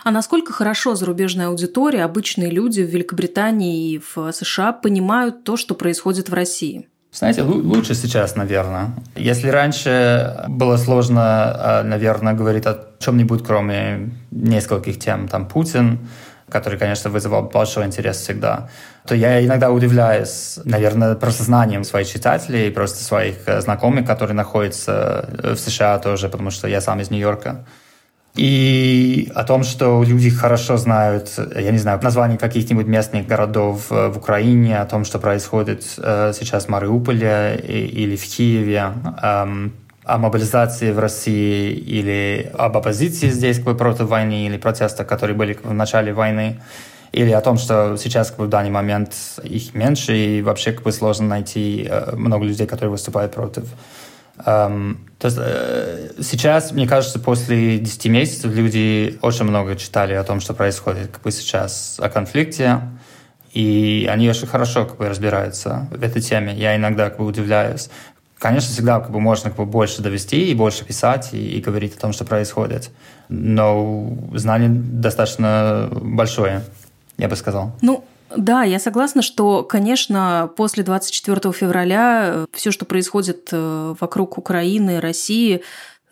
А 0.06 0.12
насколько 0.12 0.54
хорошо 0.54 0.96
зарубежная 0.96 1.48
аудитория, 1.48 2.06
обычные 2.06 2.52
люди 2.52 2.80
в 2.80 2.90
Великобритании 2.90 3.92
и 3.92 4.00
в 4.00 4.32
США 4.32 4.72
понимают 4.72 5.44
то, 5.44 5.58
что 5.58 5.76
происходит 5.76 6.30
в 6.30 6.34
России? 6.34 6.88
Знаете, 7.16 7.44
лучше 7.44 7.96
сейчас, 7.96 8.36
наверное. 8.36 8.94
Если 9.16 9.48
раньше 9.48 10.44
было 10.50 10.76
сложно, 10.76 11.22
а, 11.22 11.84
наверное, 11.84 12.34
говорить 12.34 12.66
о 12.66 12.78
чем-нибудь, 13.00 13.42
кроме 13.42 14.12
нескольких 14.32 15.00
тем, 15.00 15.30
там 15.30 15.48
Путин, 15.48 16.10
который, 16.50 16.78
конечно, 16.78 17.10
вызывал 17.10 17.44
большой 17.44 17.86
интерес 17.86 18.18
всегда, 18.18 18.68
то 19.08 19.16
я 19.16 19.44
иногда 19.46 19.72
удивляюсь, 19.72 20.60
наверное, 20.66 21.16
просто 21.16 21.44
знанием 21.44 21.86
своих 21.86 22.10
читателей, 22.10 22.70
просто 22.70 23.02
своих 23.02 23.48
э, 23.48 23.62
знакомых, 23.62 24.06
которые 24.06 24.36
находятся 24.36 25.30
э, 25.42 25.54
в 25.54 25.58
США 25.58 26.00
тоже, 26.00 26.28
потому 26.28 26.52
что 26.52 26.68
я 26.68 26.82
сам 26.82 27.00
из 27.00 27.12
Нью-Йорка 27.12 27.66
и 28.36 29.32
о 29.34 29.44
том, 29.44 29.64
что 29.64 30.04
люди 30.04 30.30
хорошо 30.30 30.78
знают, 30.78 31.32
я 31.56 31.72
не 31.72 31.78
знаю, 31.78 32.00
названия 32.04 32.38
каких-нибудь 32.38 32.86
местных 32.86 33.28
городов 33.28 33.92
э, 33.92 34.10
в 34.10 34.18
Украине, 34.18 34.80
о 34.80 34.86
том, 34.86 35.06
что 35.06 35.20
происходит 35.20 35.86
э, 35.98 36.34
сейчас 36.38 36.66
в 36.66 36.70
Мариуполе 36.70 37.58
или 37.66 38.16
в 38.16 38.24
Киеве, 38.26 38.92
о 40.06 40.20
мобилизации 40.20 40.92
в 40.92 41.00
России 41.00 41.74
или 41.74 42.52
об 42.58 42.78
оппозиции 42.78 43.30
здесь 43.30 43.58
как 43.58 43.66
бы, 43.66 43.76
против 43.76 44.08
войны 44.08 44.46
или 44.46 44.58
протестах, 44.58 45.08
которые 45.08 45.36
были 45.36 45.58
в 45.64 45.74
начале 45.74 46.14
войны, 46.14 46.60
или 47.12 47.32
о 47.32 47.42
том, 47.42 47.58
что 47.58 47.98
сейчас 47.98 48.30
как 48.30 48.40
бы, 48.40 48.46
в 48.46 48.50
данный 48.50 48.70
момент 48.70 49.14
их 49.44 49.74
меньше 49.74 50.16
и 50.16 50.42
вообще 50.42 50.74
как 50.74 50.84
бы, 50.84 50.92
сложно 50.92 51.28
найти 51.28 51.88
э, 51.90 52.16
много 52.16 52.46
людей, 52.46 52.68
которые 52.68 52.92
выступают 52.92 53.34
против 53.34 53.64
то 54.38 54.98
есть, 55.24 55.38
э, 55.40 56.10
сейчас, 56.22 56.72
мне 56.72 56.88
кажется, 56.88 57.20
после 57.20 57.80
10 57.80 58.06
месяцев 58.08 58.54
люди 58.54 59.18
очень 59.22 59.46
много 59.46 59.76
читали 59.76 60.14
о 60.14 60.24
том, 60.24 60.42
что 60.42 60.54
происходит 60.54 61.12
как 61.12 61.22
бы 61.22 61.32
сейчас, 61.32 61.98
о 62.02 62.10
конфликте, 62.10 62.82
и 63.54 64.08
они 64.12 64.30
очень 64.30 64.48
хорошо 64.48 64.86
как 64.86 64.98
бы, 64.98 65.08
разбираются 65.08 65.88
в 65.90 66.04
этой 66.04 66.22
теме. 66.22 66.54
Я 66.54 66.76
иногда 66.76 67.10
как 67.10 67.20
бы, 67.20 67.26
удивляюсь. 67.26 67.90
Конечно, 68.38 68.70
всегда 68.74 69.00
как 69.00 69.12
бы, 69.12 69.22
можно 69.22 69.50
как 69.50 69.60
бы, 69.60 69.66
больше 69.66 70.02
довести 70.02 70.52
и 70.52 70.54
больше 70.54 70.84
писать 70.84 71.30
и, 71.34 71.58
и 71.58 71.62
говорить 71.62 71.96
о 71.96 72.00
том, 72.00 72.12
что 72.12 72.26
происходит. 72.26 72.92
Но 73.30 74.18
знание 74.34 74.70
достаточно 74.70 75.90
большое, 75.92 76.62
я 77.18 77.30
бы 77.30 77.38
сказал. 77.38 77.72
Ну, 77.82 78.04
да, 78.38 78.64
я 78.64 78.80
согласна, 78.80 79.22
что, 79.22 79.64
конечно, 79.64 80.52
после 80.56 80.84
24 80.84 81.54
февраля 81.54 82.24
э, 82.26 82.46
все, 82.54 82.72
что 82.72 82.86
происходит 82.86 83.50
э, 83.52 83.96
вокруг 84.00 84.38
Украины, 84.38 85.00
России, 85.00 85.64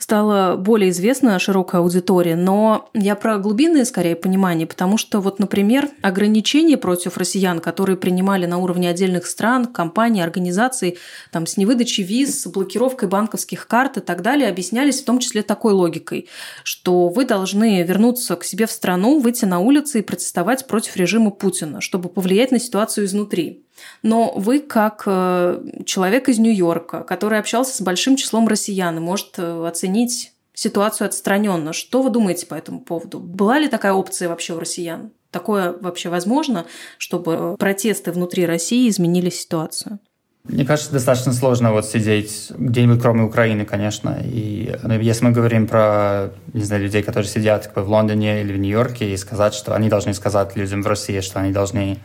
стало 0.04 0.58
более 0.58 0.90
известно 0.90 1.40
широкой 1.40 1.80
аудитории, 1.80 2.34
но 2.34 2.90
я 2.94 3.16
про 3.16 3.38
глубинное 3.38 3.86
скорее 3.86 4.18
понимание, 4.18 4.68
потому 4.68 4.98
что 4.98 5.22
вот, 5.22 5.40
например, 5.40 5.88
ограничения 6.02 6.78
против 6.78 7.16
россиян, 7.16 7.60
которые 7.60 7.96
принимали 7.96 8.46
на 8.46 8.58
уровне 8.58 8.90
отдельных 8.90 9.26
стран, 9.26 9.66
компаний, 9.66 10.22
организаций, 10.22 10.98
там, 11.32 11.48
с 11.48 11.56
невыдачей 11.56 12.04
виз, 12.04 12.42
с 12.42 12.48
блокировкой 12.48 13.08
банковских 13.08 13.66
карт 13.66 13.96
и 13.96 14.02
так 14.02 14.22
далее, 14.22 14.50
объяснялись 14.50 15.02
в 15.02 15.06
том 15.06 15.20
числе 15.20 15.42
такой 15.42 15.72
логикой, 15.72 16.28
что 16.66 17.08
вы 17.08 17.24
должны 17.24 17.82
вернуться 17.84 18.36
к 18.36 18.44
себе 18.44 18.66
в 18.66 18.72
страну, 18.72 19.22
выйти 19.22 19.46
на 19.46 19.60
улицы 19.60 20.00
и 20.00 20.04
протестовать 20.04 20.68
против 20.68 20.98
режима 20.98 21.32
Путина, 21.32 21.80
чтобы 21.80 22.10
повлиять 22.10 22.52
на 22.52 22.60
ситуацию 22.60 23.06
изнутри. 23.06 23.63
Но 24.02 24.34
вы, 24.36 24.60
как 24.60 25.04
э, 25.06 25.64
человек 25.86 26.30
из 26.30 26.40
Нью-Йорка, 26.40 27.04
который 27.04 27.40
общался 27.40 27.76
с 27.76 27.82
большим 27.82 28.16
числом 28.16 28.48
россиян 28.48 29.02
может 29.02 29.36
э, 29.38 29.68
оценить 29.68 30.34
ситуацию 30.54 31.08
отстраненно, 31.08 31.74
что 31.74 32.02
вы 32.02 32.10
думаете 32.10 32.46
по 32.46 32.56
этому 32.56 32.82
поводу? 32.82 33.20
Была 33.20 33.60
ли 33.60 33.68
такая 33.68 33.94
опция 33.94 34.30
вообще 34.30 34.54
у 34.54 34.60
россиян? 34.60 35.12
Такое 35.32 35.76
вообще 35.82 36.10
возможно, 36.10 36.66
чтобы 36.98 37.58
протесты 37.58 38.12
внутри 38.12 38.46
России 38.46 38.88
изменили 38.88 39.30
ситуацию? 39.30 40.00
Мне 40.46 40.66
кажется, 40.66 40.92
достаточно 40.92 41.32
сложно 41.32 41.72
вот 41.72 41.86
сидеть 41.86 42.52
где-нибудь, 42.58 43.02
кроме 43.02 43.24
Украины, 43.24 43.64
конечно. 43.64 44.20
И 44.22 44.78
ну, 44.84 45.00
если 45.00 45.24
мы 45.24 45.32
говорим 45.32 45.68
про, 45.68 46.32
не 46.52 46.64
знаю, 46.64 46.84
людей, 46.84 47.02
которые 47.02 47.30
сидят 47.30 47.68
как 47.68 47.76
бы, 47.76 47.84
в 47.84 47.90
Лондоне 47.90 48.42
или 48.42 48.52
в 48.52 48.58
Нью-Йорке, 48.58 49.14
и 49.14 49.18
сказать, 49.18 49.54
что 49.54 49.74
они 49.74 49.88
должны 49.88 50.14
сказать 50.14 50.56
людям 50.58 50.84
в 50.84 50.88
России, 50.88 51.22
что 51.22 51.40
они 51.40 51.54
должны 51.54 52.00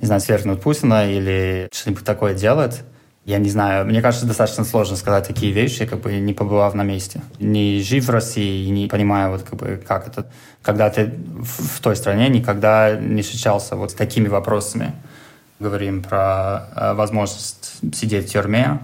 не 0.00 0.06
знаю, 0.06 0.20
свергнуть 0.20 0.60
Путина 0.60 1.10
или 1.10 1.68
что-нибудь 1.72 2.04
такое 2.04 2.34
делать. 2.34 2.82
Я 3.24 3.38
не 3.38 3.48
знаю, 3.48 3.86
мне 3.86 4.02
кажется, 4.02 4.26
достаточно 4.26 4.64
сложно 4.64 4.96
сказать 4.96 5.26
такие 5.26 5.50
вещи, 5.50 5.86
как 5.86 6.00
бы 6.00 6.12
не 6.16 6.34
побывав 6.34 6.74
на 6.74 6.82
месте. 6.82 7.22
Не 7.38 7.80
жив 7.80 8.04
в 8.04 8.10
России 8.10 8.66
и 8.66 8.70
не 8.70 8.86
понимая, 8.86 9.30
вот 9.30 9.44
как 9.44 9.58
бы 9.58 9.82
как 9.86 10.08
это, 10.08 10.26
когда 10.62 10.90
ты 10.90 11.06
в, 11.06 11.76
в 11.76 11.80
той 11.80 11.96
стране 11.96 12.28
никогда 12.28 12.96
не 12.96 13.22
встречался 13.22 13.76
вот 13.76 13.92
с 13.92 13.94
такими 13.94 14.28
вопросами. 14.28 14.92
Говорим 15.64 16.02
про 16.02 16.68
э, 16.76 16.92
возможность 16.92 17.78
сидеть 17.94 18.28
в 18.28 18.32
тюрьме 18.32 18.80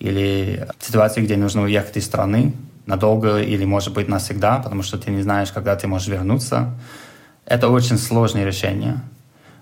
или 0.00 0.66
ситуации, 0.80 1.20
где 1.20 1.36
нужно 1.36 1.62
уехать 1.62 1.96
из 1.96 2.06
страны 2.06 2.54
надолго 2.86 3.38
или, 3.40 3.64
может 3.64 3.94
быть, 3.94 4.08
навсегда, 4.08 4.58
потому 4.58 4.82
что 4.82 4.98
ты 4.98 5.12
не 5.12 5.22
знаешь, 5.22 5.52
когда 5.52 5.76
ты 5.76 5.86
можешь 5.86 6.08
вернуться. 6.08 6.74
Это 7.46 7.68
очень 7.68 7.98
сложное 7.98 8.44
решение 8.44 9.00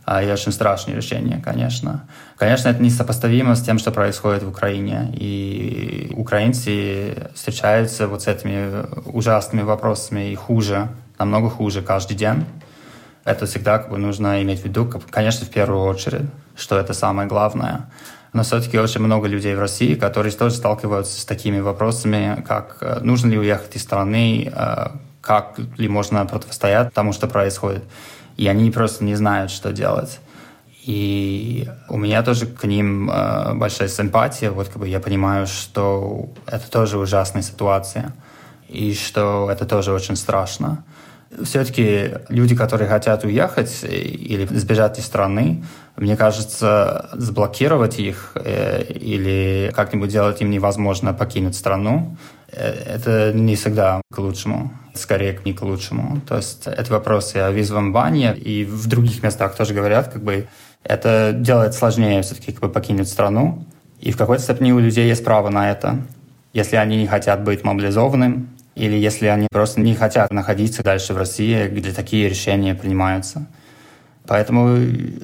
а, 0.06 0.22
и 0.22 0.32
очень 0.32 0.50
страшное 0.50 0.96
решение, 0.96 1.42
конечно. 1.44 2.06
Конечно, 2.38 2.70
это 2.70 2.82
несопоставимо 2.82 3.54
с 3.54 3.60
тем, 3.60 3.78
что 3.78 3.90
происходит 3.90 4.42
в 4.42 4.48
Украине. 4.48 5.12
И 5.12 6.10
украинцы 6.16 7.28
встречаются 7.34 8.08
вот 8.08 8.22
с 8.22 8.28
этими 8.28 8.86
ужасными 9.04 9.62
вопросами 9.62 10.32
и 10.32 10.34
хуже, 10.34 10.88
намного 11.18 11.50
хуже 11.50 11.82
каждый 11.82 12.16
день. 12.16 12.46
Это 13.24 13.46
всегда 13.46 13.78
как 13.78 13.90
бы 13.90 13.98
нужно 13.98 14.42
иметь 14.42 14.60
в 14.60 14.64
виду, 14.64 14.90
конечно, 15.10 15.46
в 15.46 15.50
первую 15.50 15.84
очередь, 15.84 16.26
что 16.56 16.78
это 16.78 16.92
самое 16.92 17.28
главное. 17.28 17.90
Но 18.32 18.42
все-таки 18.42 18.78
очень 18.78 19.00
много 19.00 19.28
людей 19.28 19.54
в 19.54 19.60
России, 19.60 19.94
которые 19.94 20.32
тоже 20.32 20.56
сталкиваются 20.56 21.20
с 21.20 21.24
такими 21.24 21.60
вопросами, 21.60 22.42
как 22.46 22.78
э, 22.80 23.00
нужно 23.02 23.30
ли 23.30 23.38
уехать 23.38 23.76
из 23.76 23.82
страны, 23.82 24.50
э, 24.54 24.86
как 25.20 25.58
ли 25.76 25.88
можно 25.88 26.24
противостоять 26.26 26.92
тому, 26.94 27.12
что 27.12 27.28
происходит 27.28 27.84
и 28.36 28.48
они 28.48 28.70
просто 28.70 29.04
не 29.04 29.14
знают, 29.14 29.50
что 29.50 29.72
делать. 29.72 30.20
И 30.84 31.68
у 31.88 31.96
меня 31.96 32.22
тоже 32.22 32.46
к 32.46 32.64
ним 32.64 33.08
э, 33.08 33.54
большая 33.54 33.88
симпатия. 33.88 34.50
Вот 34.50 34.68
как 34.68 34.78
бы 34.78 34.88
я 34.88 34.98
понимаю, 34.98 35.46
что 35.46 36.30
это 36.46 36.68
тоже 36.70 36.98
ужасная 36.98 37.42
ситуация, 37.42 38.12
и 38.68 38.94
что 38.94 39.48
это 39.50 39.64
тоже 39.64 39.92
очень 39.92 40.16
страшно. 40.16 40.84
Все-таки 41.44 42.10
люди, 42.28 42.54
которые 42.54 42.88
хотят 42.88 43.24
уехать 43.24 43.84
или 43.84 44.46
сбежать 44.46 44.98
из 44.98 45.04
страны, 45.04 45.64
мне 45.96 46.16
кажется, 46.16 47.10
заблокировать 47.12 47.98
их 47.98 48.32
э, 48.34 48.84
или 48.84 49.70
как-нибудь 49.74 50.10
делать 50.10 50.40
им 50.40 50.50
невозможно 50.50 51.12
покинуть 51.12 51.54
страну, 51.54 52.16
э, 52.50 52.94
это 52.96 53.32
не 53.34 53.56
всегда 53.56 54.00
к 54.12 54.18
лучшему, 54.18 54.72
скорее 54.94 55.38
не 55.44 55.52
к 55.52 55.62
лучшему. 55.62 56.20
То 56.26 56.36
есть 56.36 56.66
это 56.66 56.92
вопросы 56.92 57.36
о 57.36 57.50
визовом 57.50 57.92
бане, 57.92 58.34
и 58.34 58.64
в 58.64 58.86
других 58.86 59.22
местах 59.22 59.54
тоже 59.54 59.74
говорят, 59.74 60.08
как 60.08 60.22
бы 60.22 60.48
это 60.82 61.32
делает 61.34 61.74
сложнее 61.74 62.22
все-таки 62.22 62.52
как 62.52 62.62
бы 62.62 62.68
покинуть 62.68 63.08
страну, 63.08 63.64
и 64.00 64.10
в 64.12 64.16
какой-то 64.16 64.42
степени 64.42 64.72
у 64.72 64.78
людей 64.78 65.06
есть 65.06 65.24
право 65.24 65.48
на 65.50 65.70
это. 65.70 65.98
Если 66.52 66.76
они 66.76 66.96
не 66.96 67.06
хотят 67.06 67.44
быть 67.44 67.64
мобилизованным, 67.64 68.50
или 68.74 68.96
если 68.96 69.26
они 69.26 69.48
просто 69.50 69.80
не 69.80 69.94
хотят 69.94 70.32
находиться 70.32 70.82
дальше 70.82 71.14
в 71.14 71.16
России, 71.16 71.68
где 71.68 71.92
такие 71.92 72.28
решения 72.28 72.74
принимаются. 72.74 73.46
Поэтому, 74.26 74.78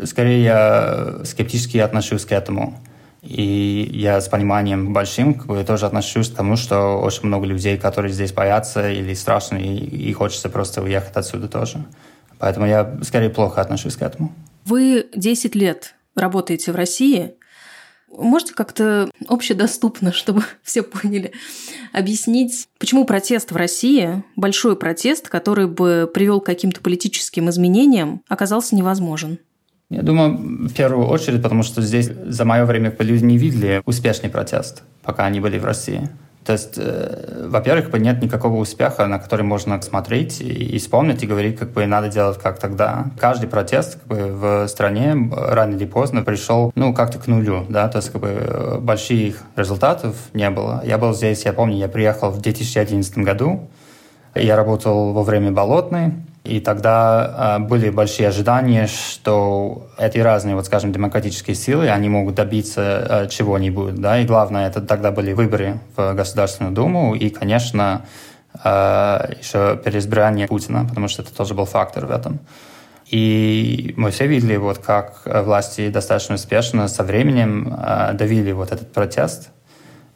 скорее, 0.04 0.42
я 0.42 1.24
скептически 1.24 1.78
отношусь 1.78 2.24
к 2.24 2.32
этому. 2.32 2.78
И 3.22 3.90
я 3.92 4.20
с 4.20 4.28
пониманием 4.28 4.92
большим 4.92 5.34
как 5.34 5.46
бы, 5.46 5.64
тоже 5.64 5.86
отношусь 5.86 6.30
к 6.30 6.36
тому, 6.36 6.56
что 6.56 7.00
очень 7.00 7.26
много 7.26 7.46
людей, 7.46 7.76
которые 7.76 8.12
здесь 8.12 8.32
боятся 8.32 8.90
или 8.90 9.12
страшно, 9.14 9.56
и, 9.56 9.76
и 9.76 10.12
хочется 10.12 10.48
просто 10.48 10.82
уехать 10.82 11.16
отсюда 11.16 11.48
тоже. 11.48 11.84
Поэтому 12.38 12.66
я 12.66 12.98
скорее 13.02 13.30
плохо 13.30 13.60
отношусь 13.60 13.96
к 13.96 14.02
этому. 14.02 14.32
Вы 14.64 15.08
10 15.14 15.54
лет 15.56 15.94
работаете 16.14 16.72
в 16.72 16.76
России, 16.76 17.34
Можете 18.10 18.54
как-то 18.54 19.10
общедоступно, 19.28 20.12
чтобы 20.14 20.42
все 20.62 20.82
поняли, 20.82 21.32
объяснить, 21.92 22.68
почему 22.78 23.04
протест 23.04 23.52
в 23.52 23.56
России, 23.56 24.22
большой 24.36 24.76
протест, 24.76 25.28
который 25.28 25.66
бы 25.66 26.10
привел 26.12 26.40
к 26.40 26.46
каким-то 26.46 26.80
политическим 26.80 27.48
изменениям, 27.50 28.22
оказался 28.28 28.74
невозможен? 28.76 29.38
Я 29.90 30.02
думаю, 30.02 30.68
в 30.68 30.74
первую 30.74 31.06
очередь, 31.06 31.42
потому 31.42 31.62
что 31.62 31.80
здесь 31.80 32.06
за 32.06 32.44
мое 32.44 32.66
время 32.66 32.94
люди 32.98 33.24
не 33.24 33.38
видели 33.38 33.82
успешный 33.86 34.28
протест, 34.28 34.82
пока 35.02 35.24
они 35.24 35.40
были 35.40 35.58
в 35.58 35.64
России. 35.64 36.10
То 36.48 36.52
есть, 36.52 36.78
э, 36.78 37.44
во-первых, 37.46 37.92
нет 38.00 38.22
никакого 38.22 38.56
успеха, 38.56 39.06
на 39.06 39.18
который 39.18 39.42
можно 39.42 39.82
смотреть 39.82 40.40
и, 40.40 40.78
вспомнить, 40.78 41.22
и 41.22 41.26
говорить, 41.26 41.58
как 41.58 41.72
бы 41.72 41.84
надо 41.84 42.08
делать 42.08 42.38
как 42.38 42.58
тогда. 42.58 43.04
Каждый 43.20 43.50
протест 43.50 43.98
как 43.98 44.06
бы, 44.06 44.32
в 44.32 44.66
стране 44.68 45.14
рано 45.30 45.74
или 45.74 45.84
поздно 45.84 46.22
пришел, 46.22 46.72
ну, 46.74 46.94
как-то 46.94 47.18
к 47.18 47.26
нулю, 47.26 47.66
да, 47.68 47.86
то 47.88 47.98
есть, 47.98 48.08
как 48.08 48.22
бы, 48.22 48.78
больших 48.80 49.42
результатов 49.56 50.16
не 50.32 50.48
было. 50.48 50.82
Я 50.86 50.96
был 50.96 51.12
здесь, 51.12 51.44
я 51.44 51.52
помню, 51.52 51.76
я 51.76 51.88
приехал 51.88 52.30
в 52.30 52.40
2011 52.40 53.18
году, 53.18 53.68
я 54.34 54.56
работал 54.56 55.12
во 55.12 55.24
время 55.24 55.52
Болотной, 55.52 56.14
и 56.48 56.60
тогда 56.60 57.58
э, 57.58 57.62
были 57.62 57.90
большие 57.90 58.28
ожидания, 58.28 58.86
что 58.86 59.88
эти 59.98 60.18
разные, 60.18 60.54
вот 60.54 60.66
скажем, 60.66 60.92
демократические 60.92 61.54
силы, 61.54 61.90
они 61.90 62.08
могут 62.08 62.34
добиться 62.34 63.06
э, 63.08 63.28
чего-нибудь, 63.28 63.96
да, 63.96 64.18
и 64.18 64.24
главное, 64.24 64.66
это 64.66 64.80
тогда 64.80 65.10
были 65.10 65.34
выборы 65.34 65.78
в 65.94 66.14
Государственную 66.14 66.74
Думу, 66.74 67.14
и, 67.14 67.28
конечно, 67.28 68.06
э, 68.64 69.34
еще 69.38 69.78
переизбрание 69.84 70.48
Путина, 70.48 70.86
потому 70.88 71.08
что 71.08 71.22
это 71.22 71.34
тоже 71.34 71.52
был 71.52 71.66
фактор 71.66 72.06
в 72.06 72.10
этом. 72.10 72.40
И 73.10 73.94
мы 73.96 74.10
все 74.10 74.26
видели, 74.26 74.56
вот 74.56 74.78
как 74.78 75.22
власти 75.24 75.88
достаточно 75.90 76.34
успешно 76.34 76.88
со 76.88 77.02
временем 77.02 77.74
давили 78.14 78.52
вот 78.52 78.72
этот 78.72 78.92
протест– 78.92 79.50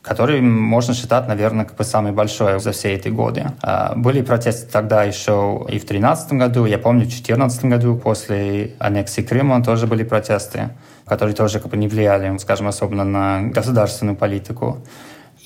который 0.03 0.41
можно 0.41 0.95
считать, 0.95 1.29
наверное, 1.29 1.65
как 1.65 1.77
бы 1.77 1.85
самый 1.85 2.11
большой 2.11 2.59
за 2.59 2.73
все 2.73 2.93
эти 2.93 3.09
годы. 3.09 3.47
А, 3.63 3.95
были 3.95 4.21
протесты 4.21 4.71
тогда 4.71 5.05
еще 5.05 5.65
и 5.69 5.79
в 5.79 5.87
2013 5.87 6.33
году, 6.33 6.65
я 6.67 6.79
помню, 6.79 7.03
в 7.05 7.09
2014 7.09 7.65
году 7.67 7.97
после 7.97 8.75
аннексии 8.81 9.23
Крыма 9.23 9.63
тоже 9.63 9.87
были 9.87 10.03
протесты, 10.03 10.71
которые 11.07 11.37
тоже 11.37 11.61
как 11.61 11.71
бы 11.71 11.77
не 11.77 11.87
влияли, 11.87 12.37
скажем, 12.39 12.67
особенно 12.67 13.05
на 13.05 13.43
государственную 13.43 14.17
политику. 14.17 14.85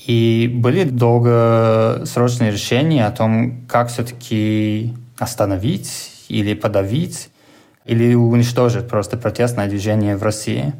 И 0.07 0.49
были 0.51 0.85
долгосрочные 0.85 2.51
решения 2.51 3.05
о 3.05 3.11
том, 3.11 3.65
как 3.67 3.89
все-таки 3.89 4.93
остановить 5.19 6.25
или 6.29 6.55
подавить, 6.55 7.29
или 7.85 8.15
уничтожить 8.15 8.87
просто 8.87 9.17
протестное 9.17 9.67
движение 9.67 10.17
в 10.17 10.23
России. 10.23 10.73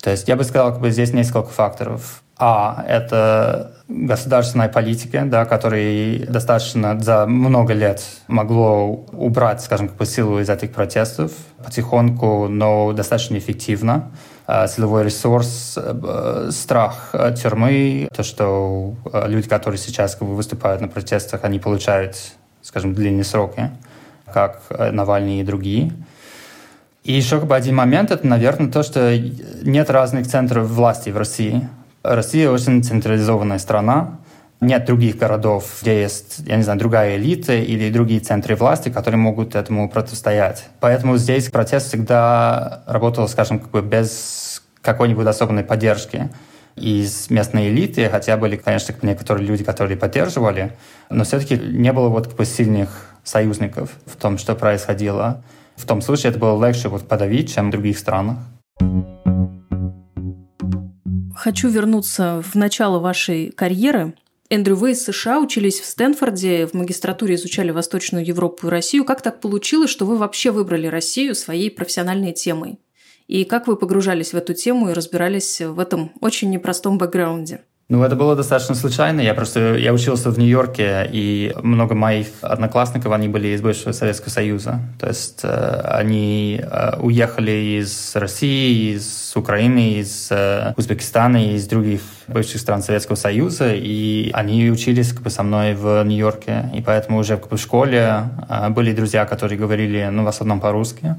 То 0.00 0.10
есть 0.10 0.28
я 0.28 0.36
бы 0.36 0.44
сказал, 0.44 0.72
как 0.72 0.80
бы 0.80 0.90
здесь 0.90 1.12
несколько 1.12 1.48
факторов. 1.48 2.22
А, 2.38 2.84
это 2.86 3.72
государственная 3.88 4.68
политика, 4.68 5.22
да, 5.24 5.46
которая 5.46 6.26
достаточно 6.26 7.00
за 7.00 7.26
много 7.26 7.72
лет 7.72 8.04
могло 8.28 9.06
убрать, 9.12 9.62
скажем, 9.62 9.88
как 9.88 10.06
силу 10.06 10.38
из 10.40 10.50
этих 10.50 10.72
протестов 10.72 11.32
потихоньку, 11.64 12.48
но 12.48 12.92
достаточно 12.92 13.38
эффективно. 13.38 14.10
А, 14.46 14.68
силовой 14.68 15.04
ресурс, 15.04 15.74
э, 15.76 16.50
страх 16.52 17.14
тюрьмы, 17.42 18.08
то, 18.14 18.22
что 18.22 18.94
э, 19.12 19.28
люди, 19.28 19.48
которые 19.48 19.78
сейчас 19.78 20.18
выступают 20.20 20.80
на 20.80 20.88
протестах, 20.88 21.42
они 21.42 21.58
получают, 21.58 22.16
скажем, 22.62 22.94
длинные 22.94 23.24
сроки, 23.24 23.70
как 24.32 24.60
э, 24.68 24.90
Навальный 24.92 25.40
и 25.40 25.42
другие. 25.42 25.92
И 27.02 27.12
еще 27.12 27.38
как 27.38 27.48
бы 27.48 27.56
один 27.56 27.76
момент, 27.76 28.10
это, 28.10 28.26
наверное, 28.26 28.70
то, 28.70 28.82
что 28.82 29.18
нет 29.62 29.90
разных 29.90 30.26
центров 30.26 30.66
власти 30.66 31.10
в 31.10 31.16
России. 31.16 31.68
Россия 32.14 32.50
очень 32.50 32.82
централизованная 32.82 33.58
страна. 33.58 34.18
Нет 34.60 34.86
других 34.86 35.18
городов, 35.18 35.80
где 35.82 36.00
есть, 36.00 36.38
я 36.46 36.56
не 36.56 36.62
знаю, 36.62 36.78
другая 36.78 37.16
элита 37.16 37.54
или 37.54 37.90
другие 37.90 38.20
центры 38.20 38.56
власти, 38.56 38.88
которые 38.88 39.18
могут 39.18 39.54
этому 39.54 39.88
противостоять. 39.90 40.64
Поэтому 40.80 41.18
здесь 41.18 41.50
протест 41.50 41.88
всегда 41.88 42.82
работал, 42.86 43.28
скажем, 43.28 43.58
как 43.58 43.70
бы 43.70 43.82
без 43.82 44.62
какой-нибудь 44.80 45.26
особенной 45.26 45.64
поддержки 45.64 46.30
из 46.76 47.28
местной 47.30 47.68
элиты, 47.68 48.08
хотя 48.08 48.36
были, 48.36 48.56
конечно, 48.56 48.94
некоторые 49.02 49.46
люди, 49.46 49.64
которые 49.64 49.96
поддерживали, 49.96 50.72
но 51.10 51.24
все-таки 51.24 51.56
не 51.56 51.92
было 51.92 52.08
вот 52.08 52.28
как 52.28 52.36
бы 52.36 52.44
сильных 52.44 53.10
союзников 53.24 53.90
в 54.06 54.16
том, 54.16 54.38
что 54.38 54.54
происходило. 54.54 55.42
В 55.76 55.84
том 55.84 56.00
случае 56.00 56.30
это 56.30 56.38
было 56.38 56.66
легче 56.66 56.88
вот 56.88 57.08
подавить, 57.08 57.54
чем 57.54 57.68
в 57.68 57.72
других 57.72 57.98
странах. 57.98 58.38
Хочу 61.46 61.68
вернуться 61.68 62.42
в 62.42 62.56
начало 62.56 62.98
вашей 62.98 63.52
карьеры. 63.52 64.14
Эндрю, 64.50 64.74
вы 64.74 64.90
из 64.90 65.04
США 65.04 65.38
учились 65.38 65.78
в 65.78 65.84
Стэнфорде, 65.84 66.66
в 66.66 66.74
магистратуре 66.74 67.36
изучали 67.36 67.70
Восточную 67.70 68.26
Европу 68.26 68.66
и 68.66 68.70
Россию. 68.70 69.04
Как 69.04 69.22
так 69.22 69.40
получилось, 69.40 69.88
что 69.90 70.06
вы 70.06 70.16
вообще 70.16 70.50
выбрали 70.50 70.88
Россию 70.88 71.36
своей 71.36 71.70
профессиональной 71.70 72.32
темой? 72.32 72.80
И 73.28 73.44
как 73.44 73.68
вы 73.68 73.76
погружались 73.76 74.32
в 74.32 74.36
эту 74.36 74.54
тему 74.54 74.90
и 74.90 74.92
разбирались 74.92 75.60
в 75.60 75.78
этом 75.78 76.10
очень 76.20 76.50
непростом 76.50 76.98
бэкграунде? 76.98 77.60
Ну, 77.88 78.02
это 78.02 78.16
было 78.16 78.34
достаточно 78.34 78.74
случайно. 78.74 79.20
Я 79.20 79.32
просто 79.32 79.76
я 79.76 79.92
учился 79.92 80.30
в 80.30 80.38
Нью-Йорке, 80.40 81.08
и 81.12 81.54
много 81.62 81.94
моих 81.94 82.26
одноклассников, 82.40 83.12
они 83.12 83.28
были 83.28 83.48
из 83.48 83.62
бывшего 83.62 83.92
Советского 83.92 84.30
Союза. 84.30 84.80
То 84.98 85.06
есть 85.06 85.42
э, 85.44 85.80
они 85.84 86.60
э, 86.60 86.98
уехали 86.98 87.78
из 87.80 88.16
России, 88.16 88.96
из 88.96 89.32
Украины, 89.36 90.00
из 90.00 90.28
э, 90.32 90.74
Узбекистана 90.76 91.54
из 91.54 91.68
других 91.68 92.00
бывших 92.26 92.60
стран 92.60 92.82
Советского 92.82 93.14
Союза, 93.14 93.72
и 93.72 94.32
они 94.32 94.68
учились 94.68 95.12
как 95.12 95.22
бы, 95.22 95.30
со 95.30 95.44
мной 95.44 95.74
в 95.74 96.02
Нью-Йорке. 96.02 96.70
И 96.74 96.82
поэтому 96.82 97.18
уже 97.18 97.36
как 97.36 97.50
бы, 97.50 97.56
в 97.56 97.60
школе 97.60 98.24
э, 98.48 98.68
были 98.70 98.92
друзья, 98.94 99.26
которые 99.26 99.60
говорили, 99.60 100.08
ну, 100.10 100.24
в 100.24 100.28
основном 100.28 100.58
по-русски. 100.58 101.14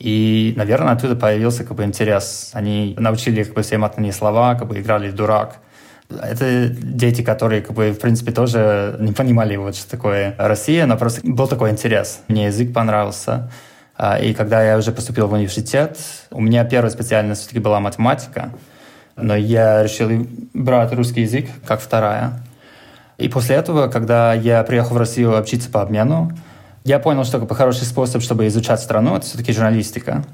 И, 0.00 0.52
наверное, 0.56 0.94
оттуда 0.94 1.14
появился 1.14 1.62
как 1.62 1.76
бы 1.76 1.84
интерес. 1.84 2.50
Они 2.54 2.96
научили 2.98 3.44
как 3.44 3.54
бы 3.54 3.62
все 3.62 3.78
матные 3.78 4.12
слова, 4.12 4.56
как 4.56 4.66
бы 4.66 4.80
играли 4.80 5.08
в 5.08 5.14
дурак. 5.14 5.58
Это 6.20 6.68
дети, 6.68 7.22
которые, 7.22 7.62
как 7.62 7.74
бы, 7.74 7.92
в 7.92 7.98
принципе, 7.98 8.32
тоже 8.32 8.96
не 8.98 9.12
понимали, 9.12 9.56
вот 9.56 9.76
что 9.76 9.90
такое 9.90 10.34
Россия, 10.38 10.86
но 10.86 10.96
просто 10.96 11.20
был 11.24 11.46
такой 11.48 11.70
интерес. 11.70 12.20
Мне 12.28 12.46
язык 12.46 12.72
понравился. 12.72 13.50
А, 13.96 14.18
и 14.18 14.34
когда 14.34 14.62
я 14.64 14.78
уже 14.78 14.92
поступил 14.92 15.28
в 15.28 15.32
университет, 15.32 15.98
у 16.30 16.40
меня 16.40 16.64
первая 16.64 16.90
специальность 16.90 17.42
все-таки 17.42 17.60
была 17.60 17.80
математика, 17.80 18.50
но 19.16 19.36
я 19.36 19.82
решил 19.82 20.26
брать 20.54 20.92
русский 20.92 21.22
язык 21.22 21.46
как 21.66 21.80
вторая. 21.80 22.42
И 23.18 23.28
после 23.28 23.56
этого, 23.56 23.88
когда 23.88 24.32
я 24.34 24.62
приехал 24.64 24.94
в 24.94 24.98
Россию 24.98 25.38
учиться 25.40 25.70
по 25.70 25.82
обмену, 25.82 26.32
я 26.84 26.98
понял, 26.98 27.24
что 27.24 27.38
бы, 27.38 27.54
хороший 27.54 27.84
способ, 27.84 28.22
чтобы 28.22 28.46
изучать 28.48 28.80
страну, 28.80 29.16
это 29.16 29.26
все-таки 29.26 29.52
журналистика. 29.52 30.24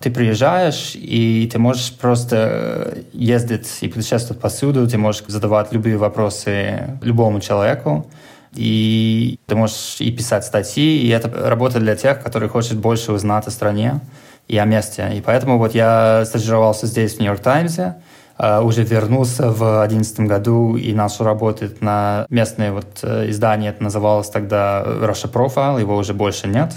Ты 0.00 0.12
приезжаешь, 0.12 0.92
и 0.94 1.48
ты 1.52 1.58
можешь 1.58 1.92
просто 1.92 2.98
ездить 3.12 3.66
и 3.80 3.88
путешествовать 3.88 4.40
повсюду, 4.40 4.86
ты 4.88 4.96
можешь 4.96 5.24
задавать 5.26 5.72
любые 5.72 5.96
вопросы 5.96 6.98
любому 7.02 7.40
человеку, 7.40 8.06
и 8.54 9.40
ты 9.46 9.56
можешь 9.56 9.96
и 10.00 10.12
писать 10.12 10.44
статьи, 10.44 10.98
и 10.98 11.08
это 11.08 11.28
работа 11.48 11.80
для 11.80 11.96
тех, 11.96 12.22
которые 12.22 12.48
хотят 12.48 12.78
больше 12.78 13.12
узнать 13.12 13.48
о 13.48 13.50
стране 13.50 14.00
и 14.46 14.56
о 14.56 14.64
месте. 14.66 15.10
И 15.14 15.20
поэтому 15.20 15.58
вот 15.58 15.74
я 15.74 16.24
стажировался 16.24 16.86
здесь, 16.86 17.14
в 17.16 17.18
Нью-Йорк 17.18 17.40
Таймсе, 17.40 17.96
э, 18.38 18.60
уже 18.60 18.84
вернулся 18.84 19.50
в 19.50 19.58
2011 19.58 20.20
году 20.20 20.76
и 20.76 20.92
начал 20.92 21.24
работать 21.24 21.82
на 21.82 22.24
местное 22.30 22.70
вот 22.70 23.00
э, 23.02 23.30
издание, 23.30 23.70
это 23.70 23.82
называлось 23.82 24.30
тогда 24.30 24.80
Russia 24.86 25.30
Profile, 25.30 25.80
его 25.80 25.96
уже 25.96 26.14
больше 26.14 26.46
нет, 26.46 26.72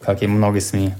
как 0.00 0.22
и 0.22 0.26
много 0.26 0.58
СМИ. 0.60 0.94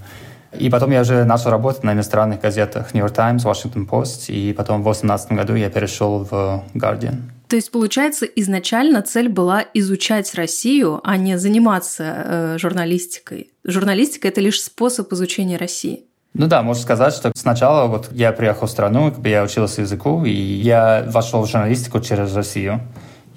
И 0.53 0.71
потом 0.71 0.91
я 0.91 1.03
уже 1.03 1.25
начал 1.25 1.51
работать 1.51 1.85
на 1.85 1.93
иностранных 1.93 2.41
газетах 2.41 2.95
New 2.95 3.01
York 3.01 3.13
Times, 3.13 3.45
Washington 3.45 3.89
Post, 3.89 4.33
и 4.33 4.53
потом 4.53 4.81
в 4.81 4.85
2018 4.85 5.33
году 5.33 5.55
я 5.55 5.71
перешел 5.71 6.27
в 6.31 6.65
Guardian. 6.75 7.23
То 7.49 7.57
есть, 7.57 7.71
получается, 7.71 8.27
изначально 8.27 9.03
цель 9.03 9.29
была 9.29 9.65
изучать 9.75 10.35
Россию, 10.35 11.01
а 11.05 11.17
не 11.17 11.39
заниматься 11.39 12.05
э, 12.05 12.59
журналистикой. 12.59 13.51
Журналистика– 13.65 14.29
это 14.29 14.41
лишь 14.41 14.61
способ 14.61 15.13
изучения 15.13 15.57
России. 15.57 16.05
Ну 16.35 16.49
да, 16.49 16.63
можно 16.63 16.83
сказать, 16.83 17.15
что 17.15 17.33
сначала 17.35 17.87
вот 17.87 18.09
я 18.13 18.33
приехал 18.33 18.67
в 18.67 18.71
страну, 18.71 19.11
как 19.11 19.21
бы 19.21 19.29
я 19.29 19.43
учился 19.43 19.83
языку, 19.83 20.25
и 20.25 20.31
я 20.31 21.05
вошел 21.09 21.43
в 21.43 21.51
журналистику 21.51 22.01
через 22.01 22.35
Россию, 22.35 22.81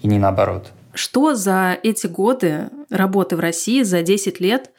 и 0.01 0.07
не 0.07 0.19
наоборот. 0.19 0.71
Что 0.93 1.35
за 1.35 1.77
эти 1.81 2.07
годы 2.07 2.69
работы 2.89 3.35
в 3.35 3.39
России, 3.39 3.83
за 3.83 4.01
10 4.01 4.39
лет, 4.41 4.71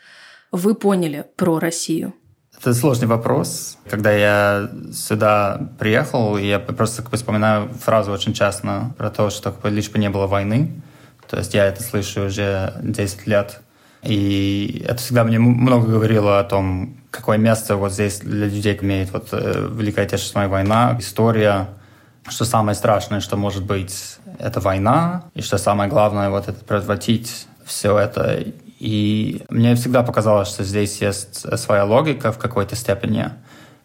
вы 0.51 0.75
поняли 0.75 1.25
про 1.37 1.59
Россию? 1.59 2.13
Это 2.61 2.75
сложный 2.75 3.09
вопрос. 3.09 3.79
Когда 3.89 4.13
я 4.13 4.69
сюда 4.93 5.71
приехал, 5.79 6.37
я 6.37 6.59
просто 6.59 7.01
как 7.01 7.11
бы, 7.11 7.17
вспоминаю 7.17 7.71
фразу 7.71 8.13
очень 8.13 8.35
часто 8.35 8.93
про 8.99 9.09
то, 9.09 9.31
что 9.31 9.51
как 9.51 9.63
бы, 9.63 9.71
лишь 9.71 9.91
бы 9.91 9.99
не 9.99 10.11
было 10.11 10.27
войны. 10.27 10.83
То 11.27 11.39
есть 11.39 11.55
я 11.55 11.65
это 11.65 11.83
слышу 11.83 12.27
уже 12.27 12.75
10 12.83 13.27
лет. 13.27 13.63
И 14.03 14.85
это 14.87 14.99
всегда 14.99 15.25
мне 15.25 15.39
много 15.39 15.91
говорило 15.91 16.39
о 16.39 16.45
том, 16.45 16.99
какое 17.11 17.39
место 17.39 17.77
вот 17.77 17.93
здесь 17.93 18.21
для 18.21 18.47
людей 18.47 18.79
имеет 18.83 19.11
вот 19.11 19.29
э, 19.33 19.69
Великая 19.73 20.03
Отечественная 20.03 20.49
война, 20.49 20.97
история, 21.01 21.69
что 22.29 22.45
самое 22.45 22.75
страшное, 22.75 23.21
что 23.21 23.39
может 23.39 23.65
быть, 23.65 24.19
это 24.39 24.61
война, 24.61 25.25
и 25.35 25.41
что 25.41 25.57
самое 25.57 25.89
главное 25.89 26.29
вот 26.29 26.49
это 26.49 26.63
предотвратить 26.63 27.47
все 27.65 27.99
это. 27.99 28.45
И 28.79 29.40
мне 29.61 29.75
всегда 29.75 30.03
показалось, 30.03 30.49
что 30.49 30.65
здесь 30.65 31.03
есть 31.03 31.59
своя 31.59 31.85
логика 31.85 32.33
в 32.33 32.39
какой-то 32.39 32.75
степени, 32.77 33.31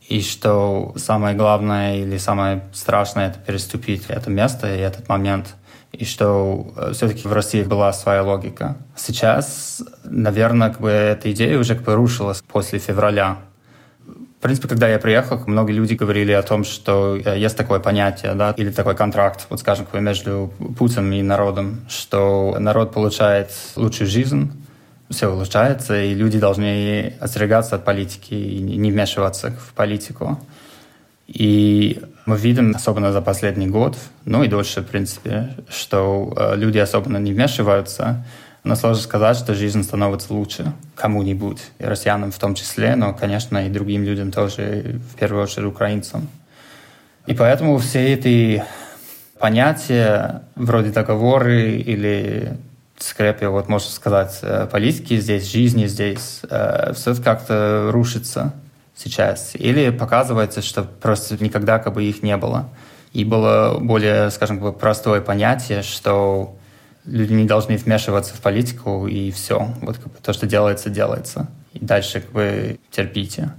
и 0.07 0.21
что 0.21 0.93
самое 0.95 1.35
главное 1.35 1.97
или 1.97 2.17
самое 2.17 2.63
страшное— 2.73 3.27
это 3.29 3.39
переступить 3.39 4.05
это 4.07 4.29
место 4.29 4.73
и 4.73 4.79
этот 4.79 5.09
момент, 5.09 5.55
и 5.91 6.05
что 6.05 6.73
э, 6.77 6.91
все-таки 6.93 7.27
в 7.27 7.33
России 7.33 7.63
была 7.63 7.91
своя 7.91 8.23
логика. 8.23 8.77
Сейчас, 8.95 9.83
наверное, 10.05 10.69
как 10.69 10.79
бы 10.79 10.89
эта 10.89 11.31
идея 11.31 11.59
уже 11.59 11.75
как 11.75 11.83
бы 11.83 11.95
рушилась 11.95 12.41
после 12.41 12.79
февраля. 12.79 13.37
В 14.05 14.41
принципе, 14.41 14.67
когда 14.67 14.87
я 14.87 14.99
приехал, 14.99 15.41
многие 15.47 15.73
люди 15.73 15.95
говорили 15.95 16.31
о 16.33 16.43
том, 16.43 16.63
что 16.63 17.17
э, 17.17 17.37
есть 17.37 17.57
такое 17.57 17.79
понятие, 17.79 18.33
да, 18.35 18.53
или 18.55 18.71
такой 18.71 18.95
контракт, 18.95 19.47
вот 19.49 19.59
скажем, 19.59 19.87
между 19.93 20.53
Путиным 20.77 21.11
и 21.11 21.21
народом, 21.21 21.81
что 21.89 22.55
народ 22.59 22.93
получает 22.93 23.49
лучшую 23.75 24.07
жизнь, 24.07 24.51
все 25.09 25.27
улучшается, 25.27 26.01
и 26.01 26.13
люди 26.13 26.39
должны 26.39 27.13
остерегаться 27.19 27.75
от 27.75 27.85
политики 27.85 28.33
и 28.33 28.59
не 28.59 28.91
вмешиваться 28.91 29.51
в 29.51 29.73
политику. 29.73 30.39
И 31.27 32.01
мы 32.25 32.37
видим, 32.37 32.73
особенно 32.75 33.11
за 33.11 33.21
последний 33.21 33.67
год, 33.67 33.97
ну 34.25 34.43
и 34.43 34.47
дольше, 34.47 34.81
в 34.81 34.85
принципе, 34.85 35.55
что 35.69 36.33
э, 36.35 36.55
люди 36.55 36.77
особенно 36.77 37.17
не 37.17 37.33
вмешиваются, 37.33 38.25
но 38.63 38.75
сложно 38.75 39.01
сказать, 39.01 39.37
что 39.37 39.53
жизнь 39.53 39.83
становится 39.83 40.33
лучше 40.33 40.73
кому-нибудь, 40.95 41.59
и 41.79 41.83
россиянам 41.83 42.31
в 42.31 42.39
том 42.39 42.55
числе, 42.55 42.95
но, 42.95 43.13
конечно, 43.13 43.65
и 43.65 43.69
другим 43.69 44.03
людям 44.03 44.31
тоже, 44.31 44.99
в 45.11 45.15
первую 45.17 45.43
очередь 45.43 45.67
украинцам. 45.67 46.27
И 47.27 47.33
поэтому 47.33 47.77
все 47.77 48.13
эти 48.13 48.63
понятия, 49.39 50.43
вроде 50.55 50.89
договоры 50.89 51.73
или 51.73 52.57
скрепе, 52.97 53.47
вот 53.49 53.67
можно 53.67 53.89
сказать, 53.89 54.39
э, 54.41 54.67
политики 54.71 55.17
здесь, 55.19 55.51
жизни 55.51 55.87
здесь, 55.87 56.41
э, 56.49 56.93
все 56.93 57.15
как-то 57.15 57.89
рушится 57.91 58.53
сейчас. 58.95 59.51
Или 59.55 59.89
показывается, 59.89 60.61
что 60.61 60.83
просто 60.83 61.41
никогда 61.43 61.79
как 61.79 61.93
бы 61.93 62.03
их 62.03 62.23
не 62.23 62.37
было. 62.37 62.69
И 63.13 63.23
было 63.23 63.77
более, 63.79 64.29
скажем, 64.31 64.57
как 64.57 64.63
бы 64.65 64.73
простое 64.73 65.21
понятие, 65.21 65.83
что 65.83 66.57
люди 67.05 67.33
не 67.33 67.45
должны 67.45 67.77
вмешиваться 67.77 68.33
в 68.33 68.41
политику, 68.41 69.07
и 69.07 69.31
все. 69.31 69.73
Вот 69.81 69.97
как 69.97 70.07
бы 70.07 70.19
то, 70.21 70.33
что 70.33 70.47
делается, 70.47 70.89
делается. 70.89 71.47
И 71.73 71.79
дальше 71.79 72.21
как 72.21 72.31
бы 72.31 72.79
терпите. 72.91 73.51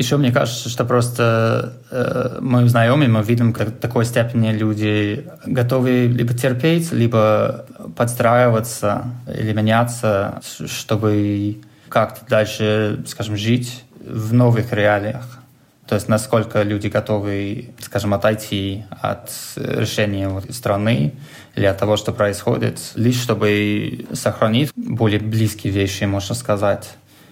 Еще 0.00 0.16
мне 0.16 0.32
кажется, 0.32 0.70
что 0.70 0.86
просто 0.86 1.74
э, 1.90 2.38
мы 2.40 2.66
знакомы, 2.66 3.06
мы 3.06 3.22
видим, 3.22 3.52
как 3.52 3.68
в 3.68 3.78
такой 3.80 4.06
степени 4.06 4.50
люди 4.50 5.28
готовы 5.44 6.06
либо 6.06 6.32
терпеть, 6.32 6.90
либо 6.90 7.66
подстраиваться 7.96 9.04
или 9.26 9.52
меняться, 9.52 10.40
чтобы 10.64 11.60
как-то 11.90 12.24
дальше, 12.26 13.04
скажем, 13.06 13.36
жить 13.36 13.84
в 14.02 14.32
новых 14.32 14.72
реалиях. 14.72 15.38
То 15.86 15.96
есть 15.96 16.08
насколько 16.08 16.62
люди 16.62 16.86
готовы, 16.86 17.68
скажем, 17.80 18.14
отойти 18.14 18.84
от 19.02 19.30
решения 19.56 20.30
страны 20.48 21.12
или 21.56 21.66
от 21.66 21.76
того, 21.76 21.98
что 21.98 22.12
происходит, 22.12 22.80
лишь 22.94 23.20
чтобы 23.20 24.06
сохранить 24.14 24.72
более 24.76 25.20
близкие 25.20 25.74
вещи, 25.74 26.04
можно 26.04 26.34
сказать, 26.34 26.88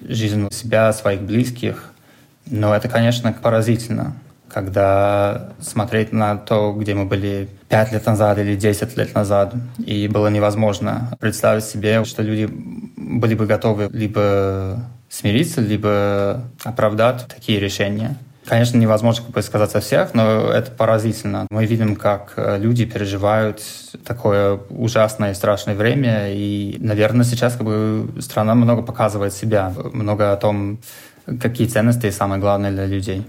жизнь 0.06 0.46
себя, 0.50 0.92
своих 0.92 1.22
близких– 1.22 1.94
но 2.50 2.74
это, 2.74 2.88
конечно, 2.88 3.32
поразительно, 3.32 4.16
когда 4.52 5.50
смотреть 5.60 6.12
на 6.12 6.36
то, 6.36 6.72
где 6.72 6.94
мы 6.94 7.04
были 7.04 7.48
пять 7.68 7.92
лет 7.92 8.06
назад 8.06 8.38
или 8.38 8.56
десять 8.56 8.96
лет 8.96 9.14
назад, 9.14 9.54
и 9.78 10.08
было 10.08 10.28
невозможно 10.28 11.16
представить 11.20 11.64
себе, 11.64 12.04
что 12.04 12.22
люди 12.22 12.48
были 12.50 13.34
бы 13.34 13.46
готовы 13.46 13.88
либо 13.92 14.80
смириться, 15.08 15.60
либо 15.60 16.42
оправдать 16.64 17.26
такие 17.28 17.60
решения. 17.60 18.16
Конечно, 18.48 18.78
невозможно 18.78 19.24
как 19.24 19.34
бы, 19.34 19.42
сказать 19.42 19.74
о 19.74 19.80
всех, 19.80 20.14
но 20.14 20.50
это 20.50 20.70
поразительно. 20.70 21.46
Мы 21.50 21.66
видим, 21.66 21.96
как 21.96 22.32
э, 22.36 22.56
люди 22.58 22.86
переживают 22.86 23.62
такое 24.06 24.58
ужасное 24.70 25.32
и 25.32 25.34
страшное 25.34 25.74
время, 25.74 26.32
и, 26.32 26.76
наверное, 26.80 27.26
сейчас 27.26 27.56
как 27.56 27.66
бы, 27.66 28.08
страна 28.20 28.54
много 28.54 28.80
показывает 28.80 29.34
себя, 29.34 29.70
много 29.92 30.32
о 30.32 30.36
том, 30.38 30.78
какие 31.40 31.66
ценности 31.66 32.10
самое 32.10 32.40
главное 32.40 32.70
для 32.70 32.86
людей. 32.86 33.26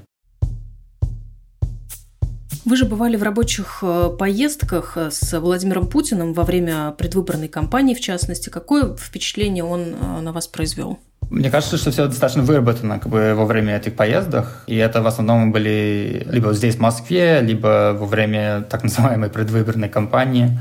Вы 2.66 2.76
же 2.76 2.86
бывали 2.86 3.16
в 3.16 3.24
рабочих 3.24 3.80
э, 3.82 4.10
поездках 4.20 4.96
с 4.96 5.40
Владимиром 5.40 5.88
Путиным 5.88 6.34
во 6.34 6.44
время 6.44 6.92
предвыборной 6.92 7.48
кампании, 7.48 7.96
в 7.96 8.00
частности. 8.00 8.50
Какое 8.50 8.96
впечатление 8.96 9.64
он 9.64 9.96
э, 10.00 10.22
на 10.22 10.32
вас 10.32 10.48
произвел? 10.48 11.00
Мне 11.30 11.50
кажется, 11.50 11.78
что 11.78 11.92
все 11.92 12.08
достаточно 12.08 12.44
выработано 12.44 13.00
как 13.00 13.12
бы, 13.12 13.34
во 13.36 13.46
время 13.46 13.78
этих 13.78 13.96
поездок. 13.96 14.64
И 14.68 14.76
это 14.76 15.02
в 15.02 15.08
основном 15.08 15.52
были 15.52 16.28
либо 16.30 16.54
здесь, 16.54 16.76
в 16.76 16.80
Москве, 16.80 17.42
либо 17.42 17.96
во 17.98 18.06
время 18.06 18.62
так 18.62 18.84
называемой 18.84 19.30
предвыборной 19.30 19.90
кампании 19.90 20.60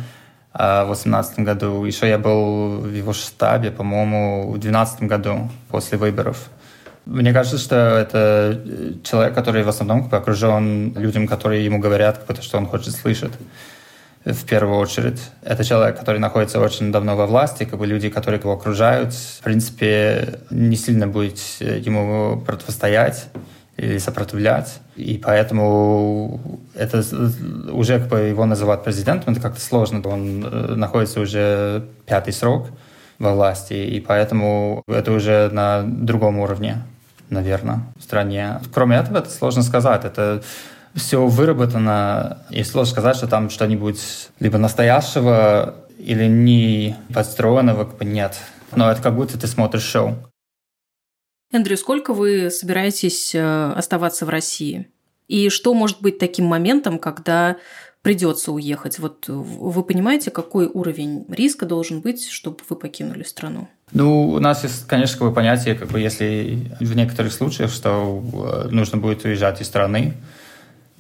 э, 0.55 0.83
в 0.85 0.87
2018 0.87 1.41
году. 1.41 1.85
Еще 1.85 2.09
я 2.09 2.19
был 2.19 2.81
в 2.81 2.93
его 2.95 3.13
штабе, 3.13 3.71
по-моему, 3.71 4.51
в 4.51 4.59
2012 4.59 5.03
году 5.03 5.51
после 5.69 5.99
выборов. 5.99 6.49
Мне 7.09 7.33
кажется, 7.33 7.57
что 7.57 7.75
это 7.75 8.61
человек, 9.03 9.35
который 9.35 9.63
в 9.63 9.69
основном 9.71 10.11
окружен 10.13 10.93
людям, 10.95 11.27
которые 11.27 11.65
ему 11.65 11.79
говорят 11.79 12.27
то, 12.27 12.43
что 12.43 12.59
он 12.59 12.67
хочет 12.67 12.95
слышать. 12.95 13.33
В 14.27 14.45
первую 14.45 14.79
очередь. 14.79 15.19
Это 15.43 15.65
человек, 15.65 15.97
который 15.97 16.19
находится 16.19 16.61
очень 16.61 16.93
давно 16.93 17.17
во 17.17 17.27
власти, 17.27 17.65
как 17.65 17.79
бы 17.79 17.87
люди, 17.87 18.11
которые 18.11 18.39
его 18.39 18.53
окружают, 18.53 19.15
в 19.15 19.43
принципе, 19.43 20.41
не 20.51 20.77
сильно 20.77 21.07
будет 21.07 21.39
ему 21.61 22.43
противостоять 22.47 23.29
или 23.79 23.97
сопротивлять. 23.97 24.81
И 24.97 25.17
поэтому 25.17 26.61
это 26.75 27.03
уже 27.73 28.01
как 28.01 28.09
бы 28.09 28.19
его 28.19 28.45
называть 28.45 28.85
президентом, 28.85 29.33
это 29.33 29.41
как-то 29.41 29.63
сложно. 29.63 30.03
Он 30.07 30.45
э, 30.45 30.75
находится 30.75 31.21
уже 31.21 31.89
пятый 32.05 32.35
срок 32.35 32.69
во 33.19 33.33
власти, 33.33 33.73
и 33.73 33.99
поэтому 34.01 34.83
это 34.89 35.13
уже 35.13 35.49
на 35.51 35.85
другом 35.85 36.39
уровне 36.39 36.83
наверное, 37.31 37.83
в 37.97 38.03
стране. 38.03 38.61
Кроме 38.73 38.97
этого, 38.97 39.19
это 39.19 39.31
сложно 39.31 39.63
сказать. 39.63 40.05
Это 40.05 40.43
все 40.95 41.27
выработано, 41.27 42.39
и 42.51 42.63
сложно 42.65 42.93
сказать, 42.93 43.17
что 43.17 43.27
там 43.27 43.51
что-нибудь 43.51 44.01
либо 44.41 44.59
настоящего 44.59 45.75
или 45.99 46.27
не 46.27 46.97
подстроенного 47.15 47.85
как 47.85 47.99
бы 47.99 48.05
нет. 48.05 48.37
Но 48.75 48.91
это 48.91 49.03
как 49.03 49.17
будто 49.17 49.39
ты 49.39 49.47
смотришь 49.47 49.83
шоу. 49.83 50.17
Эндрю, 51.51 51.77
сколько 51.79 52.13
вы 52.13 52.51
собираетесь 52.51 53.35
э, 53.35 53.73
оставаться 53.73 54.27
в 54.27 54.29
России? 54.29 54.89
И 55.29 55.49
что 55.49 55.73
может 55.73 56.03
быть 56.03 56.19
таким 56.19 56.45
моментом, 56.45 56.99
когда 56.99 57.57
придется 58.03 58.53
уехать? 58.53 58.99
Вот 58.99 59.29
вы 59.29 59.83
понимаете, 59.83 60.31
какой 60.31 60.67
уровень 60.67 61.25
риска 61.29 61.65
должен 61.65 62.01
быть, 62.01 62.29
чтобы 62.29 62.59
вы 62.69 62.77
покинули 62.77 63.23
страну? 63.23 63.69
Ну, 63.93 64.31
у 64.31 64.41
нас 64.41 64.65
есть, 64.65 64.87
конечно, 64.87 65.15
такое 65.15 65.31
понятие, 65.33 65.75
как 65.75 65.89
бы 65.89 65.99
если 65.99 66.71
в 66.79 66.95
некоторых 66.95 67.33
случаях, 67.33 67.71
что 67.71 68.23
э, 68.67 68.69
нужно 68.71 68.99
будет 68.99 69.25
уезжать 69.25 69.61
из 69.61 69.67
страны, 69.67 70.15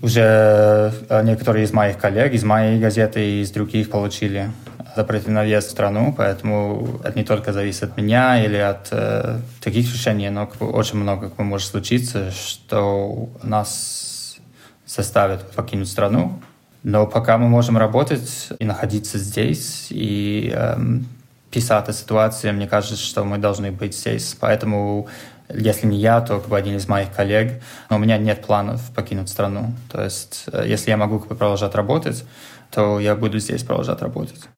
Уже 0.01 0.93
э, 1.09 1.23
некоторые 1.25 1.65
из 1.65 1.73
моих 1.73 1.99
коллег, 1.99 2.33
из 2.33 2.45
моей 2.45 2.79
газеты 2.79 3.21
и 3.21 3.43
из 3.43 3.51
других 3.51 3.91
получили 3.91 4.51
запреты 4.95 5.31
на 5.31 5.43
въезд 5.43 5.69
в 5.69 5.71
страну, 5.73 6.15
поэтому 6.17 7.01
это 7.05 7.19
не 7.19 7.25
только 7.25 7.53
зависит 7.53 7.83
от 7.85 7.97
меня 7.97 8.45
или 8.45 8.57
от 8.57 8.89
э, 8.93 9.41
таких 9.61 9.93
решений, 9.93 10.31
но 10.31 10.49
очень 10.61 10.99
много 10.99 11.29
как 11.29 11.39
бы, 11.39 11.45
может 11.45 11.69
случиться, 11.69 12.31
что 12.31 13.29
нас 13.43 14.39
заставят 14.87 15.51
покинуть 15.53 15.89
страну. 15.89 16.41
Но 16.85 17.07
пока 17.07 17.37
мы 17.37 17.49
можем 17.49 17.77
работать 17.77 18.49
и 18.59 18.65
находиться 18.65 19.19
здесь, 19.19 19.89
и 19.91 20.53
эм, 20.55 21.07
писать 21.51 21.89
о 21.89 21.93
ситуации, 21.93 22.51
мне 22.51 22.67
кажется, 22.67 22.97
что 22.97 23.25
мы 23.25 23.39
должны 23.39 23.71
быть 23.73 23.97
здесь. 23.97 24.37
Поэтому 24.39 25.09
если 25.53 25.87
не 25.87 25.99
я, 25.99 26.21
то 26.21 26.41
как 26.41 26.49
бы 26.49 26.57
один 26.57 26.77
из 26.77 26.89
моих 26.89 27.13
коллег. 27.13 27.63
Но 27.91 27.97
у 27.97 27.99
меня 27.99 28.19
нет 28.19 28.45
планов 28.45 28.83
покинуть 28.95 29.29
страну. 29.29 29.73
То 29.91 30.05
есть, 30.05 30.45
э, 30.53 30.65
если 30.67 30.91
я 30.91 30.97
могу 30.97 31.19
как 31.21 31.29
бы, 31.29 31.35
продолжать 31.37 31.75
работать, 31.75 32.25
то 32.71 33.01
я 33.01 33.15
буду 33.17 33.39
здесь 33.39 33.63
продолжать 33.63 34.03
работать. 34.03 34.49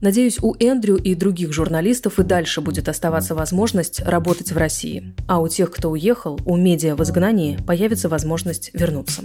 Надеюсь, 0.00 0.38
у 0.42 0.54
Эндрю 0.60 0.96
и 0.96 1.14
других 1.14 1.54
журналистов 1.54 2.18
и 2.18 2.24
дальше 2.24 2.60
будет 2.60 2.90
оставаться 2.90 3.34
возможность 3.34 4.00
работать 4.00 4.52
в 4.52 4.56
России. 4.58 5.14
А 5.26 5.40
у 5.40 5.48
тех, 5.48 5.70
кто 5.70 5.90
уехал, 5.90 6.38
у 6.44 6.56
медиа 6.58 6.94
в 6.94 7.02
изгнании 7.02 7.56
появится 7.66 8.10
возможность 8.10 8.70
вернуться. 8.74 9.22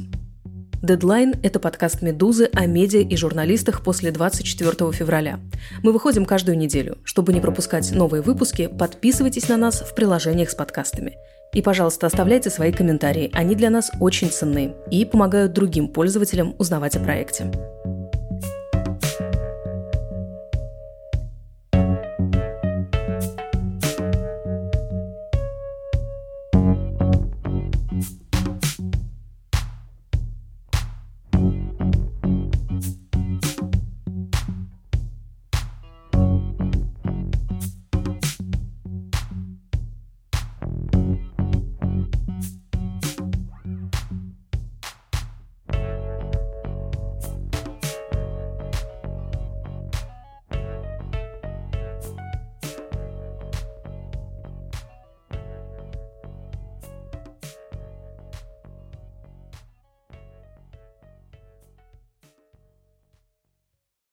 Дедлайн– 0.81 1.35
это 1.43 1.59
подкаст 1.59 2.01
«Медузы» 2.01 2.49
о 2.53 2.65
медиа 2.65 3.01
и 3.01 3.17
журналистах 3.17 3.83
после 3.83 4.11
24 4.11 4.93
февраля. 4.93 5.41
Мы 5.83 5.91
выходим 5.91 6.25
каждую 6.25 6.57
неделю. 6.57 6.97
Чтобы 7.03 7.33
не 7.33 7.41
пропускать 7.41 7.91
новые 7.91 8.21
выпуски, 8.21 8.67
подписывайтесь 8.67 9.49
на 9.49 9.57
нас 9.57 9.81
в 9.81 9.93
приложениях 9.93 10.49
с 10.49 10.55
подкастами. 10.55 11.17
И, 11.53 11.61
пожалуйста, 11.61 12.07
оставляйте 12.07 12.49
свои 12.49 12.71
комментарии, 12.71 13.29
они 13.33 13.55
для 13.55 13.69
нас 13.69 13.91
очень 13.99 14.29
ценны 14.29 14.73
и 14.89 15.03
помогают 15.03 15.51
другим 15.51 15.89
пользователям 15.89 16.55
узнавать 16.57 16.95
о 16.95 17.01
проекте. 17.01 17.51